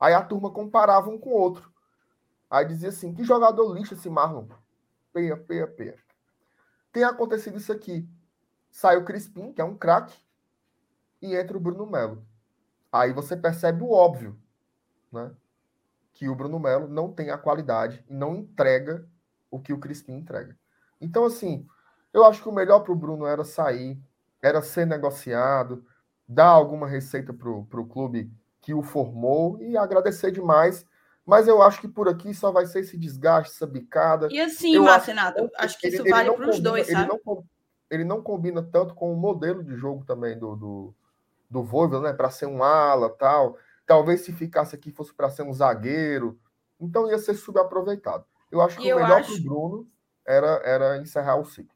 [0.00, 1.72] Aí a turma comparava um com o outro.
[2.50, 4.48] Aí dizia assim: que jogador lixo esse Marlon.
[5.12, 5.96] Peia, peia, peia.
[6.90, 8.04] Tem acontecido isso aqui
[8.68, 10.18] sai o Crispim, que é um craque,
[11.22, 12.26] e entra o Bruno Melo.
[12.90, 14.36] Aí você percebe o óbvio,
[15.12, 15.32] né?
[16.12, 19.06] Que o Bruno Melo não tem a qualidade e não entrega
[19.50, 20.56] o que o Crispim entrega.
[21.00, 21.66] Então, assim,
[22.12, 23.98] eu acho que o melhor para o Bruno era sair,
[24.42, 25.84] era ser negociado,
[26.28, 30.86] dar alguma receita para o clube que o formou e agradecer demais.
[31.24, 34.28] Mas eu acho que por aqui só vai ser esse desgaste, essa bicada.
[34.30, 37.08] E assim, Márcio Renato, acho que isso ele, vale para os dois, sabe?
[37.10, 37.44] Ele não,
[37.90, 40.94] ele não combina tanto com o modelo de jogo também do, do,
[41.48, 42.12] do Voivoda, né?
[42.12, 43.56] Para ser um ala tal.
[43.90, 46.38] Talvez se ficasse aqui fosse para ser um zagueiro.
[46.80, 48.24] Então ia ser subaproveitado.
[48.48, 49.32] Eu acho que e o melhor acho...
[49.32, 49.90] para o Bruno
[50.24, 51.74] era, era encerrar o ciclo.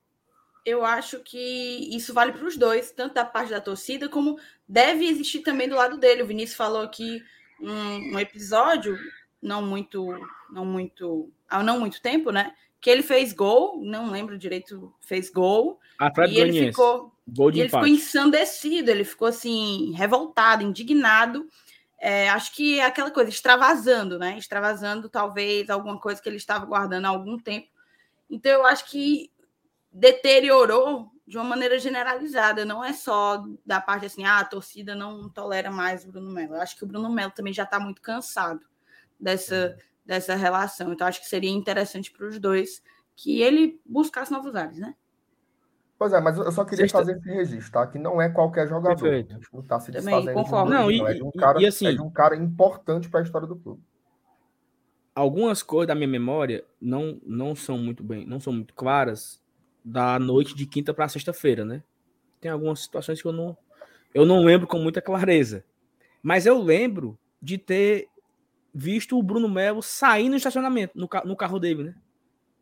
[0.65, 4.39] Eu acho que isso vale para os dois, tanto da parte da torcida, como
[4.69, 6.23] deve existir também do lado dele.
[6.23, 7.21] O Vinícius falou aqui
[7.61, 8.97] um, um episódio,
[9.43, 10.07] não muito,
[10.53, 12.55] não muito, há não muito tempo, né?
[12.85, 15.81] que ele fez gol, não lembro direito, fez gol.
[15.99, 21.49] Atlético e ele ficou, gol de ele ficou ensandecido, ele ficou assim, revoltado, indignado.
[21.99, 24.37] É, acho que é aquela coisa, extravasando, né?
[24.39, 27.69] Extravasando talvez alguma coisa que ele estava guardando há algum tempo.
[28.29, 29.31] Então eu acho que
[29.91, 35.29] deteriorou de uma maneira generalizada, não é só da parte assim, ah, a torcida não
[35.29, 36.55] tolera mais o Bruno Melo.
[36.55, 38.67] Eu acho que o Bruno Melo também já está muito cansado
[39.19, 40.93] dessa dessa relação.
[40.93, 42.83] Então, acho que seria interessante para os dois
[43.17, 44.95] que ele buscasse novos ares, né?
[45.99, 46.99] Pois é, mas eu só queria Sexta...
[46.99, 47.87] fazer esse registro, tá?
[47.87, 49.01] Que não é qualquer jogador.
[49.01, 49.33] Perfeito.
[49.33, 51.87] A gente não está se desfazendo Também, não, e, é, de um cara, e assim,
[51.87, 53.83] é de um cara importante para a história do clube.
[55.15, 59.41] Algumas coisas da minha memória não, não são muito bem, não são muito claras
[59.85, 61.83] da noite de quinta para sexta-feira, né?
[62.41, 63.57] Tem algumas situações que eu não,
[64.13, 65.65] eu não lembro com muita clareza.
[66.21, 68.09] Mas eu lembro de ter
[68.75, 71.95] visto o Bruno Melo sair no estacionamento, no, no carro dele, né?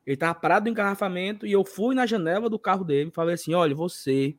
[0.06, 3.34] Ele tava parado no engarrafamento e eu fui na janela do carro dele e falei
[3.34, 4.36] assim: olha, você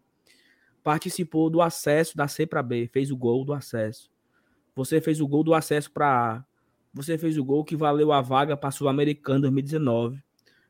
[0.83, 4.11] participou do acesso da C para B, fez o gol do acesso.
[4.75, 6.45] Você fez o gol do acesso para A.
[6.93, 10.21] Você fez o gol que valeu a vaga para Sul-Americano 2019.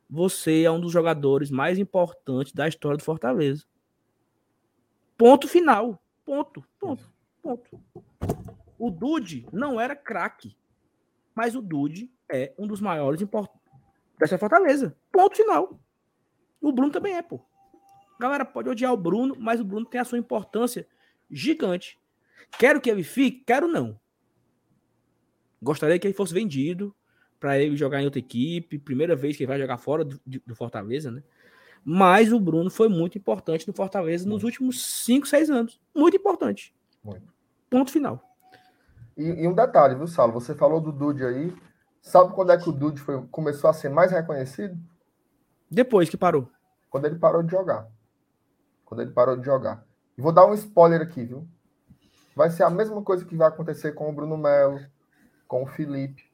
[0.09, 3.65] Você é um dos jogadores mais importantes da história do Fortaleza.
[5.17, 6.01] Ponto final.
[6.25, 6.63] Ponto.
[6.79, 7.11] Ponto.
[7.41, 7.81] Ponto.
[8.77, 10.55] O Dude não era craque,
[11.33, 13.21] mas o Dude é um dos maiores
[14.17, 14.95] dessa Fortaleza.
[15.11, 15.79] Ponto final.
[16.61, 17.39] O Bruno também é, pô.
[18.19, 20.87] Galera pode odiar o Bruno, mas o Bruno tem a sua importância
[21.29, 21.99] gigante.
[22.57, 23.43] Quero que ele fique?
[23.45, 23.99] Quero não.
[25.61, 26.95] Gostaria que ele fosse vendido
[27.39, 28.77] para ele jogar em outra equipe.
[28.79, 31.23] Primeira vez que ele vai jogar fora do, do Fortaleza, né?
[31.83, 35.81] Mas o Bruno foi muito importante no Fortaleza nos últimos 5, 6 anos.
[35.93, 36.73] Muito importante.
[37.03, 37.33] Muito.
[37.69, 38.21] Ponto final.
[39.17, 40.33] E, e, um detalhe, viu, Saulo?
[40.33, 41.53] Você falou do Dude aí.
[42.03, 44.77] Sabe quando é que o Dude foi, começou a ser mais reconhecido?
[45.71, 46.51] Depois que parou.
[46.89, 47.87] Quando ele parou de jogar.
[48.85, 49.83] Quando ele parou de jogar.
[50.17, 51.47] E vou dar um spoiler aqui, viu?
[52.35, 54.81] Vai ser a mesma coisa que vai acontecer com o Bruno Melo,
[55.47, 56.29] com o Felipe.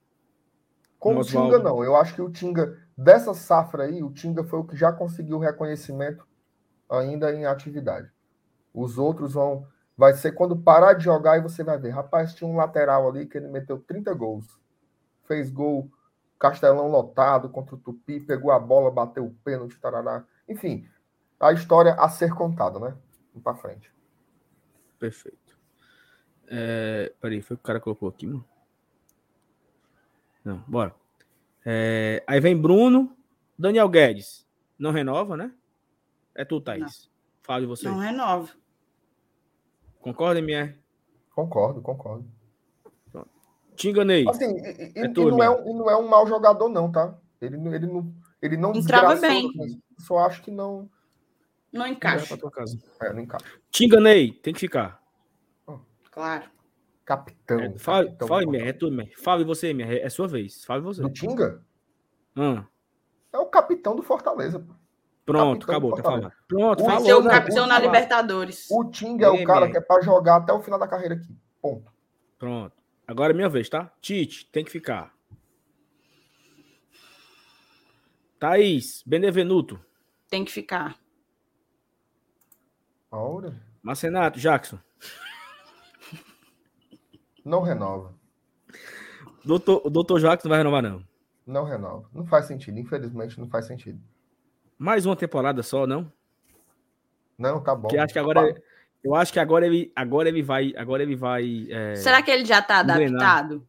[0.98, 1.84] Com o Tinga, não.
[1.84, 5.38] Eu acho que o Tinga, dessa safra aí, o Tinga foi o que já conseguiu
[5.38, 6.28] reconhecimento
[6.90, 8.12] ainda em atividade.
[8.74, 9.68] Os outros vão.
[9.96, 11.91] Vai ser quando parar de jogar e você vai ver.
[11.91, 14.60] Rapaz, tinha um lateral ali que ele meteu 30 gols.
[15.30, 15.92] Fez gol,
[16.40, 20.26] Castelão lotado contra o Tupi, pegou a bola, bateu o pênalti, tarará.
[20.48, 20.90] Enfim,
[21.40, 22.98] a história a ser contada, né?
[23.30, 23.94] Vamos pra frente.
[24.98, 25.56] Perfeito.
[26.48, 28.44] É, peraí, foi o que o cara colocou aqui, mano?
[30.44, 30.96] Não, bora.
[31.64, 33.16] É, aí vem Bruno,
[33.56, 34.48] Daniel Guedes.
[34.80, 35.54] Não renova, né?
[36.34, 36.82] É tu, Thaís.
[36.82, 37.12] Não.
[37.44, 37.88] Fala de você.
[37.88, 38.50] Não renova.
[40.00, 40.76] Concorda, MR?
[41.36, 42.39] Concordo, concordo.
[43.80, 44.28] Te enganei.
[44.28, 47.18] Assim, e, é tu, e não, é um, não é um mau jogador, não, tá?
[47.42, 49.50] Ele, ele não, ele não Entrava bem.
[49.98, 50.90] Só acho que não.
[51.72, 52.38] Não encaixa.
[52.44, 52.78] Não casa.
[53.02, 53.46] É, não encaixa.
[53.72, 55.02] Te enganei, tem que ficar.
[56.12, 56.44] Claro.
[57.06, 57.58] Capitão.
[57.58, 59.16] É, fala, capitão fala, MR, é tu, MR.
[59.16, 60.66] Fale você, MR, é sua vez.
[60.66, 61.02] Fale você.
[61.02, 61.64] Do Tinga?
[62.36, 62.62] Hum.
[63.32, 64.60] É o capitão do Fortaleza.
[65.26, 66.32] Pronto, capitão acabou, tá falando.
[66.50, 67.06] Pronto, o falou.
[67.06, 68.68] Seu capitão na Libertadores.
[68.70, 71.34] O Tinga é o cara que é para jogar até o final da carreira aqui.
[71.62, 71.90] Ponto.
[72.38, 72.79] Pronto.
[73.10, 73.91] Agora é minha vez, tá?
[73.99, 75.11] Tite, tem que ficar.
[78.38, 79.84] Thaís, Benevenuto.
[80.30, 80.95] Tem que ficar.
[83.10, 83.60] Aura?
[83.81, 84.77] Marcenato, Jackson.
[87.44, 88.14] Não renova.
[89.44, 91.03] Doutor, o doutor Jackson não vai renovar, não.
[91.48, 92.07] Não renova.
[92.14, 92.77] Não faz sentido.
[92.77, 93.99] Infelizmente, não faz sentido.
[94.77, 96.14] Mais uma temporada só, não?
[97.36, 97.88] Não, tá bom.
[97.88, 98.53] Que acho que agora,
[99.04, 101.68] eu acho que agora ele, agora ele vai, agora ele vai.
[101.70, 103.66] É, Será que ele já está adaptado?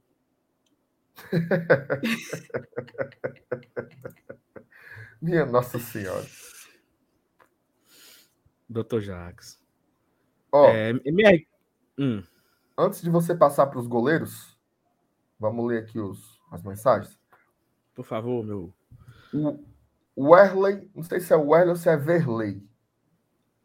[5.20, 6.26] Minha Nossa Senhora.
[8.68, 9.60] Doutor Jax.
[10.52, 11.46] Ó, é, MR...
[11.98, 12.22] hum.
[12.76, 14.58] Antes de você passar para os goleiros,
[15.38, 17.18] vamos ler aqui os, as mensagens.
[17.94, 18.74] Por favor, meu.
[20.16, 22.62] O Werley, não sei se é o Werley ou se é Verley.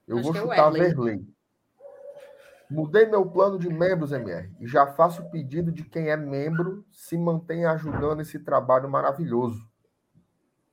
[0.08, 1.35] Eu Acho vou é chutar é Verley.
[2.70, 6.84] Mudei meu plano de membros, MR, e já faço o pedido de quem é membro
[6.92, 9.70] se mantenha ajudando esse trabalho maravilhoso.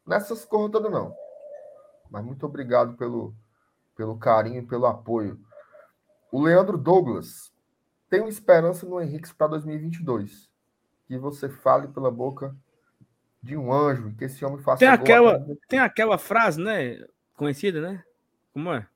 [0.06, 1.14] Nessas corras todas, não.
[2.10, 3.35] Mas muito obrigado pelo,
[3.94, 5.39] pelo carinho e pelo apoio.
[6.31, 7.52] O Leandro Douglas.
[8.09, 10.51] Tenho esperança no Henrique para 2022.
[11.06, 12.55] Que você fale pela boca
[13.43, 14.78] de um anjo e que esse homem faça.
[14.78, 16.98] Tem aquela, tem aquela frase, né?
[17.35, 18.05] Conhecida, né?
[18.52, 18.86] Como é?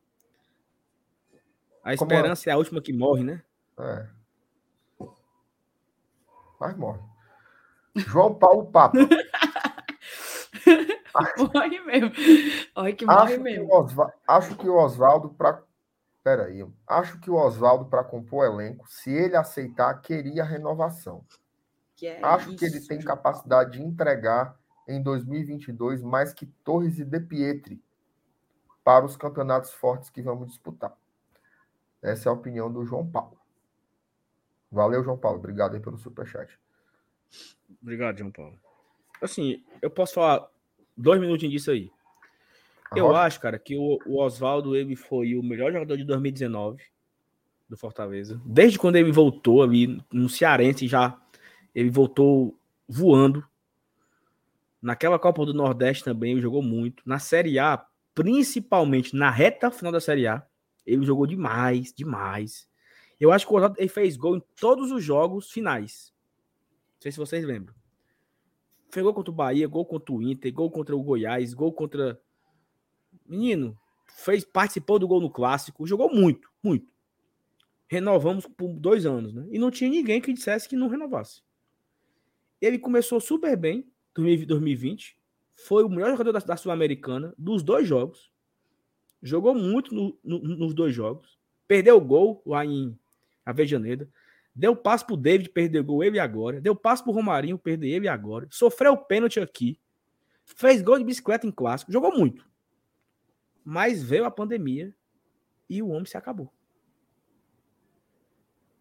[1.86, 2.50] A esperança é?
[2.50, 3.40] é a última que morre, né?
[3.78, 4.08] É.
[6.58, 6.98] Mas morre.
[7.94, 8.98] João Paulo Papa.
[11.54, 12.10] morre mesmo.
[12.74, 13.86] Olha que morre acho mesmo.
[13.86, 13.94] Que
[14.26, 15.62] acho que o Oswaldo, para.
[16.24, 16.66] Peraí.
[16.88, 21.24] Acho que o Oswaldo, para compor o elenco, se ele aceitar, queria renovação.
[21.94, 24.58] Que é acho isso, que ele tem capacidade de entregar
[24.88, 27.80] em 2022 mais que Torres e De Pietri
[28.82, 30.92] para os campeonatos fortes que vamos disputar.
[32.06, 33.36] Essa é a opinião do João Paulo.
[34.70, 35.38] Valeu, João Paulo.
[35.38, 36.56] Obrigado aí pelo superchat.
[37.82, 38.56] Obrigado, João Paulo.
[39.20, 40.48] Assim, eu posso falar
[40.96, 41.90] dois minutinhos disso aí.
[42.94, 46.80] Eu acho, cara, que o, o Oswaldo ele foi o melhor jogador de 2019
[47.68, 48.40] do Fortaleza.
[48.44, 51.20] Desde quando ele voltou ali no Cearense já
[51.74, 52.56] ele voltou
[52.88, 53.44] voando.
[54.80, 57.02] Naquela Copa do Nordeste também ele jogou muito.
[57.04, 57.84] Na Série A,
[58.14, 60.46] principalmente na reta final da Série A,
[60.86, 62.68] ele jogou demais, demais.
[63.18, 66.12] Eu acho que o Oswaldo fez gol em todos os jogos finais.
[66.94, 67.74] Não sei se vocês lembram.
[68.90, 72.20] Fez gol contra o Bahia, gol contra o Inter, gol contra o Goiás, gol contra.
[73.26, 73.76] Menino,
[74.06, 76.94] fez, participou do gol no clássico, jogou muito, muito.
[77.88, 79.46] Renovamos por dois anos, né?
[79.50, 81.42] E não tinha ninguém que dissesse que não renovasse.
[82.60, 85.18] Ele começou super bem, 2020.
[85.54, 88.30] Foi o melhor jogador da, da Sul-Americana, dos dois jogos.
[89.22, 91.38] Jogou muito no, no, nos dois jogos.
[91.66, 92.96] Perdeu o gol lá em,
[93.44, 94.08] a Vejaneda.
[94.54, 96.60] Deu passo pro David, perdeu gol ele agora.
[96.60, 98.46] Deu passo pro Romarinho, perdeu ele agora.
[98.50, 99.78] Sofreu pênalti aqui.
[100.44, 101.92] Fez gol de bicicleta em clássico.
[101.92, 102.48] Jogou muito.
[103.64, 104.94] Mas veio a pandemia
[105.68, 106.52] e o homem se acabou.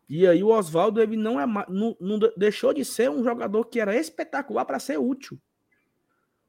[0.08, 3.80] E aí o Oswaldo ele não, é, não, não deixou de ser um jogador que
[3.80, 5.40] era espetacular para ser útil.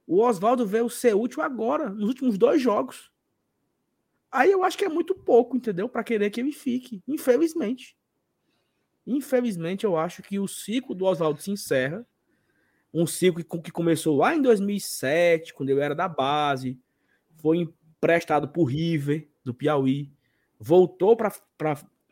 [0.06, 3.10] O Oswaldo veio ser útil agora, nos últimos dois jogos.
[4.36, 5.88] Aí eu acho que é muito pouco, entendeu?
[5.88, 7.96] Para querer que ele fique, infelizmente.
[9.06, 12.06] Infelizmente, eu acho que o ciclo do Oswaldo se encerra.
[12.92, 16.78] Um ciclo que começou lá em 2007, quando ele era da base,
[17.36, 20.12] foi emprestado por River, do Piauí,
[20.60, 21.32] voltou para.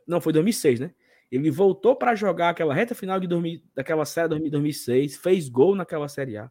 [0.06, 0.94] Não, foi 2006, né?
[1.30, 6.08] Ele voltou para jogar aquela reta final de 2000, daquela série 2006, fez gol naquela
[6.08, 6.50] Série A,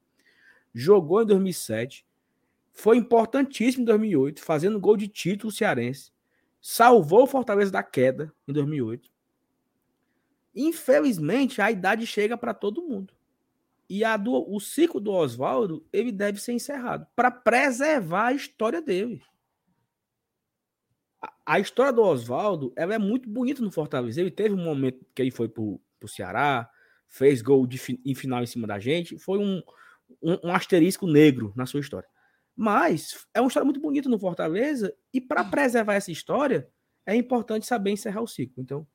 [0.71, 2.05] jogou em 2007,
[2.73, 6.11] foi importantíssimo em 2008, fazendo gol de título cearense,
[6.59, 9.09] salvou o Fortaleza da queda em 2008.
[10.55, 13.13] Infelizmente, a idade chega para todo mundo.
[13.89, 18.81] E a do, o ciclo do Oswaldo, ele deve ser encerrado para preservar a história
[18.81, 19.21] dele.
[21.21, 24.19] A, a história do Oswaldo, ela é muito bonita no Fortaleza.
[24.19, 26.69] Ele teve um momento que ele foi para o Ceará,
[27.07, 29.61] fez gol de, em final em cima da gente, foi um,
[30.21, 32.09] um, um asterisco negro na sua história.
[32.55, 36.69] Mas é uma história muito bonita no Fortaleza e para preservar essa história
[37.05, 38.61] é importante saber encerrar o ciclo.
[38.61, 38.87] Então,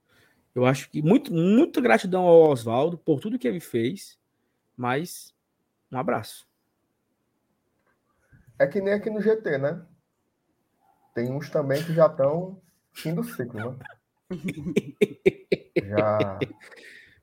[0.55, 4.19] eu acho que muito, muita gratidão ao Oswaldo por tudo que ele fez,
[4.77, 5.35] mas
[5.91, 6.49] um abraço.
[8.59, 9.85] É que nem aqui no GT, né?
[11.15, 12.61] Tem uns também que já estão
[12.93, 13.79] fim do ciclo, né?
[15.83, 16.39] já.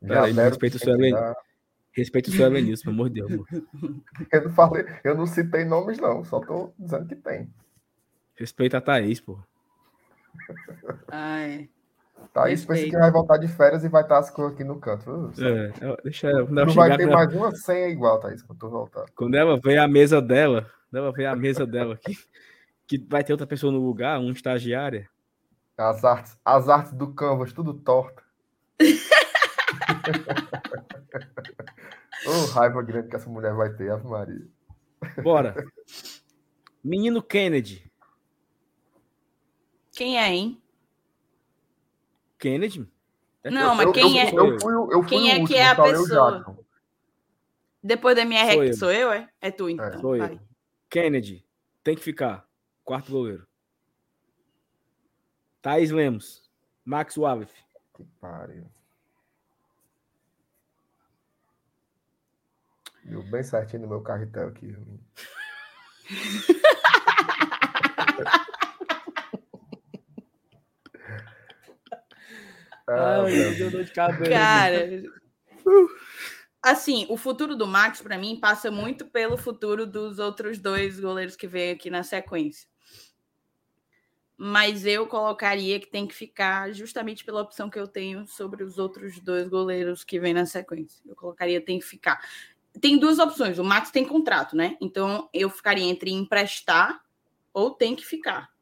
[0.01, 1.35] já Peraí, respeito o seu elenco.
[1.95, 3.47] Respeito o seu Elenilson, pelo amor de Deus.
[4.31, 6.25] Eu não, falei, eu não citei nomes, não.
[6.25, 7.49] Só tô dizendo que tem.
[8.35, 9.39] Respeita a Thaís, pô.
[11.07, 11.69] Ai.
[12.33, 15.31] Thaís pensa que vai voltar de férias e vai estar as coisas aqui no canto.
[15.41, 15.71] É,
[16.03, 19.05] deixa Não vai ter mais uma senha igual, Thaís, quando tu voltar.
[19.15, 22.17] Quando ela vê a mesa dela, quando ela vê a mesa dela aqui,
[22.85, 25.07] que vai ter outra pessoa no lugar, um estagiária.
[25.77, 28.21] As artes, as artes do Canvas, tudo torta.
[32.27, 34.47] oh, raiva grande que essa mulher vai ter, Ave Maria.
[35.23, 35.55] Bora.
[36.83, 37.91] Menino Kennedy.
[39.91, 40.61] Quem é, hein?
[42.37, 42.87] Kennedy?
[43.43, 44.29] É não, mas quem é?
[44.29, 46.57] Eu fui, eu fui quem é último, que é a pessoa?
[47.81, 48.73] Depois da minha sou rec, eu.
[48.73, 49.29] sou eu, é?
[49.39, 49.85] É tu, então.
[49.85, 50.39] É, sou eu.
[50.89, 51.45] Kennedy,
[51.83, 52.47] tem que ficar.
[52.83, 53.47] Quarto goleiro.
[55.61, 56.49] Thaís Lemos.
[56.83, 57.53] Max Wallace.
[57.95, 58.65] Que pariu.
[63.05, 64.75] Viu bem certinho no meu carretel aqui.
[72.87, 74.27] ah, Ai, deu dor de cabelo.
[74.27, 75.03] Cara,
[76.63, 81.35] assim, o futuro do Max, para mim, passa muito pelo futuro dos outros dois goleiros
[81.35, 82.67] que veio aqui na sequência.
[84.35, 88.79] Mas eu colocaria que tem que ficar justamente pela opção que eu tenho sobre os
[88.79, 90.99] outros dois goleiros que vêm na sequência.
[91.05, 92.19] Eu colocaria tem que ficar
[92.79, 93.59] tem duas opções.
[93.59, 94.77] O Max tem contrato, né?
[94.81, 97.03] Então eu ficaria entre emprestar
[97.53, 98.53] ou tem que ficar.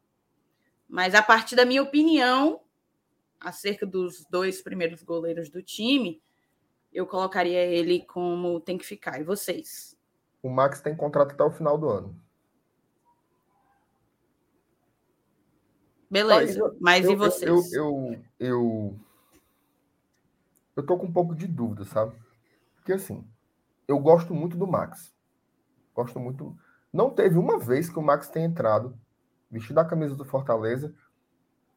[0.88, 2.62] Mas a partir da minha opinião
[3.40, 6.22] acerca dos dois primeiros goleiros do time,
[6.94, 9.20] eu colocaria ele como tem que ficar.
[9.20, 9.98] E vocês?
[10.42, 12.24] O Max tem contrato até o final do ano.
[16.10, 16.76] Beleza.
[16.80, 17.50] Mas, eu, e vocês?
[17.50, 19.00] Eu, eu, eu, eu,
[20.76, 22.16] eu tô com um pouco de dúvida, sabe?
[22.76, 23.28] Porque assim,
[23.88, 25.14] eu gosto muito do Max.
[25.94, 26.58] Gosto muito.
[26.92, 28.98] Não teve uma vez que o Max tenha entrado,
[29.50, 30.94] vestido a camisa do Fortaleza,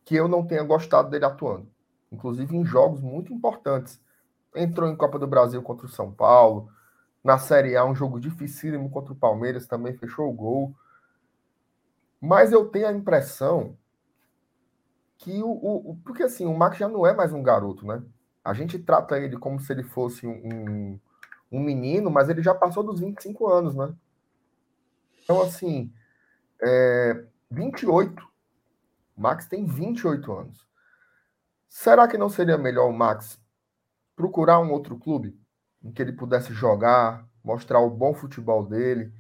[0.05, 1.69] que eu não tenha gostado dele atuando.
[2.11, 4.01] Inclusive em jogos muito importantes.
[4.55, 6.71] Entrou em Copa do Brasil contra o São Paulo.
[7.23, 10.75] Na Série A, um jogo dificílimo contra o Palmeiras, também fechou o gol.
[12.21, 13.77] Mas eu tenho a impressão
[15.19, 18.03] que o, o, Porque assim, o Max já não é mais um garoto, né?
[18.45, 21.01] A gente trata ele como se ele fosse um, um
[21.61, 23.95] menino, mas ele já passou dos 25 anos, né?
[25.23, 25.93] Então, assim,
[26.63, 28.23] é, 28.
[29.17, 30.67] Max tem 28 anos.
[31.69, 33.41] Será que não seria melhor o Max
[34.15, 35.39] procurar um outro clube
[35.83, 39.13] em que ele pudesse jogar, mostrar o bom futebol dele?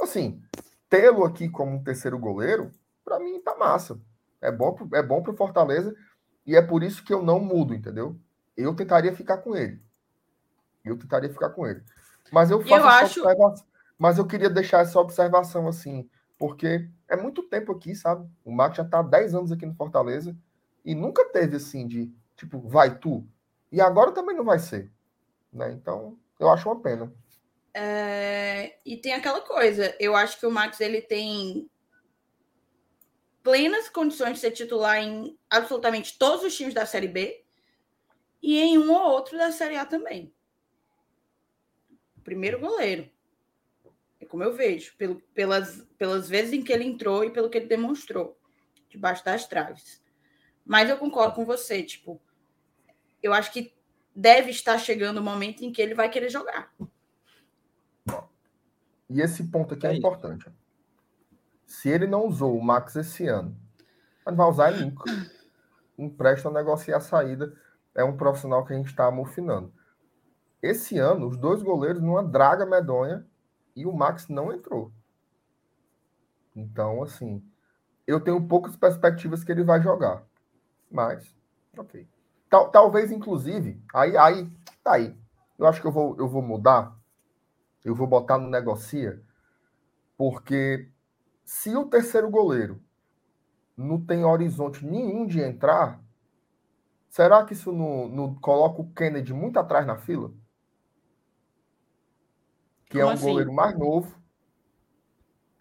[0.00, 0.42] Assim,
[0.88, 2.70] tê-lo aqui como um terceiro goleiro,
[3.04, 4.00] para mim tá massa.
[4.40, 5.94] É bom, é bom pro Fortaleza
[6.46, 8.18] e é por isso que eu não mudo, entendeu?
[8.56, 9.82] Eu tentaria ficar com ele.
[10.88, 11.82] Eu tentaria ficar com ele.
[12.32, 13.20] Mas eu faço eu acho...
[13.20, 13.66] observação.
[13.98, 16.08] Mas eu queria deixar essa observação assim,
[16.38, 18.28] porque é muito tempo aqui, sabe?
[18.44, 20.36] O Marcos já está há 10 anos aqui no Fortaleza
[20.84, 23.26] e nunca teve assim de Tipo, vai tu.
[23.70, 24.90] E agora também não vai ser.
[25.52, 25.72] Né?
[25.72, 27.12] Então, eu acho uma pena.
[27.74, 28.78] É...
[28.86, 31.68] E tem aquela coisa, eu acho que o Max ele tem
[33.42, 37.44] plenas condições de ser titular em absolutamente todos os times da Série B
[38.40, 40.32] e em um ou outro da Série A também.
[42.28, 43.08] Primeiro goleiro.
[44.20, 47.56] É como eu vejo, pelo, pelas, pelas vezes em que ele entrou e pelo que
[47.56, 48.38] ele demonstrou,
[48.90, 50.04] debaixo das traves.
[50.62, 52.20] Mas eu concordo com você, tipo,
[53.22, 53.74] eu acho que
[54.14, 56.70] deve estar chegando o momento em que ele vai querer jogar.
[59.08, 60.52] E esse ponto aqui é, é importante.
[61.64, 63.58] Se ele não usou o Max esse ano,
[64.26, 65.10] não vai usar ele nunca.
[65.96, 67.56] Empresta, negociar a saída.
[67.94, 69.72] É um profissional que a gente está amofinando.
[70.62, 73.26] Esse ano, os dois goleiros numa draga medonha
[73.76, 74.92] e o Max não entrou.
[76.54, 77.42] Então, assim,
[78.06, 80.24] eu tenho poucas perspectivas que ele vai jogar.
[80.90, 81.32] Mas,
[81.76, 82.08] ok.
[82.50, 84.50] Tal, talvez, inclusive, aí, aí,
[84.82, 85.16] tá aí.
[85.58, 86.96] Eu acho que eu vou, eu vou mudar.
[87.84, 89.22] Eu vou botar no negocia,
[90.16, 90.90] porque
[91.44, 92.82] se o terceiro goleiro
[93.76, 96.02] não tem horizonte nenhum de entrar,
[97.08, 100.32] será que isso não, não coloca o Kennedy muito atrás na fila?
[102.88, 103.26] Que é Como é um assim?
[103.26, 104.18] goleiro mais novo.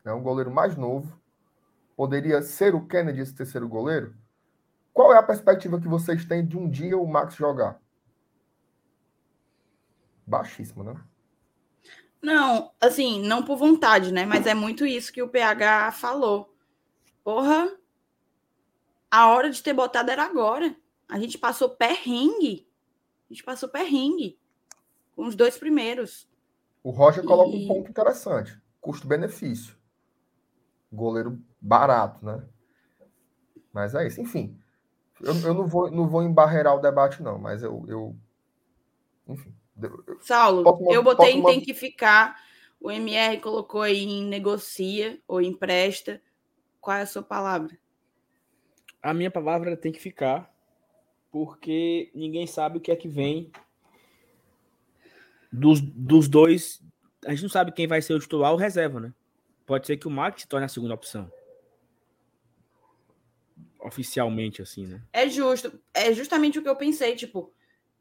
[0.06, 1.20] É um goleiro mais novo.
[1.96, 4.16] Poderia ser o Kennedy esse terceiro goleiro?
[4.94, 7.82] Qual é a perspectiva que vocês têm de um dia o Max jogar?
[10.26, 10.96] Baixíssimo, né?
[12.22, 14.26] Não, assim, não por vontade, né?
[14.26, 16.54] Mas é muito isso que o PH falou.
[17.24, 17.78] Porra,
[19.12, 20.76] a hora de ter botado era agora.
[21.08, 22.68] A gente passou perrengue.
[23.30, 24.40] A gente passou perrengue
[25.16, 26.28] com os dois primeiros.
[26.88, 27.66] O Roger coloca e...
[27.66, 29.76] um ponto interessante: custo-benefício.
[30.90, 32.42] Goleiro barato, né?
[33.74, 34.22] Mas é isso.
[34.22, 34.58] Enfim,
[35.20, 37.84] eu, eu não, vou, não vou embarrear o debate, não, mas eu.
[37.90, 38.16] eu
[39.28, 39.54] enfim.
[39.82, 42.42] Eu, Saulo, posso, eu botei em tem que ficar.
[42.80, 46.22] O MR colocou aí em negocia ou empresta.
[46.80, 47.78] Qual é a sua palavra?
[49.04, 50.50] A minha palavra tem que ficar,
[51.34, 53.52] porque ninguém sabe o que é que vem
[55.52, 56.82] dos, dos dois.
[57.26, 59.14] A gente não sabe quem vai ser o titular ou reserva, né?
[59.66, 61.32] Pode ser que o Max se torne a segunda opção
[63.80, 65.02] oficialmente, assim, né?
[65.14, 65.80] É justo.
[65.94, 67.54] É justamente o que eu pensei, tipo,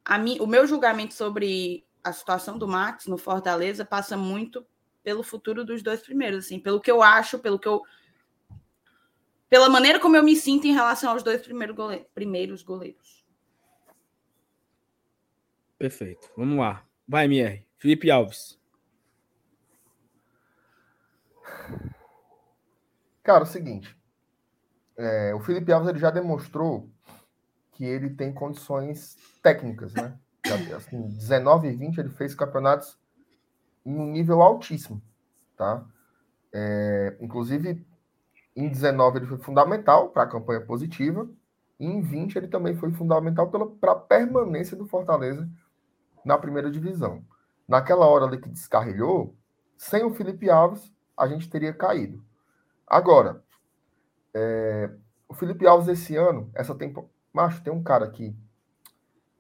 [0.05, 4.67] a mim, o meu julgamento sobre a situação do Max no Fortaleza passa muito
[5.03, 7.83] pelo futuro dos dois primeiros, assim, pelo que eu acho, pelo que eu
[9.49, 12.05] pela maneira como eu me sinto em relação aos dois primeiros, gole...
[12.13, 13.25] primeiros goleiros.
[15.79, 16.29] Perfeito.
[16.37, 16.86] Vamos lá.
[17.09, 17.65] Vai, MR.
[17.79, 18.59] Felipe Alves.
[23.23, 23.97] Cara, é o seguinte.
[24.97, 26.91] É, o Felipe Alves ele já demonstrou
[27.73, 30.19] que ele tem condições técnicas, né?
[30.75, 32.99] Assim, 19 e 20 ele fez campeonatos
[33.85, 35.01] em um nível altíssimo,
[35.57, 35.85] tá?
[36.53, 37.87] É, inclusive,
[38.57, 41.29] em 19 ele foi fundamental para a campanha positiva,
[41.79, 45.49] e em 20 ele também foi fundamental para a permanência do Fortaleza
[46.27, 47.25] na primeira divisão.
[47.69, 49.37] Naquela hora ali que descarrilhou,
[49.79, 52.23] sem o Felipe Alves, a gente teria caído.
[52.85, 53.43] Agora,
[54.35, 54.91] é,
[55.29, 57.13] o Felipe Alves esse ano, essa temporada.
[57.33, 58.37] Macho, tem um cara aqui.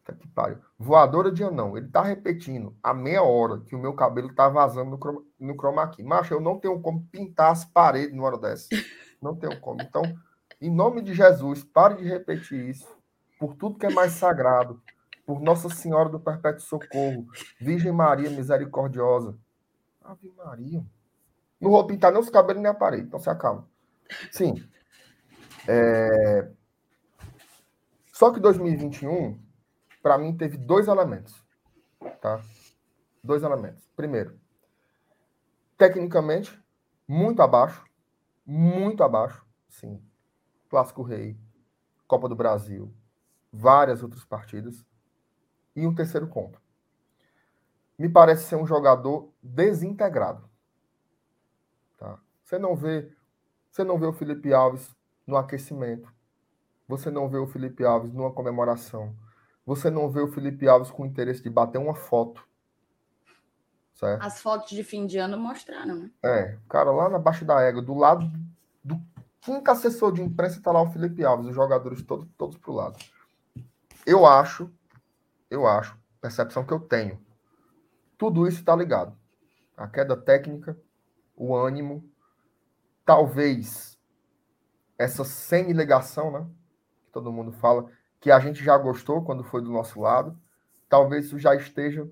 [0.04, 0.58] Tá que pariu.
[0.78, 1.76] Voadora de anão.
[1.76, 5.56] Ele tá repetindo a meia hora que o meu cabelo tá vazando no chroma, no
[5.56, 5.90] chroma.
[6.04, 8.68] Macho, eu não tenho como pintar as paredes numa hora dessa.
[9.20, 9.82] Não tenho como.
[9.82, 10.02] Então,
[10.60, 12.86] em nome de Jesus, pare de repetir isso.
[13.40, 14.80] Por tudo que é mais sagrado.
[15.26, 17.26] Por Nossa Senhora do Perpétuo Socorro.
[17.60, 19.36] Virgem Maria Misericordiosa.
[20.02, 20.86] Ave Maria.
[21.60, 23.08] Não vou pintar nem os cabelos nem a parede.
[23.08, 23.68] Então se acalma.
[24.30, 24.54] Sim.
[25.66, 26.48] É...
[28.12, 29.38] Só que 2021,
[30.02, 31.44] para mim, teve dois elementos.
[32.20, 32.40] Tá?
[33.22, 33.90] Dois elementos.
[33.96, 34.38] Primeiro,
[35.76, 36.58] tecnicamente,
[37.06, 37.84] muito abaixo.
[38.46, 39.44] Muito abaixo.
[39.68, 40.00] Sim.
[40.68, 41.36] Clássico Rei,
[42.06, 42.94] Copa do Brasil,
[43.52, 44.86] várias outras partidas.
[45.76, 46.60] E um terceiro ponto.
[47.98, 50.48] Me parece ser um jogador desintegrado.
[51.96, 52.18] Tá?
[52.42, 53.12] Você não vê,
[53.70, 54.96] você não vê o Felipe Alves
[55.26, 56.12] no aquecimento.
[56.88, 59.14] Você não vê o Felipe Alves numa comemoração.
[59.64, 62.46] Você não vê o Felipe Alves com interesse de bater uma foto.
[63.94, 64.22] Certo?
[64.22, 66.10] As fotos de fim de ano mostraram, né?
[66.22, 68.30] É, cara, lá na baixa da égua, do lado
[68.84, 69.00] do
[69.40, 72.96] quinto assessor de imprensa, tá lá o Felipe Alves, os jogadores todos, todos pro lado.
[74.04, 74.70] Eu acho,
[75.50, 77.20] eu acho, percepção que eu tenho,
[78.18, 79.16] tudo isso está ligado.
[79.76, 80.76] A queda técnica,
[81.36, 82.08] o ânimo,
[83.04, 83.98] talvez
[84.98, 86.46] essa semi-legação, né?
[87.04, 87.90] Que todo mundo fala.
[88.18, 90.36] que a gente já gostou quando foi do nosso lado,
[90.88, 92.08] talvez isso já esteja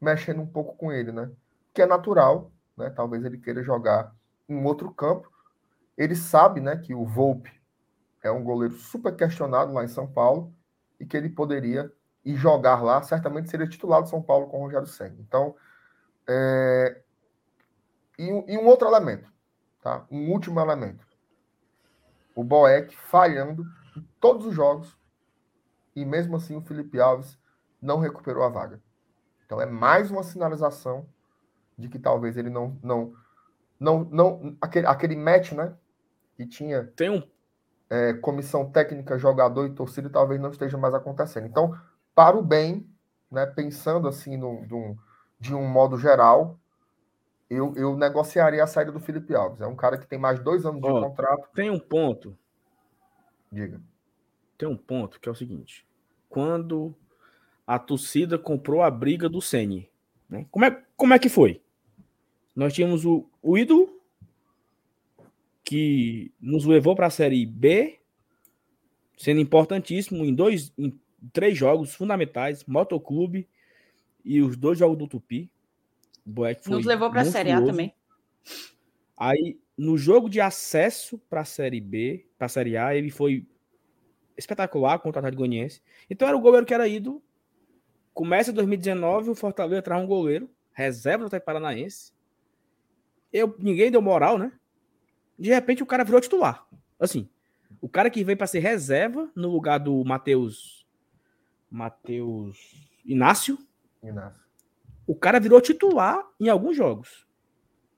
[0.00, 1.30] mexendo um pouco com ele, né?
[1.72, 2.90] Que é natural, né?
[2.90, 4.14] Talvez ele queira jogar
[4.48, 5.28] em outro campo.
[5.96, 7.50] Ele sabe, né, que o Volpe
[8.22, 10.54] é um goleiro super questionado lá em São Paulo
[11.00, 11.92] e que ele poderia
[12.24, 15.16] ir jogar lá, certamente seria titular do São Paulo com o Rogério Senna.
[15.18, 15.54] Então,
[16.28, 17.00] é...
[18.18, 19.32] e, e um outro elemento,
[19.82, 20.06] tá?
[20.10, 21.06] Um último elemento.
[22.34, 23.64] O Boeck falhando
[23.96, 24.96] em todos os jogos
[25.94, 27.38] e mesmo assim o Felipe Alves
[27.82, 28.80] não recuperou a vaga.
[29.44, 31.08] Então é mais uma sinalização
[31.76, 33.12] de que talvez ele não não
[33.80, 35.74] não não aquele, aquele match, né?
[36.36, 37.22] Que tinha tem um
[37.90, 41.46] é, comissão técnica, jogador e torcida talvez não esteja mais acontecendo.
[41.46, 41.76] Então,
[42.18, 42.84] para o bem,
[43.30, 43.46] né?
[43.46, 44.66] Pensando assim no,
[45.38, 46.58] de um modo geral,
[47.48, 49.60] eu, eu negociaria a saída do Felipe Alves.
[49.60, 51.48] É um cara que tem mais dois anos de contrato.
[51.54, 52.36] Tem um ponto.
[53.52, 53.80] Diga.
[54.58, 55.86] Tem um ponto que é o seguinte:
[56.28, 56.92] quando
[57.64, 59.88] a torcida comprou a briga do Sene,
[60.28, 60.44] né?
[60.50, 61.62] Como é, como é que foi?
[62.52, 63.96] Nós tínhamos o, o ídolo
[65.62, 68.00] que nos levou para a Série B,
[69.16, 70.98] sendo importantíssimo em dois, em
[71.32, 73.48] três jogos fundamentais, Motoclube
[74.24, 75.50] e os dois jogos do Tupi.
[76.24, 77.94] Boeck foi Nos levou para a Série A também.
[79.16, 83.46] Aí, no jogo de acesso para a Série B, para a Série A, ele foi
[84.36, 85.82] espetacular contra o Atlético Goianiense.
[86.08, 87.22] Então era o goleiro que era ido.
[88.14, 92.12] Começa 2019, o Fortaleza traz um goleiro, reserva do Atlético Paranaense.
[93.32, 94.52] Eu, ninguém deu moral, né?
[95.38, 96.66] De repente o cara virou titular.
[96.98, 97.28] Assim,
[97.80, 100.77] o cara que veio para ser reserva no lugar do Matheus
[101.70, 103.58] Matheus Inácio.
[104.02, 104.48] Inácio
[105.08, 107.26] o cara virou titular em alguns jogos.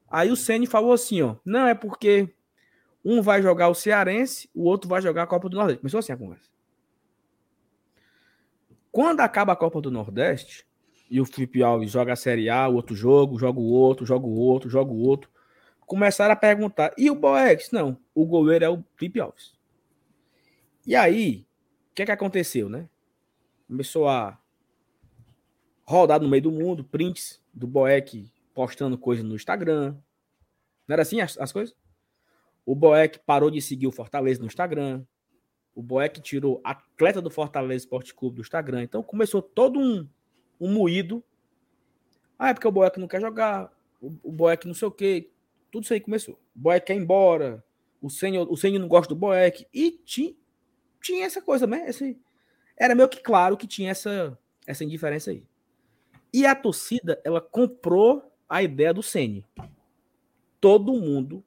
[0.09, 2.33] Aí o Ceni falou assim, ó, não é porque
[3.05, 5.81] um vai jogar o Cearense, o outro vai jogar a Copa do Nordeste.
[5.81, 6.49] Começou assim a conversa.
[8.93, 10.65] Quando acaba a Copa do Nordeste
[11.11, 14.27] e o Felipe Alves joga a Série A, o outro jogo, joga o outro, joga
[14.27, 15.29] o outro, joga o outro,
[15.81, 17.73] começaram a perguntar: e o Boex?
[17.73, 19.53] Não, o goleiro é o Felipe Alves.
[20.87, 21.45] E aí,
[21.91, 22.89] o que é que aconteceu, né?
[23.71, 24.37] Começou a
[25.85, 29.93] rodado no meio do mundo, prints do Boeck postando coisas no Instagram.
[30.89, 31.73] Não era assim as, as coisas?
[32.67, 35.05] O Boeck parou de seguir o Fortaleza no Instagram.
[35.73, 38.83] O Boeck tirou atleta do Fortaleza Esporte Clube do Instagram.
[38.83, 40.05] Então começou todo um,
[40.61, 41.23] um moído.
[42.37, 43.73] Ah, é porque o Boeck não quer jogar.
[44.01, 45.31] O, o Boeck não sei o quê.
[45.71, 46.35] Tudo isso aí começou.
[46.57, 47.65] O Boeck quer ir embora.
[48.03, 49.65] O senhor, o senhor não gosta do Boeck.
[49.73, 50.35] E tinha,
[51.01, 51.89] tinha essa coisa, né?
[51.89, 52.19] Esse,
[52.81, 55.45] era meio que claro que tinha essa, essa indiferença aí.
[56.33, 59.45] E a torcida, ela comprou a ideia do Ceni.
[60.59, 61.45] Todo mundo,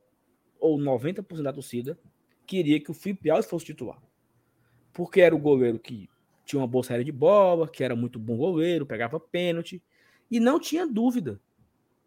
[0.60, 1.98] ou 90% da torcida,
[2.46, 4.00] queria que o Felipe Alves fosse titular.
[4.94, 6.08] Porque era o goleiro que
[6.46, 9.82] tinha uma boa série de bola, que era muito bom goleiro, pegava pênalti.
[10.30, 11.42] E não tinha dúvida.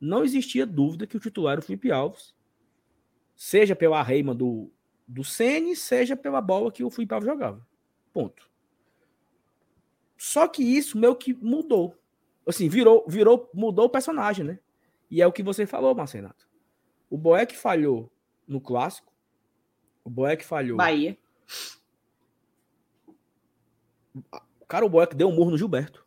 [0.01, 2.33] Não existia dúvida que o titular era o Felipe Alves.
[3.35, 4.71] Seja pela reima do,
[5.09, 7.67] do Sene, seja pela bola que o Felipe Alves jogava.
[8.13, 8.49] Ponto.
[10.17, 11.97] Só que isso meio que mudou
[12.47, 14.61] assim, virou, virou, mudou o personagem, né?
[15.11, 16.49] E é o que você falou, Marcenato.
[17.11, 18.11] O Boeck falhou
[18.47, 19.13] no clássico.
[20.05, 20.77] O Boeck falhou.
[20.77, 21.19] Bahia.
[24.69, 26.05] Cara, o Boeck deu um murro no Gilberto.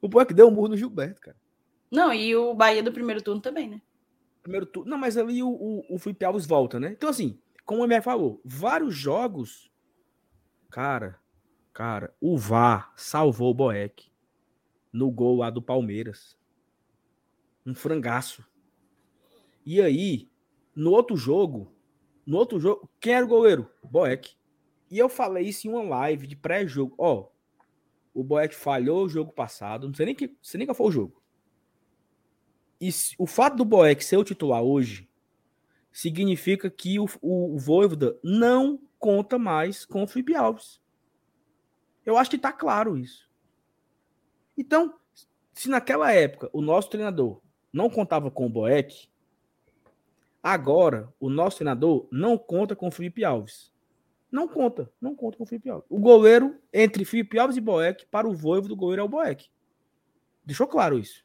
[0.00, 1.36] o Boeck deu um murro no Gilberto, cara.
[1.90, 3.82] Não, e o Bahia do primeiro turno também, né?
[4.42, 4.90] Primeiro turno.
[4.90, 6.90] Não, mas ali o, o, o Felipe Alves volta, né?
[6.90, 9.70] Então, assim, como o MR falou, vários jogos,
[10.74, 11.20] cara,
[11.74, 14.08] Cara, o VAR salvou o Boeck
[14.92, 16.38] no gol lá do Palmeiras.
[17.66, 18.46] Um frangaço.
[19.66, 20.30] E aí,
[20.72, 21.74] no outro jogo,
[22.24, 23.68] no outro jogo, quem era o goleiro?
[23.82, 24.36] Boeck.
[24.88, 26.94] E eu falei isso em uma live de pré-jogo.
[26.96, 27.28] Ó,
[28.14, 30.92] o Boeck falhou o jogo passado, não sei nem que, sei nem qual foi o
[30.92, 31.20] jogo.
[32.80, 32.88] E
[33.18, 35.10] o fato do Boeck ser o titular hoje
[35.90, 40.80] significa que o, o, o Voivoda não conta mais com o Felipe Alves.
[42.06, 43.28] Eu acho que está claro isso.
[44.56, 44.98] Então,
[45.52, 49.10] se naquela época o nosso treinador não contava com o Boeck,
[50.42, 53.70] agora o nosso treinador não conta com o Felipe Alves.
[54.32, 55.86] Não conta, não conta com o Felipe Alves.
[55.90, 59.50] O goleiro entre Felipe Alves e Boeck, para o voivo do goleiro é o Boeck.
[60.46, 61.22] Deixou claro isso.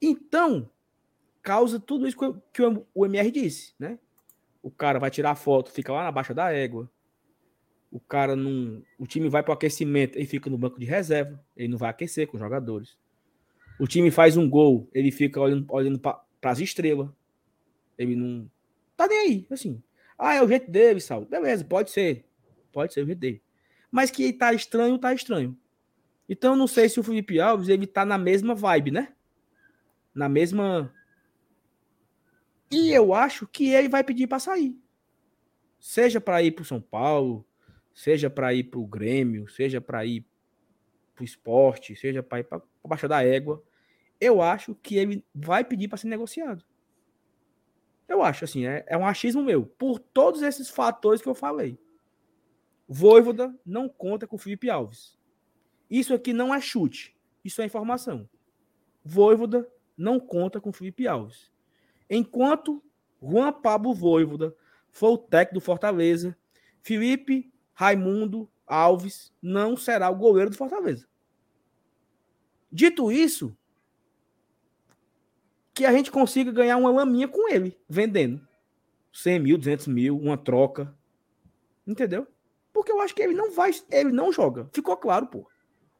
[0.00, 0.70] Então,
[1.42, 2.16] causa tudo isso
[2.54, 2.62] que
[2.94, 3.98] o MR disse, né?
[4.66, 6.90] O cara vai tirar foto, fica lá na baixa da égua,
[7.88, 8.82] o cara não.
[8.98, 11.88] O time vai para o aquecimento, ele fica no banco de reserva, ele não vai
[11.88, 12.98] aquecer com os jogadores.
[13.78, 17.08] O time faz um gol, ele fica olhando, olhando para as estrelas.
[17.96, 18.50] Ele não.
[18.96, 19.80] Tá nem aí, assim.
[20.18, 21.24] Ah, é o jeito dele, Sal.
[21.24, 22.24] Beleza, pode ser.
[22.72, 23.40] Pode ser o jeito dele.
[23.88, 25.56] Mas que tá estranho, tá estranho.
[26.28, 29.12] Então, não sei se o Felipe Alves ele tá na mesma vibe, né?
[30.12, 30.92] Na mesma.
[32.70, 34.76] E eu acho que ele vai pedir para sair.
[35.78, 37.46] Seja para ir para São Paulo,
[37.94, 40.26] seja para ir para o Grêmio, seja para ir
[41.14, 43.62] para o esporte, seja para ir para baixo da égua.
[44.20, 46.64] Eu acho que ele vai pedir para ser negociado.
[48.08, 49.66] Eu acho, assim, é, é um achismo meu.
[49.66, 51.78] Por todos esses fatores que eu falei.
[52.88, 55.18] Voivoda não conta com o Felipe Alves.
[55.90, 57.16] Isso aqui não é chute.
[57.44, 58.28] Isso é informação.
[59.04, 61.50] Voivoda não conta com o Felipe Alves.
[62.08, 62.82] Enquanto
[63.22, 64.54] Juan Pablo Voivoda
[64.90, 66.36] for o técnico do Fortaleza,
[66.82, 71.06] Felipe Raimundo Alves não será o goleiro do Fortaleza.
[72.70, 73.56] Dito isso,
[75.72, 78.46] que a gente consiga ganhar uma laminha com ele, vendendo.
[79.12, 80.94] 100 mil, 200 mil, uma troca.
[81.86, 82.26] Entendeu?
[82.72, 84.68] Porque eu acho que ele não vai, ele não joga.
[84.72, 85.48] Ficou claro, pô.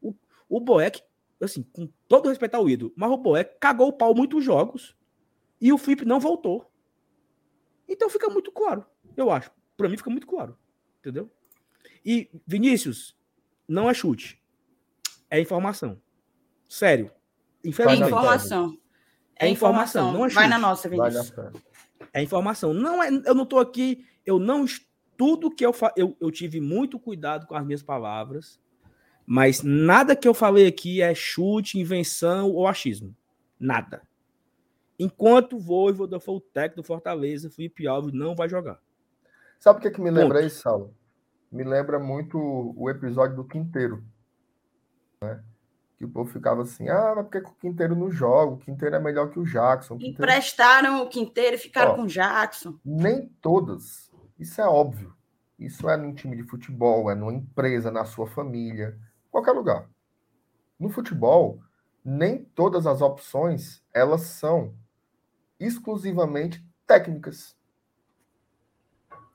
[0.01, 0.13] O,
[0.49, 1.01] o Boeck,
[1.41, 4.95] assim, com todo respeito ao ídolo, mas o Boeck cagou o pau muitos jogos
[5.59, 6.71] e o Felipe não voltou.
[7.87, 8.85] Então fica muito claro,
[9.15, 9.51] eu acho.
[9.75, 10.57] Para mim fica muito claro.
[10.99, 11.31] Entendeu?
[12.05, 13.15] E Vinícius,
[13.67, 14.41] não é chute.
[15.29, 16.01] É informação.
[16.67, 17.11] Sério.
[17.63, 18.03] Infelizmente.
[18.03, 18.77] É informação.
[19.39, 21.31] É informação, não é Vai na nossa, Vinícius.
[22.11, 22.73] É informação.
[22.73, 24.65] Não é, eu não estou aqui, eu não
[25.15, 28.59] tudo que eu, eu eu tive muito cuidado com as minhas palavras,
[29.25, 33.15] mas nada que eu falei aqui é chute, invenção ou achismo.
[33.59, 34.06] Nada.
[34.99, 38.79] Enquanto o Voivoda for o técnico do Fortaleza, Felipe Alves não vai jogar.
[39.59, 40.95] Sabe o que, é que me lembra isso, Saulo?
[41.51, 42.37] Me lembra muito
[42.75, 44.03] o episódio do Quinteiro.
[45.21, 45.43] Né?
[45.97, 48.53] que o povo ficava assim, ah, mas por que o Quinteiro não joga?
[48.53, 49.95] O Quinteiro é melhor que o Jackson.
[49.95, 50.23] O Quinteiro...
[50.23, 52.75] Emprestaram o Quinteiro e ficaram Ó, com o Jackson.
[52.85, 54.11] Nem todas.
[54.39, 55.15] Isso é óbvio.
[55.57, 58.95] Isso é num time de futebol, é numa empresa, na sua família,
[59.31, 59.89] qualquer lugar.
[60.79, 61.59] No futebol,
[62.05, 64.75] nem todas as opções elas são
[65.59, 67.55] exclusivamente técnicas.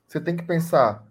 [0.06, 1.06] Você tem que pensar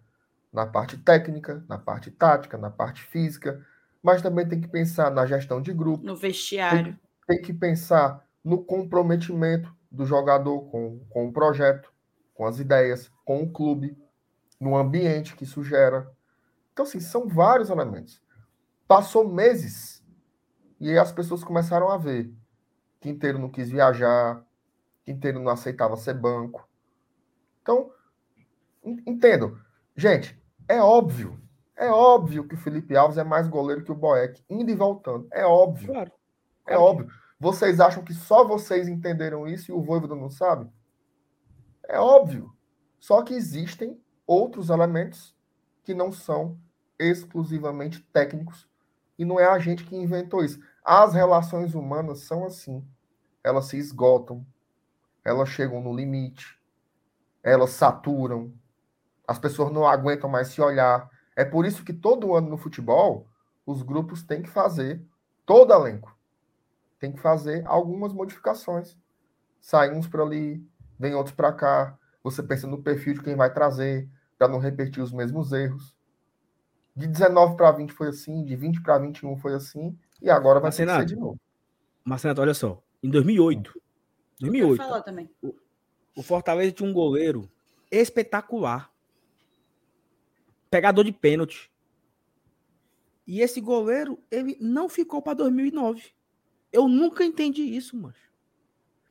[0.51, 3.65] na parte técnica, na parte tática, na parte física,
[4.01, 6.05] mas também tem que pensar na gestão de grupo.
[6.05, 6.97] No vestiário.
[7.27, 11.91] Tem, tem que pensar no comprometimento do jogador com, com o projeto,
[12.33, 13.97] com as ideias, com o clube,
[14.59, 16.11] no ambiente que isso gera.
[16.73, 18.21] Então, assim, são vários elementos.
[18.87, 20.03] Passou meses
[20.79, 22.33] e as pessoas começaram a ver.
[22.99, 24.45] Quinteiro não quis viajar,
[25.13, 26.67] Quinteiro não aceitava ser banco.
[27.61, 27.91] Então,
[29.05, 29.59] entendo.
[29.95, 31.41] Gente, é óbvio
[31.81, 35.27] é óbvio que o Felipe Alves é mais goleiro que o Boeck, indo e voltando.
[35.31, 35.91] É óbvio.
[35.91, 36.11] Claro.
[36.67, 36.83] É claro.
[36.83, 37.11] óbvio.
[37.39, 40.69] Vocês acham que só vocês entenderam isso e o Voivoda não sabe?
[41.89, 42.55] É óbvio.
[42.99, 45.35] Só que existem outros elementos
[45.83, 46.55] que não são
[46.99, 48.69] exclusivamente técnicos
[49.17, 50.59] e não é a gente que inventou isso.
[50.85, 52.85] As relações humanas são assim.
[53.43, 54.45] Elas se esgotam,
[55.23, 56.59] elas chegam no limite,
[57.43, 58.53] elas saturam,
[59.27, 63.27] as pessoas não aguentam mais se olhar, é por isso que todo ano no futebol,
[63.65, 65.03] os grupos têm que fazer,
[65.45, 66.17] todo elenco,
[66.99, 68.97] tem que fazer algumas modificações.
[69.59, 70.63] Sai uns para ali,
[70.99, 71.97] vem outros para cá.
[72.23, 75.95] Você pensa no perfil de quem vai trazer, para não repetir os mesmos erros.
[76.95, 80.71] De 19 para 20 foi assim, de 20 para 21 foi assim, e agora vai
[80.71, 81.39] ser de novo.
[82.03, 82.81] Marcenato, olha só.
[83.01, 83.79] Em 2008,
[84.41, 84.81] 2008
[85.41, 85.55] o,
[86.15, 87.49] o Fortaleza tinha um goleiro
[87.91, 88.91] espetacular
[90.69, 91.69] pegador de pênalti.
[93.27, 96.11] E esse goleiro, ele não ficou para 2009.
[96.71, 98.15] Eu nunca entendi isso, mano.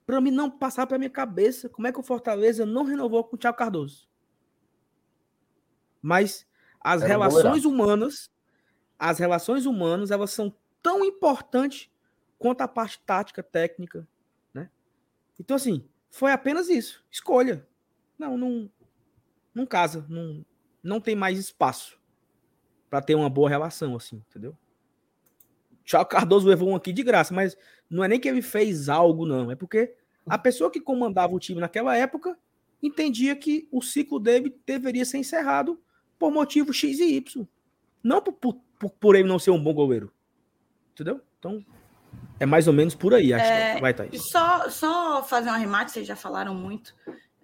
[0.07, 3.37] Para mim não passar para minha cabeça como é que o Fortaleza não renovou com
[3.37, 4.09] o Thiago Cardoso.
[6.03, 6.47] Mas
[6.81, 8.31] as Era relações humanas,
[8.99, 10.53] as relações humanas, elas são
[10.83, 11.91] tão importantes
[12.39, 14.09] quanto a parte tática, técnica?
[15.41, 17.67] Então assim, foi apenas isso, escolha.
[18.19, 18.71] Não, não
[19.55, 20.45] não casa, não
[20.83, 21.99] não tem mais espaço
[22.89, 24.57] para ter uma boa relação, assim, entendeu?
[25.85, 27.57] Thiago Cardoso levou um aqui de graça, mas
[27.89, 29.51] não é nem que ele fez algo, não.
[29.51, 29.95] É porque
[30.27, 32.39] a pessoa que comandava o time naquela época
[32.83, 35.81] entendia que o ciclo dele deveria ser encerrado
[36.19, 37.47] por motivo X e Y.
[38.03, 40.13] Não por, por, por ele não ser um bom goleiro.
[40.93, 41.21] Entendeu?
[41.39, 41.65] Então,
[42.39, 44.31] é mais ou menos por aí, acho é, que vai estar isso.
[44.31, 46.95] Só, só fazer um arremate, vocês já falaram muito.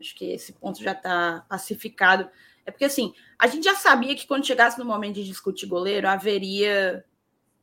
[0.00, 2.28] Acho que esse ponto já está pacificado.
[2.64, 6.08] É porque, assim, a gente já sabia que quando chegasse no momento de discutir goleiro,
[6.08, 7.04] haveria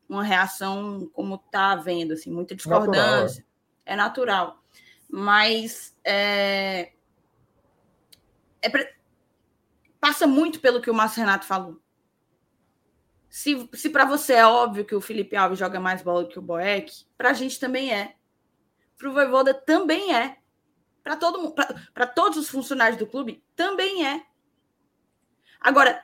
[0.07, 3.43] uma reação como está havendo, assim, muita discordância.
[3.43, 3.93] Natural, é.
[3.93, 4.63] é natural.
[5.09, 6.91] Mas é,
[8.61, 8.88] é pre...
[9.99, 11.82] passa muito pelo que o Márcio Renato falou.
[13.34, 16.41] Se, se para você é óbvio que o Felipe Alves joga mais bola que o
[16.41, 18.15] Boeck, para a gente também é.
[18.95, 20.38] Para o Voivoda também é.
[21.03, 21.51] Para todo
[21.95, 24.23] para todos os funcionários do clube também é.
[25.60, 25.99] Agora,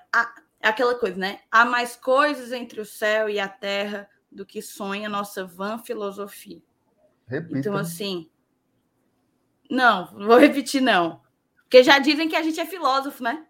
[0.59, 1.41] é aquela coisa, né?
[1.51, 5.77] Há mais coisas entre o céu e a terra do que sonha a nossa vã
[5.77, 6.63] filosofia.
[7.27, 7.59] Repita.
[7.59, 8.27] Então, assim.
[9.69, 11.21] Não, vou repetir, não.
[11.57, 13.45] Porque já dizem que a gente é filósofo, né?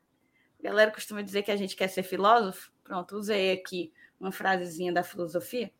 [0.59, 2.73] A galera costuma dizer que a gente quer ser filósofo.
[2.89, 5.71] Pronto, usei aqui uma frasezinha da filosofia.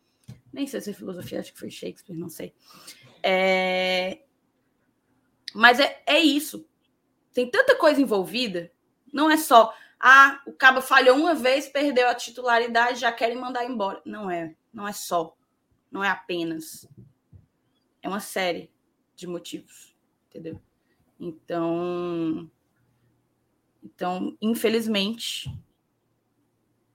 [0.52, 2.54] Nem sei se é filosofia, acho que foi Shakespeare, não sei.
[3.20, 4.22] É...
[5.52, 6.64] Mas é, é isso.
[7.32, 8.70] Tem tanta coisa envolvida.
[9.12, 13.64] Não é só, ah, o Cabo falhou uma vez, perdeu a titularidade, já querem mandar
[13.64, 14.00] embora.
[14.04, 14.54] Não é.
[14.72, 15.36] Não é só.
[15.90, 16.88] Não é apenas.
[18.00, 18.70] É uma série
[19.16, 19.96] de motivos.
[20.28, 20.62] Entendeu?
[21.18, 22.48] Então,
[23.82, 25.50] então, infelizmente,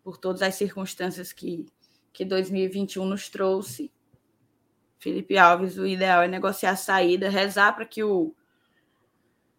[0.06, 1.65] por todas as circunstâncias que,
[2.14, 3.91] que 2021 nos trouxe,
[4.99, 8.36] Felipe Alves, o ideal é negociar a saída, rezar para que o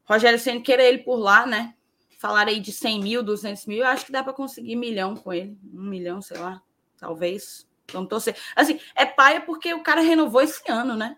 [0.04, 1.74] Rogério Senna queira ele por lá, né?
[2.20, 5.32] Falar aí de 100 mil, 200 mil, eu acho que dá para conseguir milhão com
[5.32, 5.58] ele.
[5.74, 6.62] Um milhão, sei lá,
[6.96, 7.68] talvez.
[7.84, 8.36] Então, torcer.
[8.54, 11.16] Assim, é paia porque o cara renovou esse ano, né?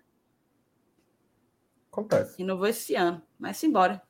[1.92, 2.38] Acontece.
[2.38, 3.22] Renovou esse ano.
[3.38, 4.02] Mas embora.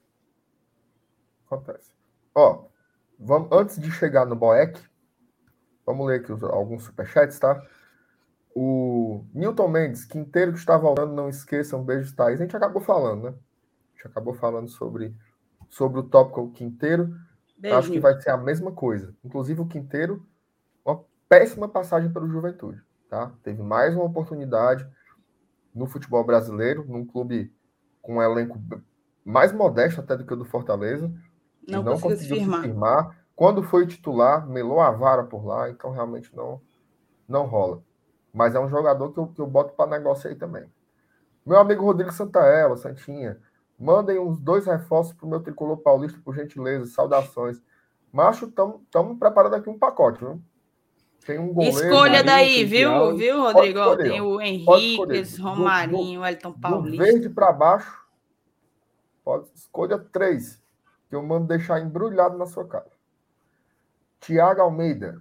[1.46, 1.92] Acontece.
[2.34, 2.66] Ó,
[3.18, 4.80] vamos, antes de chegar no Boeck,
[5.88, 7.62] vamos ler aqui alguns superchats, tá?
[8.54, 12.38] O Newton Mendes, Quinteiro que está voltando, não esqueçam, um beijo, Thaís.
[12.38, 13.28] A gente acabou falando, né?
[13.30, 15.16] A gente acabou falando sobre,
[15.70, 17.16] sobre o tópico Quinteiro.
[17.56, 17.76] Beijo.
[17.76, 19.14] Acho que vai ser a mesma coisa.
[19.24, 20.26] Inclusive, o Quinteiro,
[20.84, 23.32] uma péssima passagem pelo Juventude, tá?
[23.42, 24.86] Teve mais uma oportunidade
[25.74, 27.52] no futebol brasileiro, num clube
[28.02, 28.60] com um elenco
[29.24, 31.10] mais modesto até do que o do Fortaleza.
[31.66, 32.62] Não, não conseguiu se firmar.
[32.62, 33.17] firmar.
[33.38, 36.60] Quando foi titular, melou a vara por lá, então realmente não,
[37.28, 37.80] não rola.
[38.34, 40.64] Mas é um jogador que eu, que eu boto para negócio aí também.
[41.46, 43.38] Meu amigo Rodrigo Santaella, Santinha,
[43.78, 46.86] mandem uns dois reforços para o meu tricolor paulista, por gentileza.
[46.86, 47.62] Saudações.
[48.12, 50.42] Macho, estamos preparando aqui um pacote, viu?
[51.24, 51.78] Tem um goleiro.
[51.78, 53.96] Escolha daí, viu, viu, Rodrigo?
[53.98, 57.04] Tem o Henrique, Romarinho, Elton Paulista.
[57.04, 58.04] Do verde para baixo,
[59.22, 60.60] pode escolha três,
[61.08, 62.97] que eu mando deixar embrulhado na sua cara.
[64.20, 65.20] Tiago Almeida.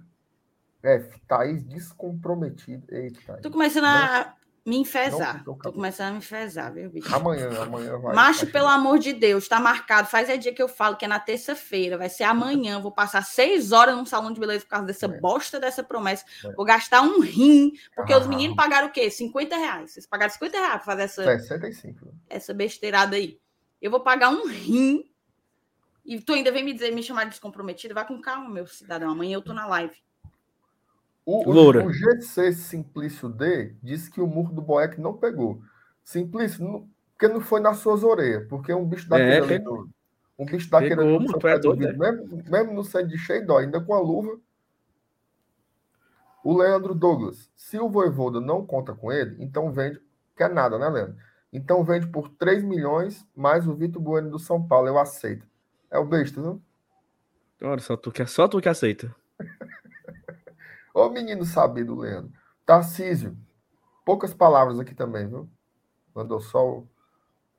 [0.82, 1.20] F.
[1.26, 2.84] Thaís descomprometida.
[2.88, 3.38] Eita.
[3.42, 4.34] Tô começando a
[4.68, 5.42] me enfesar.
[5.44, 7.14] Não, Tô começando a me enfesar, viu, bicho?
[7.14, 8.14] Amanhã, amanhã vai.
[8.14, 10.08] Macho, vai pelo amor de Deus, tá marcado.
[10.08, 11.96] Faz é dia que eu falo que é na terça-feira.
[11.96, 12.80] Vai ser amanhã.
[12.80, 15.20] Vou passar seis horas num salão de beleza por causa dessa é.
[15.20, 16.24] bosta dessa promessa.
[16.44, 16.52] É.
[16.52, 18.18] Vou gastar um rim, porque ah.
[18.18, 19.10] os meninos pagaram o quê?
[19.10, 19.92] 50 reais.
[19.92, 21.24] Vocês pagaram 50 reais pra fazer essa.
[21.24, 22.14] 65.
[22.28, 23.40] Essa besteirada aí.
[23.80, 25.04] Eu vou pagar um rim.
[26.08, 27.92] E tu ainda vem me dizer, me chamar de descomprometida?
[27.92, 29.10] Vai com calma, meu cidadão.
[29.10, 29.94] Amanhã eu tô na live.
[31.22, 35.60] O, o, o GC Simplício D disse que o murro do Boeck não pegou.
[36.02, 39.90] Simplício, não, porque não foi nas suas orelhas, porque um bicho daquele é, do,
[40.38, 42.12] um bicho daquele pegou, ali, pé do vidro, é.
[42.12, 44.40] mesmo, mesmo no sangue de cheio dó, ainda com a luva.
[46.42, 50.00] O Leandro Douglas, se o Voivoda não conta com ele, então vende,
[50.34, 51.16] quer nada, né, Leandro?
[51.52, 55.46] Então vende por 3 milhões mais o Vitor Bueno do São Paulo, eu aceito.
[55.90, 56.62] É o besta, viu?
[57.62, 59.14] Olha, só tu que, só tu que aceita.
[60.94, 62.32] Ô menino sabido, Leandro.
[62.64, 63.36] Tarcísio.
[64.04, 65.48] Poucas palavras aqui também, viu?
[66.14, 66.88] Mandou só o,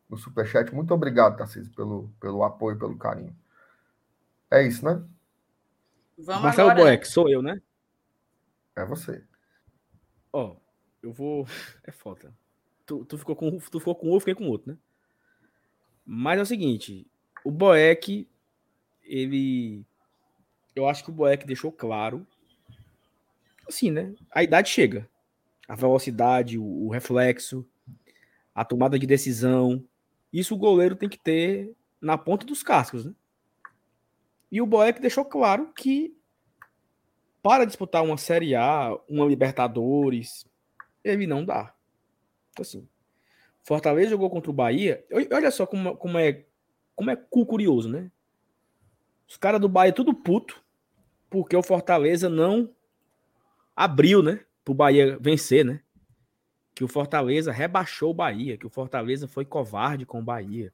[0.10, 0.74] o superchat.
[0.74, 3.36] Muito obrigado, Tarcísio, pelo, pelo apoio, pelo carinho.
[4.52, 5.04] É isso, né?
[6.18, 6.86] Vamos Marcelo agora.
[6.86, 7.62] Boeck, sou eu, né?
[8.76, 9.24] É você.
[10.32, 10.58] Ó, oh,
[11.02, 11.46] eu vou.
[11.84, 12.34] É foda.
[12.86, 14.78] Tu, tu, ficou com, tu ficou com um, eu fiquei com outro, né?
[16.06, 17.09] Mas é o seguinte,
[17.44, 18.28] o Boeck,
[19.04, 19.86] ele.
[20.76, 22.26] Eu acho que o Boeck deixou claro
[23.70, 24.14] assim, né?
[24.32, 25.08] A idade chega.
[25.68, 27.66] A velocidade, o, reflexo,
[28.54, 29.86] a tomada de decisão.
[30.34, 33.14] Isso o goleiro tem que ter na ponta dos cascos, né?
[34.52, 36.16] E o Boeck deixou claro que
[37.42, 40.46] para disputar uma Série A, uma Libertadores,
[41.04, 41.74] ele não dá.
[42.52, 42.88] Então, assim,
[43.64, 45.06] Fortaleza jogou contra o Bahia.
[45.32, 46.46] Olha só como, como é
[47.00, 48.12] como é curioso, né?
[49.26, 50.62] Os caras do Bahia tudo puto
[51.30, 52.76] porque o Fortaleza não
[53.74, 54.42] abriu, né?
[54.66, 55.82] Pro Bahia vencer, né?
[56.76, 60.74] Que o Fortaleza rebaixou o Bahia, que o Fortaleza foi covarde com o Bahia,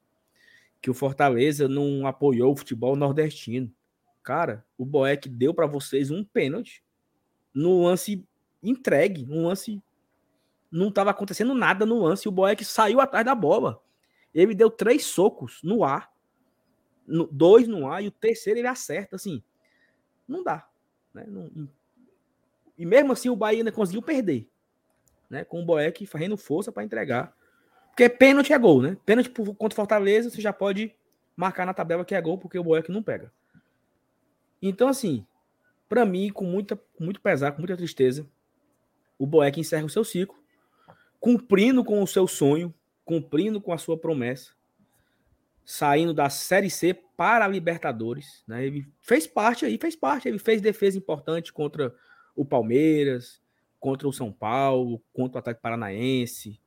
[0.81, 3.71] que o Fortaleza não apoiou o futebol nordestino.
[4.23, 6.83] Cara, o Boeck deu para vocês um pênalti
[7.53, 8.27] no lance
[8.63, 9.79] entregue, no lance
[10.71, 13.79] não estava acontecendo nada no lance, o Boeck saiu atrás da bola.
[14.35, 16.13] Ele deu três socos no ar.
[17.31, 19.43] Dois no ar e o terceiro ele acerta, assim.
[20.27, 20.67] Não dá.
[21.13, 21.25] Né?
[21.27, 21.69] Não,
[22.77, 24.47] e mesmo assim o Bahia ainda conseguiu perder.
[25.29, 25.43] Né?
[25.43, 27.35] Com o Boeck fazendo força para entregar.
[27.89, 28.97] Porque pênalti é gol, né?
[29.05, 30.93] Pênalti contra Fortaleza, você já pode
[31.35, 33.31] marcar na tabela que é gol, porque o Boeck não pega.
[34.61, 35.25] Então, assim,
[35.87, 38.27] para mim, com muita, muito pesar, com muita tristeza,
[39.17, 40.37] o Boeck encerra o seu ciclo,
[41.19, 42.73] cumprindo com o seu sonho,
[43.05, 44.51] cumprindo com a sua promessa,
[45.65, 48.43] saindo da Série C para a Libertadores.
[48.47, 48.67] Né?
[48.67, 51.93] Ele fez parte aí, fez parte, ele fez defesa importante contra
[52.35, 53.41] o Palmeiras,
[53.79, 56.59] contra o São Paulo, contra o Atlético Paranaense,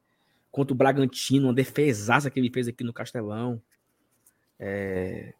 [0.51, 3.63] contra o Bragantino, uma defesaça que ele fez aqui no Castelão.
[4.59, 5.33] É...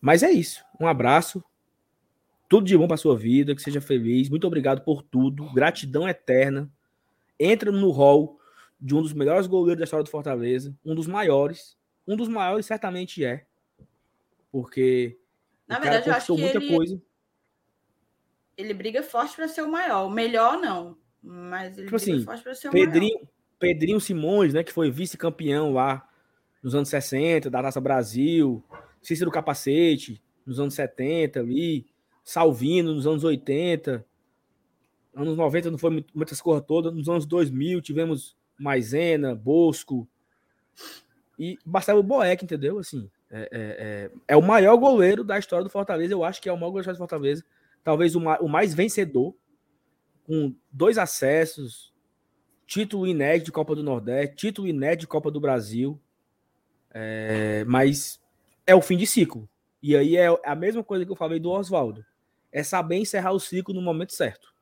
[0.00, 0.62] Mas é isso.
[0.78, 1.42] Um abraço.
[2.48, 4.28] Tudo de bom para sua vida, que seja feliz.
[4.28, 5.50] Muito obrigado por tudo.
[5.54, 6.70] Gratidão eterna.
[7.40, 8.38] Entra no hall
[8.78, 11.76] de um dos melhores goleiros da história do Fortaleza, um dos maiores.
[12.06, 13.46] Um dos maiores certamente é.
[14.50, 15.18] Porque
[15.66, 16.76] Na verdade, eu acho que muita ele...
[16.76, 17.02] coisa.
[18.56, 20.06] Ele briga forte para ser o maior.
[20.06, 23.28] O melhor não, mas ele tipo briga assim, forte para ser o Pedrinho, maior.
[23.58, 26.08] Pedrinho Simões, né, que foi vice-campeão lá
[26.62, 28.62] nos anos 60 da Taça Brasil,
[29.02, 31.86] Cícero Capacete nos anos 70 ali,
[32.22, 34.04] Salvino nos anos 80,
[35.14, 40.08] anos 90 não foi muitas coisas todas, nos anos 2000 tivemos Maisena, Bosco
[41.38, 42.78] e Marcelo Boeck, entendeu?
[42.78, 46.48] Assim, é, é, é, é, o maior goleiro da história do Fortaleza, eu acho que
[46.48, 47.44] é o maior goleiro da história do Fortaleza,
[47.82, 49.34] talvez o, ma o mais vencedor,
[50.24, 51.92] com dois acessos,
[52.66, 56.00] título inédito de Copa do Nordeste, título inédito de Copa do Brasil,
[56.90, 58.20] é, mas
[58.66, 59.48] é o fim de ciclo.
[59.82, 62.04] E aí é a mesma coisa que eu falei do Oswaldo.
[62.50, 64.54] É saber encerrar o ciclo no momento certo.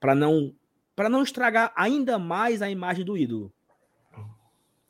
[0.00, 0.54] Para não
[0.96, 3.52] para não estragar ainda mais a imagem do ídolo.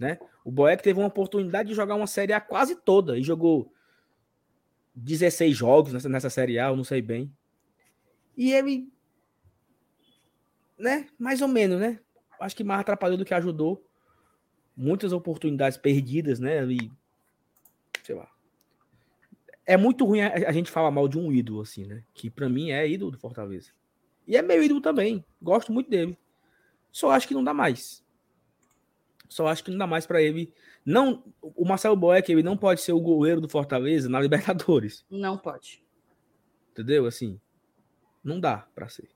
[0.01, 0.18] Né?
[0.44, 3.72] O Boeck teve uma oportunidade de jogar uma Série A quase toda e jogou
[4.94, 7.32] 16 jogos nessa, nessa Série A, eu não sei bem.
[8.36, 8.89] E ele
[10.78, 12.01] né, mais ou menos, né?
[12.40, 13.85] Acho que mais atrapalhou do que ajudou.
[14.74, 16.59] Muitas oportunidades perdidas, né?
[16.59, 16.90] Ali,
[18.02, 18.31] sei lá
[19.70, 22.02] é muito ruim a, a, gente falar mal de um ídolo, assim, né?
[22.12, 23.70] Que para mim é ídolo do Fortaleza.
[24.27, 25.24] E é meu ídolo também.
[25.40, 26.18] Gosto muito dele.
[26.90, 28.05] Só acho que não dá mais.
[29.31, 30.52] Só acho que não dá mais para ele.
[30.85, 35.07] Não, o Marcelo Boeck, ele não pode ser o goleiro do Fortaleza na Libertadores.
[35.09, 35.82] Não pode.
[36.73, 37.07] Entendeu?
[37.07, 37.40] Assim,
[38.24, 39.09] não dá para ser.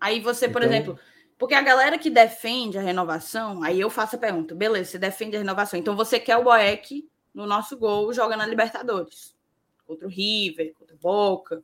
[0.00, 0.74] Aí você, por então...
[0.74, 0.98] exemplo,
[1.38, 5.36] porque a galera que defende a renovação, aí eu faço a pergunta, beleza, você defende
[5.36, 9.34] a renovação, então você quer o Boeck no nosso gol joga na Libertadores
[9.86, 11.62] contra o River, contra o Boca.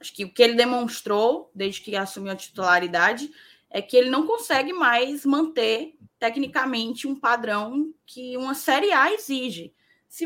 [0.00, 3.30] Acho que o que ele demonstrou desde que assumiu a titularidade
[3.74, 9.74] é que ele não consegue mais manter tecnicamente um padrão que uma Série A exige.
[10.08, 10.24] Se,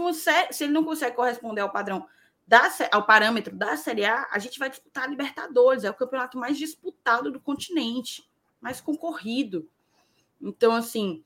[0.51, 2.07] se ele não consegue corresponder ao padrão
[2.47, 6.37] da, ao parâmetro da Série A, a gente vai disputar a Libertadores, é o campeonato
[6.37, 8.31] mais disputado do continente,
[8.61, 9.67] mais concorrido.
[10.39, 11.25] Então, assim,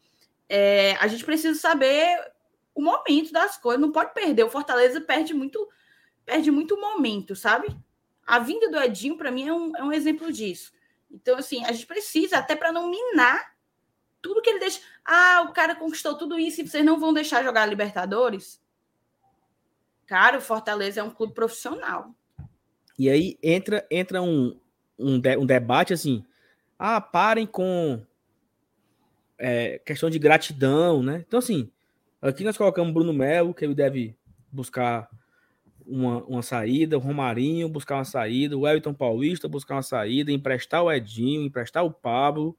[0.49, 2.17] é, a gente precisa saber
[2.73, 4.45] o momento das coisas, não pode perder.
[4.45, 5.69] O Fortaleza perde muito,
[6.25, 7.67] perde muito momento, sabe?
[8.25, 10.73] A vinda do Edinho, para mim, é um, é um exemplo disso.
[11.13, 13.55] Então, assim, a gente precisa, até para não minar
[14.21, 14.81] tudo que ele deixa.
[15.05, 18.61] Ah, o cara conquistou tudo isso e vocês não vão deixar jogar Libertadores?
[20.07, 22.15] Cara, o Fortaleza é um clube profissional.
[22.99, 24.59] E aí entra, entra um,
[24.99, 26.25] um, de, um debate assim.
[26.79, 28.05] Ah, parem com
[29.39, 31.25] é, questão de gratidão, né?
[31.27, 31.71] Então, assim,
[32.23, 34.17] Aqui nós colocamos Bruno Melo, que ele deve
[34.49, 35.11] buscar
[35.93, 40.83] uma, uma saída, o Romarinho buscar uma saída, o Elton Paulista buscar uma saída, emprestar
[40.83, 42.57] o Edinho, emprestar o Pablo,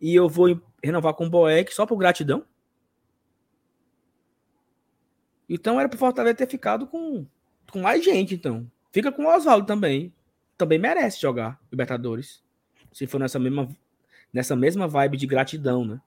[0.00, 2.44] e eu vou renovar com o Boeck só por gratidão.
[5.48, 7.26] Então era pro Fortaleza ter ficado com,
[7.70, 8.66] com mais gente, então.
[8.90, 10.12] Fica com o Oswaldo também.
[10.56, 12.42] Também merece jogar Libertadores.
[12.90, 13.68] Se for nessa mesma,
[14.32, 16.00] nessa mesma vibe de gratidão, né?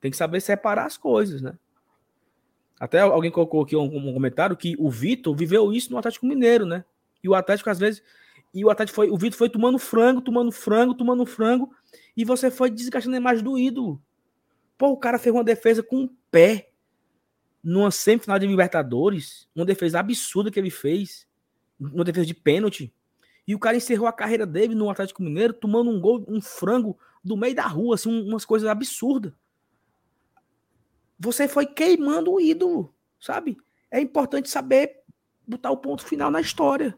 [0.00, 1.58] Tem que saber separar as coisas, né?
[2.78, 6.64] Até alguém colocou aqui um, um comentário que o Vitor viveu isso no Atlético Mineiro,
[6.64, 6.84] né?
[7.22, 8.02] E o Atlético, às vezes,
[8.54, 11.70] e o Atlético foi, o Vitor foi tomando frango, tomando frango, tomando frango,
[12.16, 14.00] e você foi desgastando a imagem do ídolo.
[14.76, 16.70] Pô, o cara fez uma defesa com o pé
[17.62, 21.26] numa semifinal de Libertadores, uma defesa absurda que ele fez,
[21.80, 22.92] uma defesa de pênalti.
[23.46, 26.96] E o cara encerrou a carreira dele no Atlético Mineiro tomando um gol, um frango
[27.24, 29.32] do meio da rua, assim, umas coisas absurdas
[31.18, 33.56] você foi queimando o ídolo, sabe?
[33.90, 35.00] É importante saber
[35.46, 36.96] botar o ponto final na história.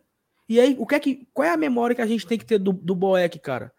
[0.49, 2.45] E aí, o que é que, qual é a memória que a gente tem que
[2.45, 3.73] ter do, do Boeck, cara?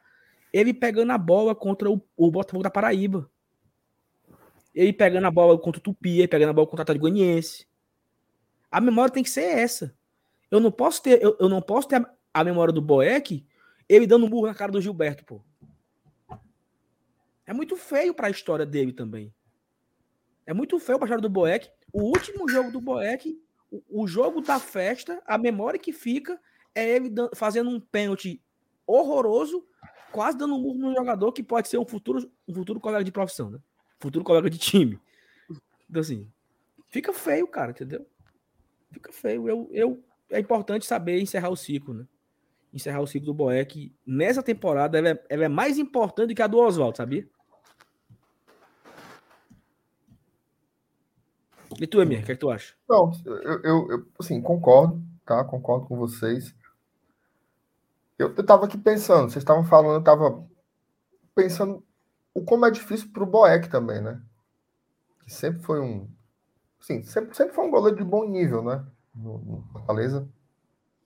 [0.53, 3.29] Ele pegando a bola contra o, o Botafogo da Paraíba.
[4.73, 7.67] Ele pegando a bola contra o Tupi, ele pegando a bola contra o Atlético Goianiense.
[8.71, 9.93] A memória tem que ser essa.
[10.49, 13.45] Eu não posso ter, eu, eu não posso ter a, a memória do Boeck,
[13.87, 15.41] ele dando um burro na cara do Gilberto, pô.
[17.45, 19.33] É muito feio para a história dele também.
[20.45, 21.69] É muito feio a história do Boeck.
[21.93, 23.37] O último jogo do Boeck,
[23.69, 26.39] o, o, jogo da festa, a memória que fica
[26.73, 28.41] é ele fazendo um pênalti
[28.85, 29.65] horroroso,
[30.11, 33.11] quase dando um murro no jogador que pode ser um futuro, um futuro colega de
[33.11, 33.59] profissão, né?
[33.99, 34.99] Futuro colega de time.
[35.89, 36.27] Então, assim,
[36.89, 38.05] fica feio, cara, entendeu?
[38.91, 39.47] Fica feio.
[39.47, 42.07] Eu, eu, é importante saber encerrar o ciclo, né?
[42.73, 43.93] Encerrar o ciclo do Boeck.
[44.05, 47.27] Nessa temporada, ela é, ela é mais importante do que a do Oswaldo, sabia?
[51.81, 52.75] E tu, Emir, o que, é que tu acha?
[52.87, 55.43] Não, eu, eu, eu, assim, concordo, tá?
[55.43, 56.55] Concordo com vocês.
[58.19, 60.47] Eu, eu tava aqui pensando, vocês estavam falando, eu tava
[61.33, 61.83] pensando
[62.35, 64.21] o como é difícil pro Boeck também, né?
[65.23, 66.07] Que sempre foi um.
[66.79, 68.85] Sim, sempre, sempre foi um goleiro de bom nível, né?
[69.15, 70.29] No, no Fortaleza.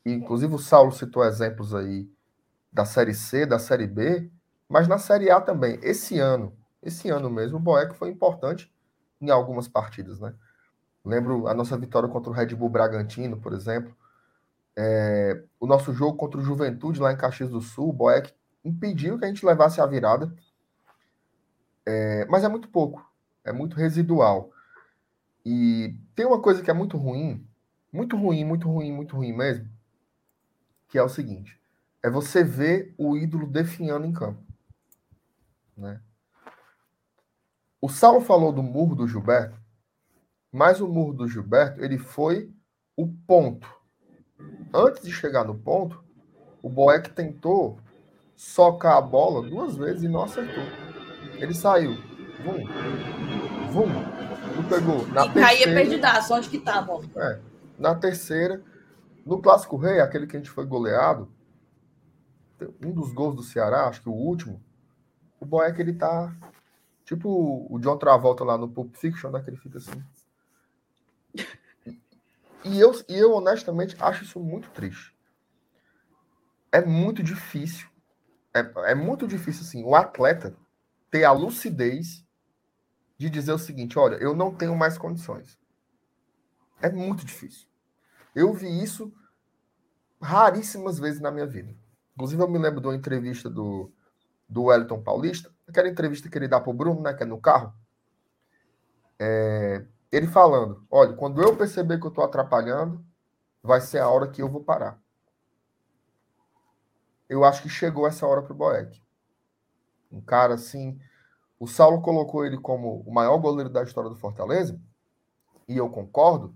[0.06, 2.06] E, inclusive o Saulo citou exemplos aí
[2.70, 4.30] da Série C, da Série B,
[4.68, 5.80] mas na Série A também.
[5.82, 6.54] Esse ano,
[6.84, 8.70] esse ano mesmo, o Boeck foi importante
[9.22, 10.36] em algumas partidas, né?
[11.06, 13.96] Lembro a nossa vitória contra o Red Bull Bragantino, por exemplo.
[14.76, 18.34] É, o nosso jogo contra o Juventude lá em Caxias do Sul, o Boeck
[18.64, 20.36] impediu que a gente levasse a virada.
[21.86, 23.08] É, mas é muito pouco,
[23.44, 24.52] é muito residual.
[25.46, 27.48] E tem uma coisa que é muito ruim,
[27.94, 29.70] muito ruim, muito ruim, muito ruim mesmo,
[30.88, 31.62] que é o seguinte:
[32.02, 34.44] é você ver o ídolo definhando em campo.
[35.78, 36.02] Né?
[37.80, 39.65] O Saulo falou do murro do Gilberto.
[40.56, 42.50] Mas o murro do Gilberto, ele foi
[42.96, 43.68] o ponto.
[44.74, 46.02] Antes de chegar no ponto,
[46.62, 47.78] o Boeck tentou
[48.38, 50.64] socar a bola duas vezes e não acertou.
[51.34, 51.96] Ele saiu.
[52.42, 52.64] Vum.
[53.70, 53.88] Vum.
[54.56, 55.06] Não pegou.
[55.08, 56.34] Na e terceira, caía perdidaço.
[56.34, 57.02] Onde que tava?
[57.18, 57.42] É.
[57.78, 58.64] Na terceira,
[59.26, 61.30] no Clássico Rei, aquele que a gente foi goleado,
[62.82, 64.64] um dos gols do Ceará, acho que o último,
[65.38, 66.34] o Boeck, ele tá
[67.04, 70.02] tipo o John Travolta lá no Pulp Fiction, né, que ele fica assim.
[72.66, 75.16] E eu, e eu, honestamente, acho isso muito triste.
[76.72, 77.88] É muito difícil.
[78.54, 80.56] É, é muito difícil, assim, o atleta
[81.12, 82.26] ter a lucidez
[83.18, 85.60] de dizer o seguinte: olha, eu não tenho mais condições.
[86.82, 87.68] É muito difícil.
[88.34, 89.14] Eu vi isso
[90.20, 91.74] raríssimas vezes na minha vida.
[92.16, 93.92] Inclusive, eu me lembro de uma entrevista do,
[94.50, 97.40] do Wellington Paulista, aquela entrevista que ele dá para o Bruno, né, que é no
[97.40, 97.74] carro.
[99.20, 99.86] É,
[100.16, 103.06] ele falando: olha, quando eu perceber que eu estou atrapalhando,
[103.62, 105.02] vai ser a hora que eu vou parar.
[107.28, 109.02] Eu acho que chegou essa hora para o Boeck.
[110.12, 111.00] Um cara assim.
[111.60, 114.80] O Saulo colocou ele como o maior goleiro da história do Fortaleza,
[115.68, 116.56] e eu concordo,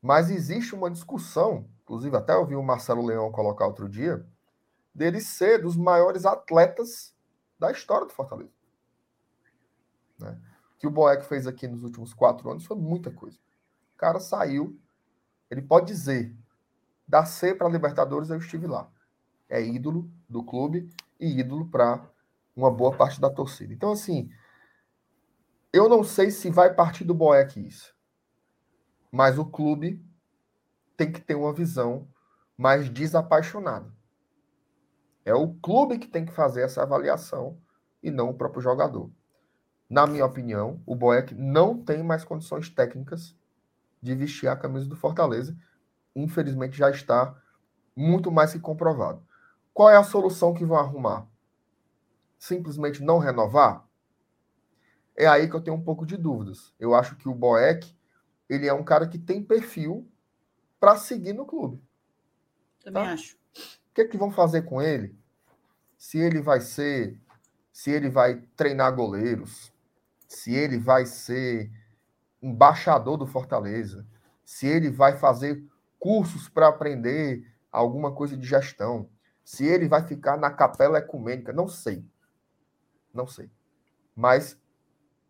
[0.00, 4.26] mas existe uma discussão, inclusive até eu vi o Marcelo Leão colocar outro dia,
[4.94, 7.14] dele ser dos maiores atletas
[7.58, 8.50] da história do Fortaleza.
[10.18, 10.40] Né?
[10.84, 13.38] Que o Boeck fez aqui nos últimos quatro anos foi muita coisa.
[13.94, 14.78] O cara saiu,
[15.50, 16.36] ele pode dizer,
[17.08, 18.92] da C para Libertadores eu estive lá.
[19.48, 22.06] É ídolo do clube e ídolo para
[22.54, 23.72] uma boa parte da torcida.
[23.72, 24.30] Então, assim,
[25.72, 27.96] eu não sei se vai partir do Boeck isso,
[29.10, 30.04] mas o clube
[30.98, 32.06] tem que ter uma visão
[32.58, 33.90] mais desapaixonada.
[35.24, 37.58] É o clube que tem que fazer essa avaliação
[38.02, 39.10] e não o próprio jogador
[39.88, 43.36] na minha opinião, o Boeck não tem mais condições técnicas
[44.00, 45.56] de vestir a camisa do Fortaleza.
[46.14, 47.36] Infelizmente já está
[47.96, 49.22] muito mais que comprovado.
[49.72, 51.26] Qual é a solução que vão arrumar?
[52.38, 53.86] Simplesmente não renovar?
[55.16, 56.74] É aí que eu tenho um pouco de dúvidas.
[56.78, 57.96] Eu acho que o Boeck,
[58.48, 60.08] ele é um cara que tem perfil
[60.80, 61.82] para seguir no clube.
[62.82, 63.12] Também tá?
[63.12, 63.36] acho.
[63.36, 65.16] O que, é que vão fazer com ele?
[65.96, 67.18] Se ele vai ser,
[67.72, 69.72] se ele vai treinar goleiros,
[70.26, 71.70] se ele vai ser
[72.42, 74.06] embaixador do Fortaleza,
[74.44, 75.64] se ele vai fazer
[75.98, 79.08] cursos para aprender alguma coisa de gestão,
[79.44, 82.04] se ele vai ficar na capela ecumênica, não sei.
[83.12, 83.50] Não sei.
[84.14, 84.60] Mas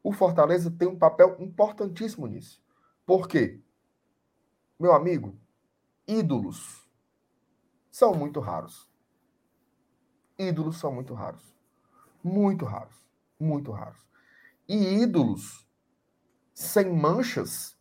[0.03, 2.63] o Fortaleza tem um papel importantíssimo nisso.
[3.07, 3.61] Por quê?
[4.79, 5.39] Meu amigo,
[6.07, 6.89] ídolos
[7.91, 8.91] são muito raros.
[10.39, 11.55] Ídolos são muito raros.
[12.23, 12.97] Muito raros.
[13.39, 14.05] Muito raros.
[14.69, 15.69] E ídolos
[16.55, 17.77] sem manchas,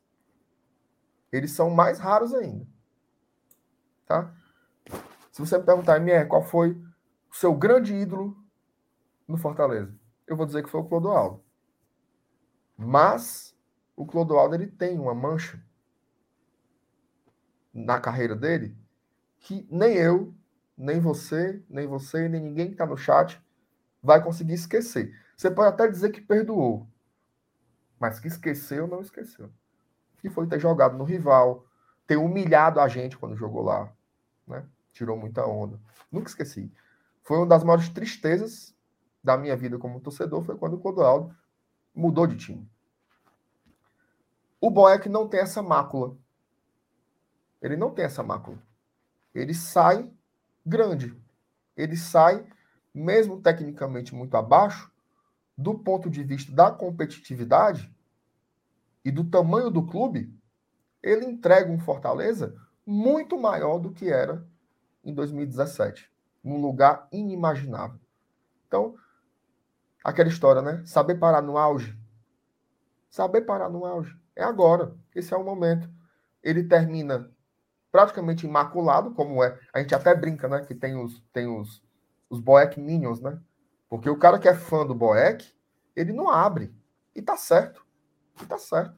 [1.31, 2.67] eles são mais raros ainda.
[4.05, 4.35] Tá?
[5.31, 6.71] Se você me perguntar, MR, qual foi
[7.31, 8.37] o seu grande ídolo
[9.27, 9.97] no Fortaleza?
[10.27, 11.43] Eu vou dizer que foi o Clodoaldo.
[12.77, 13.55] Mas
[13.95, 15.63] o Clodoaldo ele tem uma mancha.
[17.73, 18.77] na carreira dele
[19.39, 20.33] que nem eu,
[20.77, 23.41] nem você, nem você, nem ninguém que está no chat
[24.01, 25.13] vai conseguir esquecer.
[25.43, 26.87] Você pode até dizer que perdoou,
[27.99, 29.51] mas que esqueceu, não esqueceu.
[30.19, 31.65] Que foi ter jogado no rival,
[32.07, 33.91] ter humilhado a gente quando jogou lá,
[34.47, 34.65] né?
[34.93, 35.77] Tirou muita onda.
[36.09, 36.71] Nunca esqueci.
[37.23, 38.73] Foi uma das maiores tristezas
[39.21, 41.35] da minha vida como torcedor, foi quando o Clodoaldo
[41.93, 42.65] mudou de time.
[44.61, 46.15] O Boeck não tem essa mácula.
[47.61, 48.63] Ele não tem essa mácula.
[49.35, 50.09] Ele sai
[50.65, 51.21] grande.
[51.75, 52.47] Ele sai,
[52.93, 54.92] mesmo tecnicamente muito abaixo,
[55.57, 57.93] do ponto de vista da competitividade
[59.05, 60.33] e do tamanho do clube,
[61.01, 62.55] ele entrega um Fortaleza
[62.85, 64.45] muito maior do que era
[65.03, 66.11] em 2017,
[66.43, 67.99] num lugar inimaginável.
[68.67, 68.95] Então,
[70.03, 70.81] aquela história, né?
[70.85, 71.97] Saber parar no auge.
[73.09, 74.17] Saber parar no auge.
[74.35, 74.95] É agora.
[75.13, 75.89] Esse é o momento.
[76.41, 77.29] Ele termina
[77.91, 79.59] praticamente imaculado, como é.
[79.71, 80.65] A gente até brinca, né?
[80.65, 81.83] Que tem os, tem os,
[82.29, 83.39] os Boeck Minions, né?
[83.93, 85.47] Porque o cara que é fã do Boeck,
[85.95, 86.75] ele não abre.
[87.15, 87.85] E tá certo.
[88.41, 88.97] E tá certo.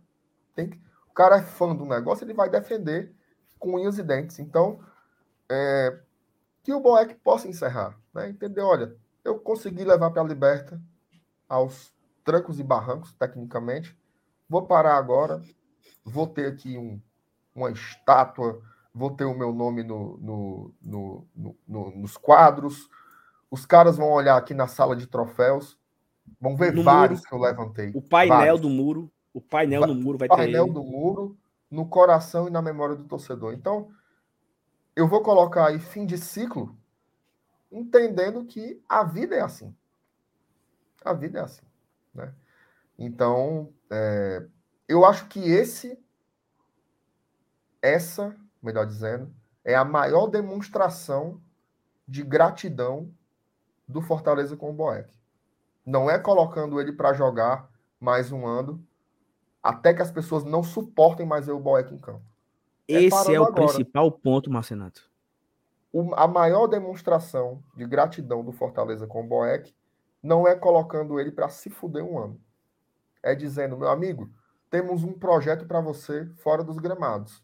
[0.55, 0.81] Tem que...
[1.09, 3.13] O cara é fã do negócio, ele vai defender
[3.59, 4.39] com unhas e dentes.
[4.39, 4.79] Então,
[5.51, 5.99] é...
[6.63, 7.99] que o Boeck possa encerrar.
[8.13, 8.29] Né?
[8.29, 10.81] Entender, olha, eu consegui levar para a Liberta
[11.49, 11.93] aos
[12.23, 13.99] trancos e barrancos, tecnicamente.
[14.47, 15.41] Vou parar agora.
[16.05, 17.01] Vou ter aqui um,
[17.53, 18.61] uma estátua,
[18.93, 21.27] vou ter o meu nome no, no, no,
[21.67, 22.89] no, nos quadros
[23.55, 25.79] os caras vão olhar aqui na sala de troféus,
[26.41, 27.91] vão ver no vários muro, que eu levantei.
[27.95, 28.61] O painel vários.
[28.61, 30.35] do muro, o painel no muro vai ter.
[30.35, 31.37] Painel do muro,
[31.71, 33.53] no coração e na memória do torcedor.
[33.53, 33.89] Então,
[34.93, 36.77] eu vou colocar aí fim de ciclo,
[37.71, 39.73] entendendo que a vida é assim.
[41.05, 41.65] A vida é assim,
[42.13, 42.33] né?
[42.99, 44.45] Então, é,
[44.85, 45.97] eu acho que esse,
[47.81, 49.33] essa, melhor dizendo,
[49.63, 51.41] é a maior demonstração
[52.05, 53.09] de gratidão
[53.87, 55.13] do Fortaleza com o Boeck.
[55.85, 58.85] Não é colocando ele para jogar mais um ano,
[59.61, 62.25] até que as pessoas não suportem mais ver o Boeck em campo.
[62.87, 63.65] É Esse é o agora.
[63.65, 65.09] principal ponto, Marcenato.
[66.15, 69.73] a maior demonstração de gratidão do Fortaleza com o Boeck
[70.21, 72.41] não é colocando ele para se fuder um ano.
[73.23, 74.29] É dizendo, meu amigo,
[74.69, 77.43] temos um projeto para você fora dos gramados.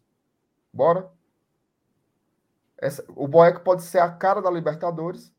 [0.74, 1.12] Bora?
[2.78, 5.34] Essa, o Boeck pode ser a cara da Libertadores,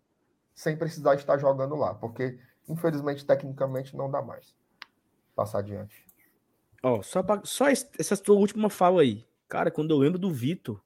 [0.54, 2.38] sem precisar estar jogando lá, porque
[2.68, 4.54] infelizmente tecnicamente não dá mais.
[5.34, 6.06] Passar adiante.
[6.82, 9.24] Ó, oh, só, pra, só essa tua última fala aí.
[9.48, 10.82] Cara, quando eu lembro do Vitor,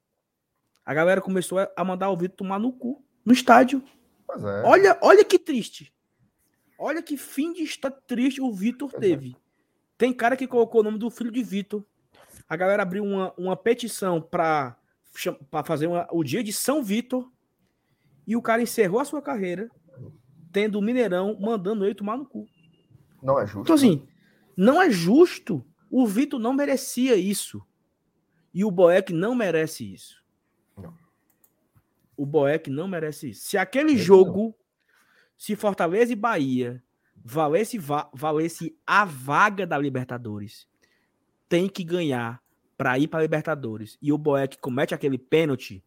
[0.85, 3.83] a galera começou a mandar o Vitor tomar no cu, no estádio.
[4.29, 4.63] É.
[4.63, 5.93] Olha, olha que triste.
[6.77, 8.99] Olha que fim de estar triste o Vitor é.
[8.99, 9.31] teve.
[9.31, 9.47] É.
[9.97, 11.83] Tem cara que colocou o nome do filho de Vitor.
[12.47, 14.77] A galera abriu uma, uma petição para
[15.65, 17.29] fazer uma, o dia de São Vitor
[18.27, 19.71] e o cara encerrou a sua carreira
[20.51, 22.47] tendo o Mineirão mandando ele tomar no cu.
[23.21, 23.61] Não é justo.
[23.61, 24.07] Então, assim, né?
[24.57, 25.65] não é justo.
[25.89, 27.65] O Vitor não merecia isso.
[28.53, 30.21] E o Boeck não merece isso.
[30.75, 30.93] Não.
[32.15, 33.47] O Boeck não merece isso.
[33.47, 34.55] Se aquele Ele jogo, não.
[35.37, 36.83] se Fortaleza e Bahia
[37.15, 37.77] valesse,
[38.13, 40.67] valesse a vaga da Libertadores,
[41.47, 42.41] tem que ganhar
[42.77, 43.97] para ir para Libertadores.
[44.01, 45.83] E o Boeck comete aquele pênalti,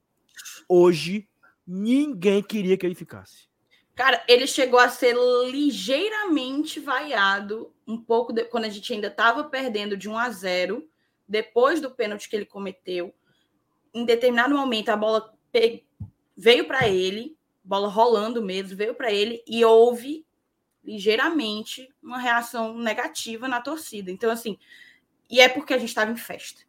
[0.68, 1.29] hoje
[1.72, 3.48] Ninguém queria que ele ficasse.
[3.94, 5.14] Cara, ele chegou a ser
[5.52, 10.88] ligeiramente vaiado um pouco de, quando a gente ainda estava perdendo de 1 a 0,
[11.28, 13.14] depois do pênalti que ele cometeu.
[13.94, 15.32] Em determinado momento a bola
[16.36, 20.26] veio para ele, bola rolando mesmo, veio para ele e houve
[20.82, 24.10] ligeiramente uma reação negativa na torcida.
[24.10, 24.58] Então assim,
[25.30, 26.62] e é porque a gente estava em festa.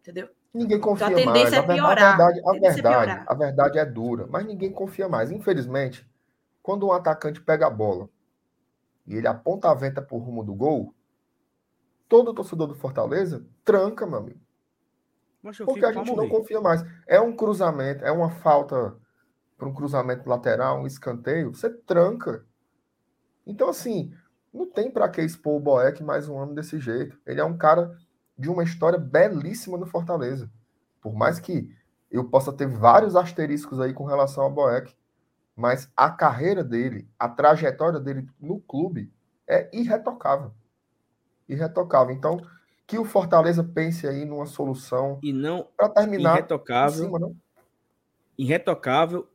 [0.00, 0.30] Entendeu?
[0.52, 1.52] Ninguém confia então, a mais.
[1.52, 2.14] É piorar.
[2.14, 5.30] A verdade, a, verdade, a verdade é dura, mas ninguém confia mais.
[5.30, 6.08] Infelizmente,
[6.62, 8.08] quando um atacante pega a bola
[9.06, 10.94] e ele aponta a venta por rumo do gol,
[12.08, 14.40] todo torcedor do Fortaleza tranca, meu amigo.
[15.64, 16.84] Porque a gente não confia mais.
[17.06, 18.96] É um cruzamento, é uma falta
[19.56, 22.44] para um cruzamento lateral, um escanteio, você tranca.
[23.46, 24.12] Então, assim,
[24.52, 27.18] não tem para que expor o Boeck mais um ano desse jeito.
[27.26, 27.96] Ele é um cara
[28.38, 30.50] de uma história belíssima no Fortaleza.
[31.00, 31.74] Por mais que
[32.10, 34.94] eu possa ter vários asteriscos aí com relação ao Boeck,
[35.56, 39.12] mas a carreira dele, a trajetória dele no clube
[39.46, 40.52] é irretocável.
[41.48, 42.14] Irretocável.
[42.14, 42.40] Então,
[42.86, 47.36] que o Fortaleza pense aí numa solução e não para terminar irretocável, cima, não?
[48.36, 49.28] irretocável,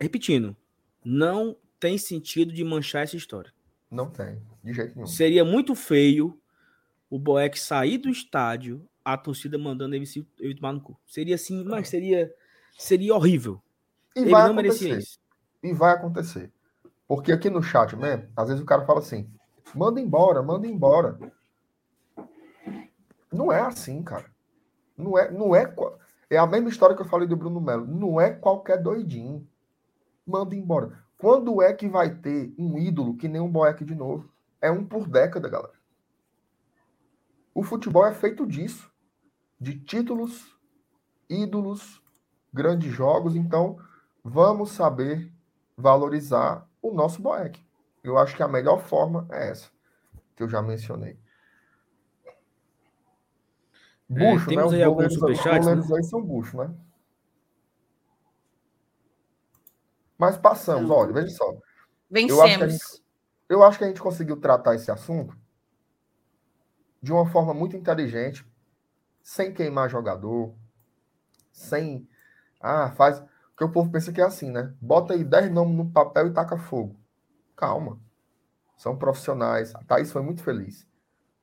[0.00, 0.56] repetindo,
[1.04, 3.52] não tem sentido de manchar essa história.
[3.90, 5.06] Não tem, de jeito nenhum.
[5.06, 6.38] Seria muito feio
[7.10, 10.98] o Boeck sair do estádio a torcida mandando ele, se, ele tomar no cu.
[11.06, 12.32] Seria assim, mas seria,
[12.78, 13.60] seria horrível.
[14.16, 14.98] E ele vai acontecer.
[15.62, 16.52] E vai acontecer.
[17.06, 19.30] Porque aqui no chat mesmo, às vezes o cara fala assim:
[19.74, 21.18] manda embora, manda embora.
[23.30, 24.32] Não é assim, cara.
[24.96, 25.74] Não é, não é.
[26.30, 27.86] É a mesma história que eu falei do Bruno Melo.
[27.86, 29.46] Não é qualquer doidinho.
[30.26, 31.04] Manda embora.
[31.18, 34.32] Quando é que vai ter um ídolo que nem um Boeck de novo?
[34.60, 35.74] É um por década, galera.
[37.54, 38.90] O futebol é feito disso.
[39.60, 40.58] De títulos,
[41.30, 42.02] ídolos,
[42.52, 43.36] grandes jogos.
[43.36, 43.78] Então,
[44.24, 45.32] vamos saber
[45.76, 47.64] valorizar o nosso Boeck.
[48.02, 49.70] Eu acho que a melhor forma é essa,
[50.34, 51.18] que eu já mencionei.
[54.08, 54.64] Bucho, é, né?
[54.64, 55.96] Os goleiros, goleiros né?
[55.96, 56.74] aí são bucho, né?
[60.18, 61.54] Mas passamos, olha, veja só.
[62.10, 62.38] Vencemos.
[62.38, 63.04] Eu acho, gente,
[63.48, 65.36] eu acho que a gente conseguiu tratar esse assunto
[67.04, 68.50] de uma forma muito inteligente,
[69.22, 70.54] sem queimar jogador,
[71.52, 72.08] sem.
[72.58, 73.22] Ah, faz.
[73.50, 74.74] Porque o povo pensa que é assim, né?
[74.80, 76.96] Bota aí 10 nomes no papel e taca fogo.
[77.54, 78.00] Calma.
[78.78, 79.74] São profissionais.
[79.74, 80.88] A Thaís foi muito feliz.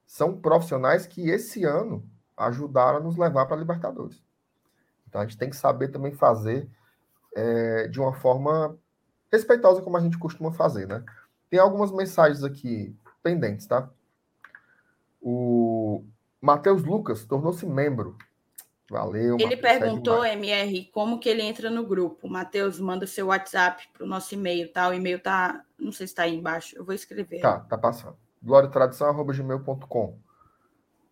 [0.06, 2.04] São profissionais que esse ano
[2.36, 4.22] ajudaram a nos levar para a Libertadores.
[5.08, 6.68] Então a gente tem que saber também fazer
[7.36, 8.76] é, de uma forma
[9.32, 11.06] respeitosa, como a gente costuma fazer, né?
[11.52, 13.90] Tem algumas mensagens aqui pendentes, tá?
[15.22, 16.04] O
[16.42, 18.18] Matheus Lucas tornou-se membro.
[18.90, 19.38] Valeu.
[19.40, 22.28] Ele Mateus, perguntou, MR, como que ele entra no grupo.
[22.28, 24.90] Matheus, manda seu WhatsApp para o nosso e-mail, tá?
[24.90, 27.40] O e-mail tá, não sei se está aí embaixo, eu vou escrever.
[27.40, 28.18] Tá, tá passando.
[28.44, 30.18] gloriatradição.gmail.com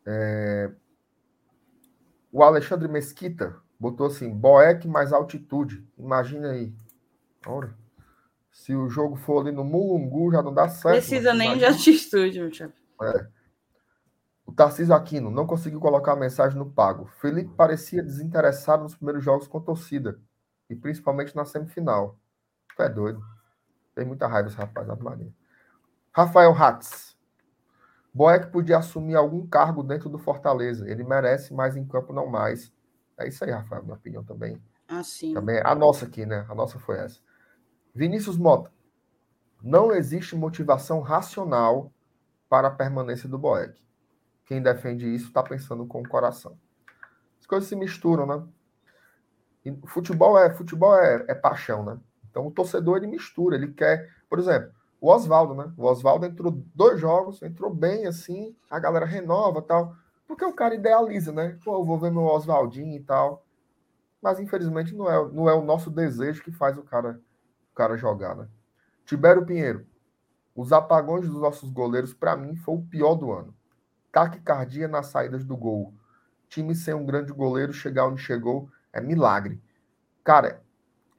[0.05, 0.71] é...
[2.31, 5.85] O Alexandre Mesquita botou assim, Boeck mais altitude.
[5.97, 6.73] Imagina aí.
[7.45, 7.73] Ora.
[8.51, 10.95] Se o jogo for ali no Mulungu, já não dá certo.
[10.95, 12.73] Precisa nem de altitude, meu chapa.
[13.03, 13.38] É.
[14.49, 17.05] O Tarcísio Aquino não conseguiu colocar a mensagem no pago.
[17.21, 20.19] Felipe parecia desinteressado nos primeiros jogos com torcida.
[20.67, 22.17] E principalmente na semifinal.
[22.75, 23.23] Tu é doido.
[23.93, 25.31] Tem muita raiva esse rapaz, Maria.
[26.11, 27.15] Rafael Hatz.
[28.11, 30.89] Boeck podia assumir algum cargo dentro do Fortaleza.
[30.89, 32.73] Ele merece mais em campo, não mais.
[33.19, 34.59] É isso aí, Rafael, minha opinião também.
[34.87, 35.31] Ah, sim.
[35.35, 36.47] Também, a nossa aqui, né?
[36.49, 37.19] A nossa foi essa.
[37.93, 38.71] Vinícius Mota.
[39.61, 41.93] Não existe motivação racional
[42.49, 43.79] para a permanência do Boeck.
[44.49, 46.57] Quem defende isso está pensando com o coração.
[47.39, 48.43] As coisas se misturam, né?
[49.63, 51.99] E futebol é futebol é, é paixão, né?
[52.27, 55.71] Então o torcedor ele mistura, ele quer, por exemplo, o Oswaldo, né?
[55.77, 59.95] O Oswaldo entrou dois jogos, entrou bem assim, a galera renova tal.
[60.27, 61.55] Porque o cara idealiza, né?
[61.63, 63.45] Pô, eu vou ver meu Oswaldinho e tal.
[64.19, 67.21] Mas infelizmente não é, não é o nosso desejo que faz o cara,
[67.71, 68.47] o cara jogar, né?
[69.05, 69.85] Tibério Pinheiro.
[70.55, 73.58] Os apagões dos nossos goleiros, para mim, foi o pior do ano.
[74.11, 75.93] Taquicardia nas saídas do gol.
[76.47, 79.61] Time sem um grande goleiro chegar onde chegou é milagre.
[80.23, 80.63] Cara,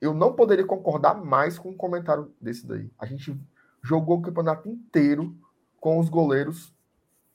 [0.01, 2.91] eu não poderia concordar mais com um comentário desse daí.
[2.99, 3.39] A gente
[3.83, 5.37] jogou o campeonato inteiro
[5.79, 6.75] com os goleiros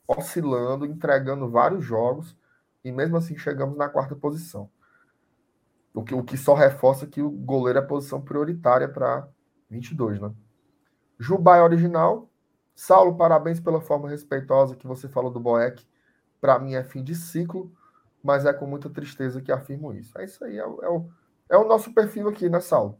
[0.06, 2.36] oscilando, entregando vários jogos,
[2.84, 4.70] e mesmo assim chegamos na quarta posição.
[5.92, 9.26] O que, o que só reforça que o goleiro é a posição prioritária para
[9.68, 10.32] 22, né?
[11.18, 12.30] Jubai original.
[12.76, 15.82] Saulo, parabéns pela forma respeitosa que você falou do Boeck.
[16.38, 17.74] Para mim é fim de ciclo,
[18.22, 20.16] mas é com muita tristeza que afirmo isso.
[20.18, 21.08] É isso aí, é, é, o,
[21.48, 22.98] é o nosso perfil aqui, né, Saulo?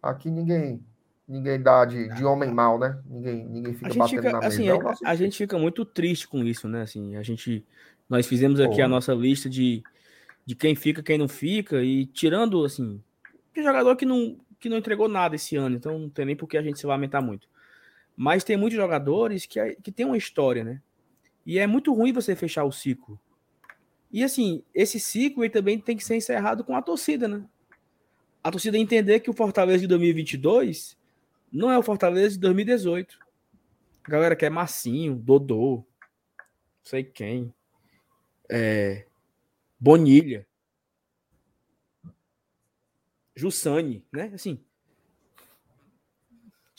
[0.00, 0.82] Aqui ninguém
[1.26, 2.98] ninguém dá de, de homem mal, né?
[3.06, 4.90] Ninguém, ninguém fica batendo fica, na assim, mesa.
[4.90, 6.82] Assim, a, a gente fica muito triste com isso, né?
[6.82, 7.64] Assim, a gente,
[8.08, 8.82] nós fizemos aqui Pô.
[8.82, 9.82] a nossa lista de,
[10.44, 13.00] de quem fica, quem não fica, e tirando, assim,
[13.54, 16.48] tem jogador que não, que não entregou nada esse ano, então não tem nem por
[16.48, 17.48] que a gente se lamentar muito.
[18.22, 20.82] Mas tem muitos jogadores que, que tem uma história, né?
[21.46, 23.18] E é muito ruim você fechar o ciclo.
[24.12, 27.42] E assim, esse ciclo ele também tem que ser encerrado com a torcida, né?
[28.44, 30.98] A torcida entender que o Fortaleza de 2022
[31.50, 33.18] não é o Fortaleza de 2018.
[34.04, 35.82] A galera quer Massinho, Dodô,
[36.82, 37.54] sei quem.
[38.50, 39.06] É,
[39.78, 40.46] Bonilha.
[43.34, 44.30] Jussani, né?
[44.34, 44.62] Assim.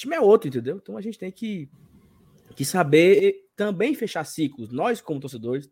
[0.02, 0.78] Time é outro, entendeu?
[0.82, 1.70] Então a gente tem que,
[2.56, 4.72] que saber também fechar ciclos.
[4.72, 5.70] Nós, como torcedores,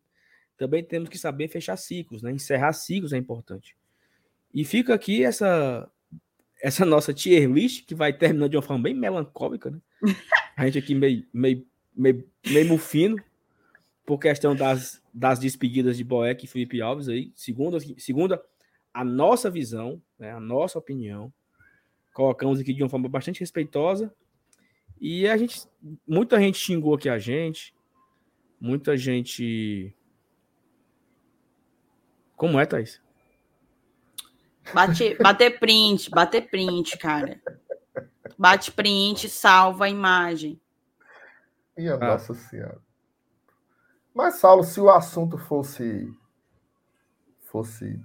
[0.56, 2.32] também temos que saber fechar ciclos, né?
[2.32, 3.76] Encerrar ciclos é importante.
[4.54, 5.90] E fica aqui essa
[6.62, 9.80] essa nossa tier list, que vai terminando de uma forma bem melancólica, né?
[10.56, 11.66] A gente aqui meio, meio,
[11.96, 13.16] meio, meio mufino,
[14.06, 18.40] por questão das, das despedidas de Boeck e Felipe Alves aí, segunda, segunda
[18.94, 21.34] a nossa visão, né, a nossa opinião,
[22.14, 24.14] colocamos aqui de uma forma bastante respeitosa,
[25.00, 25.68] e a gente,
[26.08, 27.74] muita gente xingou aqui a gente,
[28.60, 29.96] muita gente
[32.40, 33.02] Como é, Thaís?
[34.74, 37.42] Bate, bater print, bater print, cara.
[38.38, 40.62] Bate print, salva a imagem.
[41.78, 41.98] Minha ah.
[41.98, 42.82] Nossa Senhora.
[44.14, 46.10] Mas, Saulo, se o assunto fosse
[47.46, 48.00] fosse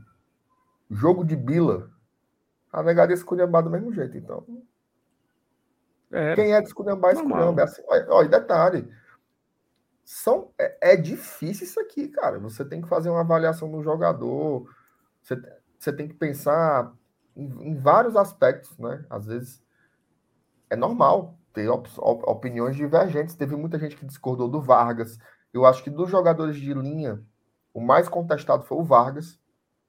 [0.90, 1.93] jogo de bila,
[2.74, 4.44] a negaria esculhambar do mesmo jeito, então.
[6.10, 7.60] É, Quem é de esculhambar, esculhamba.
[7.60, 8.88] É assim, olha, detalhe.
[10.04, 12.38] São, é, é, difícil isso aqui, cara.
[12.40, 14.68] Você tem que fazer uma avaliação do jogador.
[15.22, 15.40] Você,
[15.78, 16.92] você tem que pensar
[17.36, 19.04] em, em vários aspectos, né?
[19.08, 19.62] Às vezes
[20.68, 23.36] é normal ter op, op, opiniões divergentes.
[23.36, 25.16] Teve muita gente que discordou do Vargas.
[25.52, 27.22] Eu acho que dos jogadores de linha,
[27.72, 29.38] o mais contestado foi o Vargas,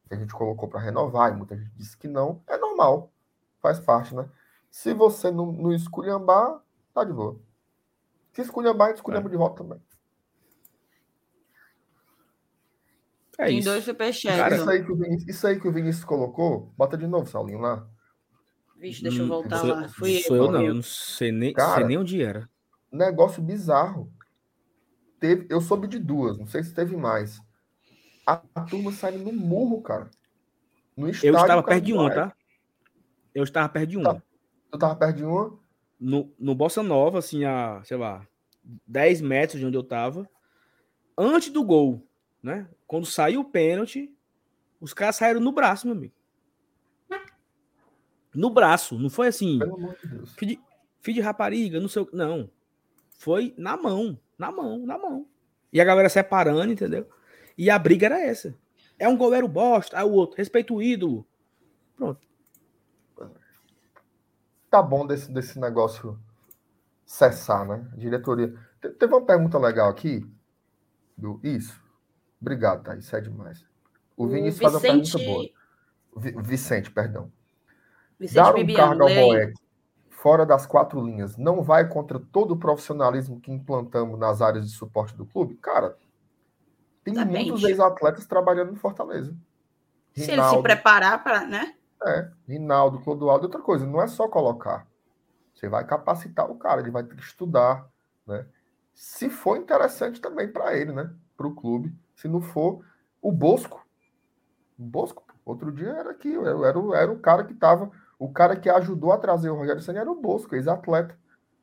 [0.07, 2.41] que a gente colocou para renovar, e muita gente disse que não.
[2.47, 3.11] É normal,
[3.61, 4.29] faz parte, né?
[4.69, 6.61] Se você não, não esculhambar,
[6.93, 7.39] tá de boa.
[8.33, 9.31] Se esculhambar, esculhamba é.
[9.31, 9.81] de volta também.
[13.37, 13.69] É Tem isso.
[13.69, 14.59] dois superchats.
[14.59, 17.59] Isso, aí que o Vinícius, isso aí que o Vinícius colocou, bota de novo, Saulinho,
[17.59, 17.87] lá.
[18.77, 19.89] Vixe, deixa eu hum, voltar hum, lá.
[19.89, 22.49] Fui sou eu, não, eu não sei nem, Cara, sei nem onde era.
[22.91, 24.11] Negócio bizarro.
[25.19, 27.41] Teve, eu soube de duas, não sei se teve mais.
[28.27, 30.09] A, a turma saindo no murro, cara.
[30.95, 32.35] No estádio, eu estava perto de uma, tá?
[33.35, 34.23] Eu estava perto de uma.
[34.71, 35.59] Eu estava perto de uma?
[35.99, 38.25] No, no Bossa Nova, assim, a, sei lá,
[38.87, 40.27] 10 metros de onde eu estava.
[41.17, 42.01] Antes do gol,
[42.41, 42.67] né?
[42.87, 44.09] Quando saiu o pênalti,
[44.79, 46.13] os caras saíram no braço, meu amigo.
[48.33, 49.61] No braço, não foi assim.
[49.61, 50.25] Amor de.
[50.33, 50.61] Filho de,
[51.01, 52.49] filho de rapariga, não sei o Não.
[53.17, 55.25] Foi na mão, na mão, na mão.
[55.71, 57.09] E a galera separando, entendeu?
[57.57, 58.55] E a briga era essa.
[58.97, 61.25] É um goleiro bosta, aí o outro, respeita o ídolo.
[61.95, 62.25] Pronto.
[64.75, 66.19] Tá bom desse, desse negócio
[67.05, 67.87] cessar, né?
[67.95, 68.53] Diretoria.
[68.99, 70.29] Teve uma pergunta legal aqui.
[71.17, 71.39] Do...
[71.41, 71.81] Isso.
[72.41, 73.05] Obrigado, Thaís.
[73.05, 73.65] Isso é demais.
[74.17, 76.43] O Vinícius faz uma pergunta boa.
[76.43, 77.31] Vicente, perdão.
[78.19, 79.53] Vicente Dar um Bibiano, cargo ao Boeck
[80.09, 84.75] fora das quatro linhas não vai contra todo o profissionalismo que implantamos nas áreas de
[84.75, 85.55] suporte do clube?
[85.55, 85.97] Cara,
[87.01, 87.51] tem Exatamente.
[87.51, 89.33] muitos ex-atletas trabalhando em Fortaleza.
[90.13, 91.75] Se ele se preparar para, né?
[92.05, 94.87] É, Rinaldo, Clodoaldo, outra coisa, não é só colocar.
[95.53, 97.89] Você vai capacitar o cara, ele vai ter que estudar,
[98.27, 98.45] né?
[98.93, 101.11] Se for interessante também para ele, né?
[101.35, 101.93] Para o clube.
[102.15, 102.85] Se não for,
[103.21, 103.85] o Bosco.
[104.77, 108.55] O Bosco, outro dia era aqui, eu era, era o cara que estava, o cara
[108.55, 111.17] que ajudou a trazer o Rogério Senna era o Bosco, ex-atleta,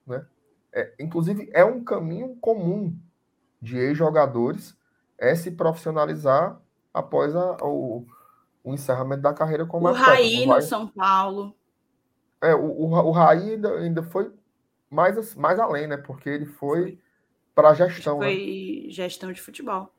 [0.06, 0.26] né?
[0.72, 2.96] É, inclusive, é um caminho comum
[3.60, 4.76] de ex-jogadores
[5.18, 6.60] é se profissionalizar
[6.92, 8.04] após a, o,
[8.64, 10.10] o encerramento da carreira como o atleta.
[10.10, 11.54] Raí no São Paulo.
[12.40, 14.32] É, o, o, o Raí ainda, ainda foi
[14.90, 15.96] mais, mais além, né?
[15.96, 16.98] Porque ele foi
[17.54, 18.18] para a gestão.
[18.18, 18.90] Foi né?
[18.90, 19.92] gestão de futebol.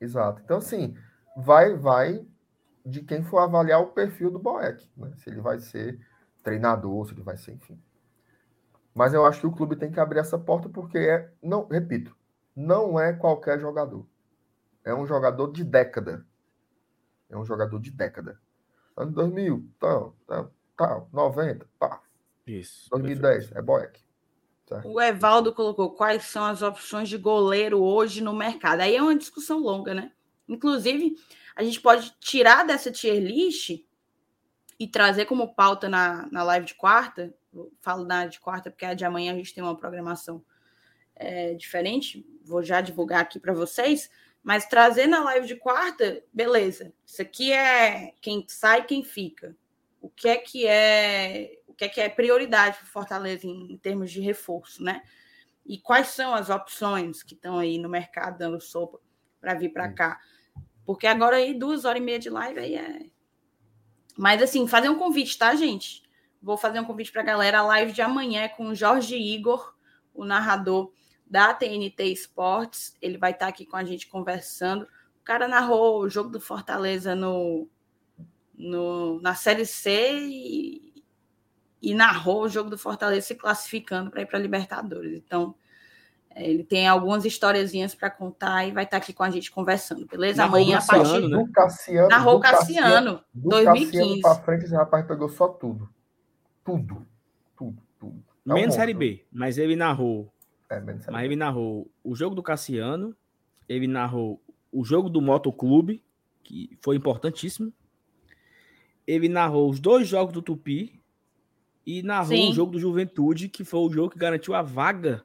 [0.00, 0.42] Exato.
[0.44, 0.96] Então, assim,
[1.36, 2.24] vai, vai
[2.84, 5.12] de quem for avaliar o perfil do Boeck, né?
[5.16, 5.98] Se ele vai ser
[6.42, 7.80] treinador, se ele vai ser, enfim.
[8.94, 12.16] Mas eu acho que o clube tem que abrir essa porta porque é, não, repito,
[12.54, 14.06] não é qualquer jogador.
[14.84, 16.24] É um jogador de década.
[17.28, 18.40] É um jogador de década.
[18.96, 22.00] Ano 2000, tal, tal, tal 90, pá.
[22.46, 22.88] Isso.
[22.90, 23.58] 2010, perfeito.
[23.58, 24.06] é Boeck.
[24.84, 28.80] O Evaldo colocou quais são as opções de goleiro hoje no mercado.
[28.80, 30.12] Aí é uma discussão longa, né?
[30.48, 31.14] Inclusive,
[31.54, 33.84] a gente pode tirar dessa tier list
[34.78, 37.32] e trazer como pauta na, na live de quarta.
[37.52, 40.44] Eu falo na de quarta porque a de amanhã a gente tem uma programação
[41.14, 42.26] é, diferente.
[42.44, 44.10] Vou já divulgar aqui para vocês.
[44.46, 46.92] Mas trazer na live de quarta, beleza.
[47.04, 49.56] Isso aqui é quem sai, quem fica.
[50.00, 53.76] O que é que é, o que é que é prioridade para Fortaleza em, em,
[53.76, 55.02] termos de reforço, né?
[55.66, 59.00] E quais são as opções que estão aí no mercado dando sopa
[59.40, 60.20] para vir para cá?
[60.84, 63.06] Porque agora aí duas horas e meia de live aí é.
[64.16, 66.04] Mas assim, fazer um convite, tá, gente?
[66.40, 67.58] Vou fazer um convite para a galera.
[67.58, 69.74] A live de amanhã é com o Jorge Igor,
[70.14, 70.92] o narrador
[71.28, 72.96] da TNT Esportes.
[73.02, 74.82] Ele vai estar aqui com a gente conversando.
[74.82, 77.68] O cara narrou o jogo do Fortaleza no,
[78.56, 81.04] no, na Série C e,
[81.82, 85.12] e narrou o jogo do Fortaleza se classificando para ir para a Libertadores.
[85.14, 85.54] Então,
[86.30, 90.06] é, ele tem algumas historiazinhas para contar e vai estar aqui com a gente conversando,
[90.06, 90.42] beleza?
[90.42, 91.36] Narrou Amanhã, a partir né?
[91.36, 92.08] do Cassiano.
[92.08, 94.20] Narrou Cassiano, do 2015.
[94.20, 95.88] Para frente, esse rapaz pegou só tudo.
[96.62, 97.06] Tudo.
[97.56, 98.22] Tudo, tudo.
[98.44, 100.30] Menos Série B, mas ele narrou
[100.70, 100.80] é,
[101.10, 103.16] Mas ele narrou o jogo do Cassiano,
[103.68, 104.40] ele narrou
[104.72, 106.02] o jogo do Motoclube,
[106.42, 107.72] que foi importantíssimo.
[109.06, 111.00] Ele narrou os dois jogos do Tupi
[111.86, 112.50] e narrou Sim.
[112.50, 115.24] o jogo do Juventude, que foi o jogo que garantiu a vaga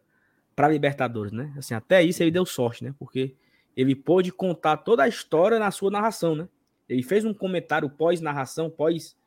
[0.56, 1.54] para Libertadores, né?
[1.58, 2.94] Assim, até isso ele deu sorte, né?
[3.00, 3.36] Porque
[3.76, 6.48] ele pôde contar toda a história na sua narração, né?
[6.88, 9.18] Ele fez um comentário pós-narração, pós,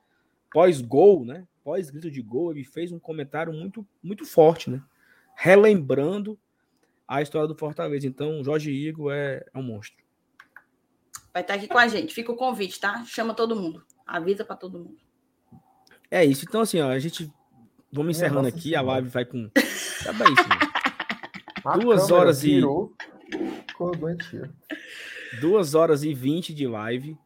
[0.52, 1.46] pós-gol, né?
[1.64, 4.82] Pós-grito de gol, ele fez um comentário muito, muito forte, né?
[5.36, 6.38] Relembrando
[7.06, 8.06] a história do Fortaleza.
[8.06, 10.02] Então, Jorge Igor é, é um monstro.
[11.32, 12.14] Vai estar aqui com a gente.
[12.14, 13.04] Fica o convite, tá?
[13.04, 13.84] Chama todo mundo.
[14.06, 14.96] Avisa para todo mundo.
[16.10, 16.44] É isso.
[16.48, 17.32] Então, assim, ó, a gente.
[17.92, 18.70] Vamos encerrando aqui.
[18.70, 18.80] Senhora.
[18.80, 19.50] A live vai com.
[19.56, 21.80] É isso?
[21.80, 22.60] Duas horas e.
[25.40, 27.18] Duas horas e vinte de live.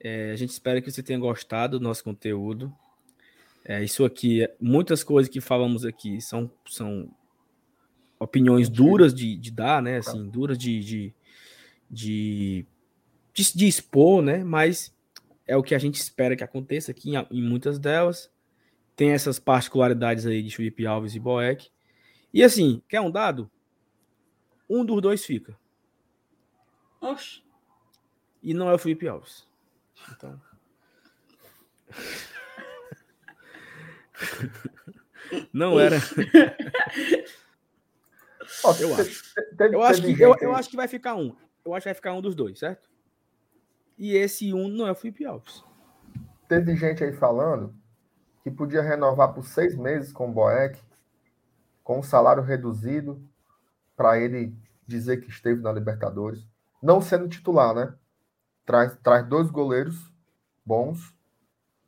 [0.00, 2.72] É, a gente espera que você tenha gostado do nosso conteúdo.
[3.64, 7.10] É, isso aqui, muitas coisas que falamos aqui são, são
[8.18, 9.98] opiniões duras de, de dar, né?
[9.98, 11.14] Assim, duras de, de,
[11.90, 12.66] de,
[13.32, 14.42] de, de expor, né?
[14.42, 14.94] Mas
[15.46, 18.30] é o que a gente espera que aconteça aqui em, em muitas delas.
[18.96, 21.70] Tem essas particularidades aí de Felipe Alves e Boeck.
[22.32, 23.50] E assim, quer um dado?
[24.68, 25.58] Um dos dois fica.
[27.00, 27.42] Oxe.
[28.42, 29.46] E não é o Felipe Alves.
[30.10, 30.40] Então.
[35.52, 35.98] Não era.
[38.80, 39.34] eu acho.
[39.58, 41.34] Eu acho, que, eu, eu acho que vai ficar um.
[41.64, 42.88] Eu acho que vai ficar um dos dois, certo?
[43.98, 45.64] E esse um não é o Felipe Alves.
[46.48, 47.74] Teve gente aí falando
[48.42, 50.80] que podia renovar por seis meses com o Boeck,
[51.82, 53.22] com um salário reduzido,
[53.96, 54.54] para ele
[54.86, 56.46] dizer que esteve na Libertadores.
[56.82, 57.94] Não sendo titular, né?
[58.64, 60.12] Traz, traz dois goleiros
[60.64, 61.14] bons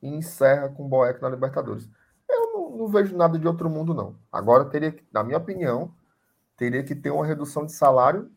[0.03, 1.89] e encerra com o Boeck na Libertadores.
[2.29, 4.17] Eu não, não, vejo nada de outro mundo, não.
[4.33, 5.95] Agora teria que, na minha opinião,
[6.61, 8.31] teria que ter uma redução de salário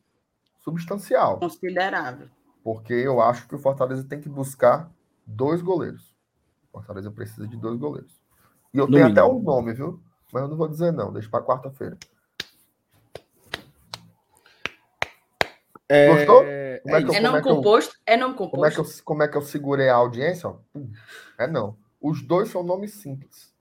[0.62, 1.40] substancial.
[1.40, 2.30] Considerável.
[2.64, 4.90] Porque eu acho que o Fortaleza tem que buscar
[5.28, 6.16] dois goleiros.
[6.70, 8.18] O Fortaleza precisa de dois goleiros.
[8.74, 9.20] E eu no tenho mínimo.
[9.20, 10.02] até um nome, viu?
[10.32, 11.98] Mas eu não vou dizer não, deixa para quarta-feira.
[15.90, 16.08] É...
[16.08, 16.44] Gostou?
[16.84, 17.96] Como é, que eu, é não composto?
[18.08, 18.56] Eu, é não composto.
[18.56, 20.56] Como é, que eu, como é que eu segurei a audiência?
[21.38, 21.76] É não.
[22.00, 23.54] Os dois são nomes simples.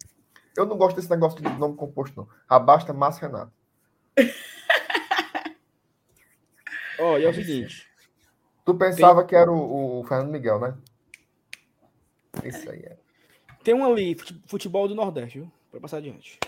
[0.57, 2.29] Eu não gosto desse negócio de nome composto, não.
[2.49, 3.62] Abasta Márcio Renato.
[6.99, 7.89] Ó, oh, e é o seguinte.
[8.65, 9.29] Tu pensava tem...
[9.29, 10.77] que era o, o, Fernando Miguel, né?
[12.45, 12.97] Isso aí é.
[13.65, 14.17] Tem um ali,
[14.47, 15.53] futebol do Nordeste, viu?
[15.71, 16.39] Pra passar adiante.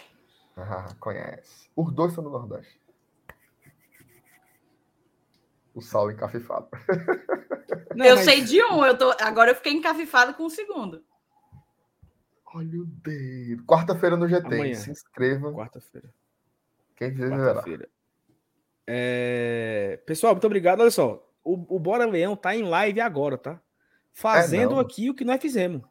[0.56, 1.68] Ah, conhece.
[1.74, 2.80] Os dois são do Nordeste.
[5.74, 6.68] O Saulo encafifado.
[7.96, 8.24] Não, eu mas...
[8.24, 9.10] sei de um, eu tô...
[9.20, 11.04] agora eu fiquei encafifado com o segundo.
[12.54, 13.64] Olha o dedo.
[13.64, 14.46] Quarta-feira no GT.
[14.46, 14.74] Amanhã.
[14.74, 15.52] Se inscreva.
[15.52, 16.08] Quarta-feira.
[16.96, 17.88] Quem quiser Quarta-feira.
[18.86, 20.00] É...
[20.06, 20.80] Pessoal, muito obrigado.
[20.80, 23.60] Olha só, o, o Bora Leão tá em live agora, tá?
[24.12, 25.82] Fazendo é aqui o que nós fizemos.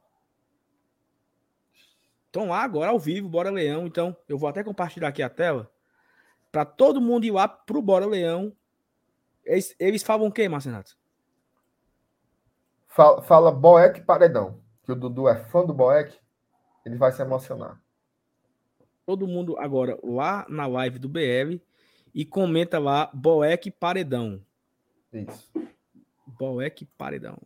[2.25, 3.85] Estão lá agora ao vivo, Bora Leão.
[3.85, 5.69] Então, eu vou até compartilhar aqui a tela
[6.51, 8.55] para todo mundo ir lá pro Bora Leão.
[9.43, 10.97] Eles, eles falam o quê, Marcenato?
[12.87, 14.61] Fala, fala Boeck Paredão.
[14.83, 16.17] Que o Dudu é fã do Boeck,
[16.85, 17.82] ele vai se emocionar.
[19.05, 21.57] Todo mundo agora lá na live do BL
[22.13, 24.41] e comenta lá Boeck Paredão.
[25.11, 25.51] Isso.
[26.25, 27.37] Boeck Paredão.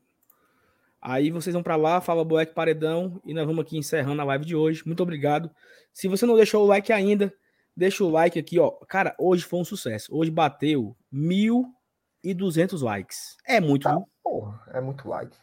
[1.01, 4.45] Aí vocês vão para lá, fala Boeck Paredão e nós vamos aqui encerrando a live
[4.45, 4.83] de hoje.
[4.85, 5.49] Muito obrigado.
[5.93, 7.33] Se você não deixou o like ainda,
[7.75, 8.71] deixa o like aqui, ó.
[8.87, 10.15] Cara, hoje foi um sucesso.
[10.15, 13.37] Hoje bateu 1.200 likes.
[13.45, 13.83] É muito.
[13.83, 15.37] Tá, porra, é muito like.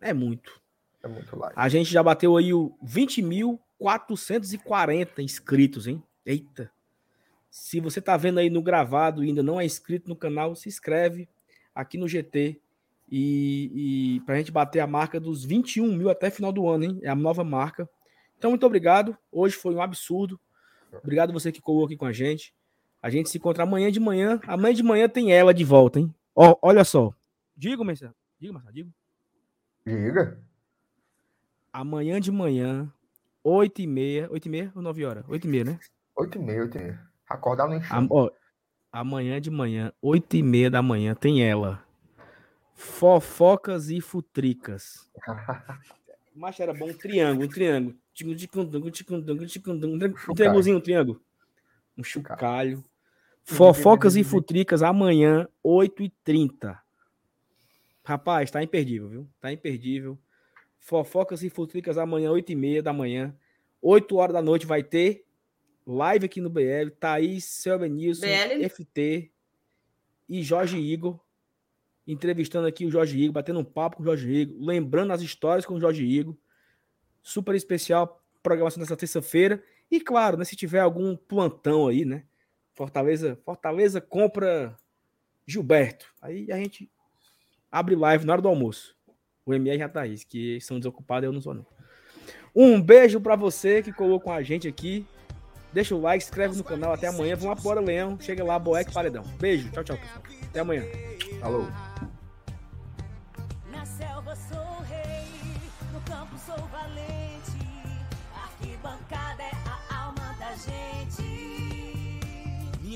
[0.00, 0.60] É muito.
[1.02, 1.54] É muito like.
[1.56, 2.76] A gente já bateu aí o
[3.80, 6.02] 20.440 inscritos, hein?
[6.24, 6.70] Eita.
[7.50, 10.68] Se você está vendo aí no gravado e ainda não é inscrito no canal, se
[10.68, 11.28] inscreve
[11.74, 12.60] aqui no GT
[13.10, 16.84] e, e para a gente bater a marca dos 21 mil até final do ano,
[16.84, 17.00] hein?
[17.02, 17.88] É a nova marca.
[18.36, 19.16] Então, muito obrigado.
[19.32, 20.38] Hoje foi um absurdo.
[21.02, 22.54] Obrigado você que colou aqui com a gente.
[23.02, 24.40] A gente se encontra amanhã de manhã.
[24.46, 26.14] Amanhã de manhã tem ela de volta, hein?
[26.34, 27.12] Ó, olha só.
[27.56, 28.14] Diga, Marcelo.
[28.38, 28.74] Diga, Marcelo.
[28.74, 28.90] Diga.
[29.84, 30.42] Diga.
[31.72, 32.92] Amanhã de manhã,
[33.48, 34.28] 8 e meia.
[34.30, 35.24] 8 e meia ou 9 horas?
[35.28, 35.78] 8 e meia, né?
[36.16, 37.00] 8 e meia, 8 e meia.
[37.28, 38.12] Acordar no enxame.
[38.92, 41.84] Amanhã de manhã, 8 e meia da manhã, tem ela.
[42.74, 45.10] Fofocas e futricas.
[46.34, 47.96] Mas era bom um triângulo, um triângulo.
[50.28, 51.20] Um triângulozinho, um triângulo.
[51.96, 52.84] Um chocalho.
[53.44, 56.78] Fofocas e futricas amanhã, 8h30.
[58.04, 59.28] Rapaz, tá imperdível, viu?
[59.40, 60.18] Tá imperdível.
[60.78, 63.36] Fofocas e futricas amanhã, 8h30 da manhã.
[63.80, 65.24] 8 horas da noite vai ter
[65.86, 68.68] live aqui no BL, Thaís, Selber Nilson, BL.
[68.68, 69.30] FT
[70.28, 71.18] e Jorge Igor,
[72.06, 75.64] entrevistando aqui o Jorge Igor, batendo um papo com o Jorge Igor, lembrando as histórias
[75.64, 76.36] com o Jorge Igor.
[77.22, 79.62] Super especial, programação dessa terça-feira.
[79.90, 82.24] E claro, né, se tiver algum plantão aí, né?
[82.74, 84.78] Fortaleza, Fortaleza compra
[85.46, 86.12] Gilberto.
[86.20, 86.90] Aí a gente
[87.70, 88.97] abre live na hora do almoço.
[89.48, 91.64] O MR e a Thaís, que são desocupados, eu não sou, não.
[92.54, 95.06] Um beijo para você que colou com a gente aqui.
[95.72, 96.92] Deixa o like, inscreve no canal.
[96.92, 97.34] Até amanhã.
[97.34, 98.18] Vamos embora, Leão.
[98.20, 99.22] Chega lá, Boeck Paredão.
[99.40, 99.70] Beijo.
[99.70, 100.22] Tchau, tchau, pessoal.
[100.50, 100.82] Até amanhã.
[101.40, 101.64] Alô.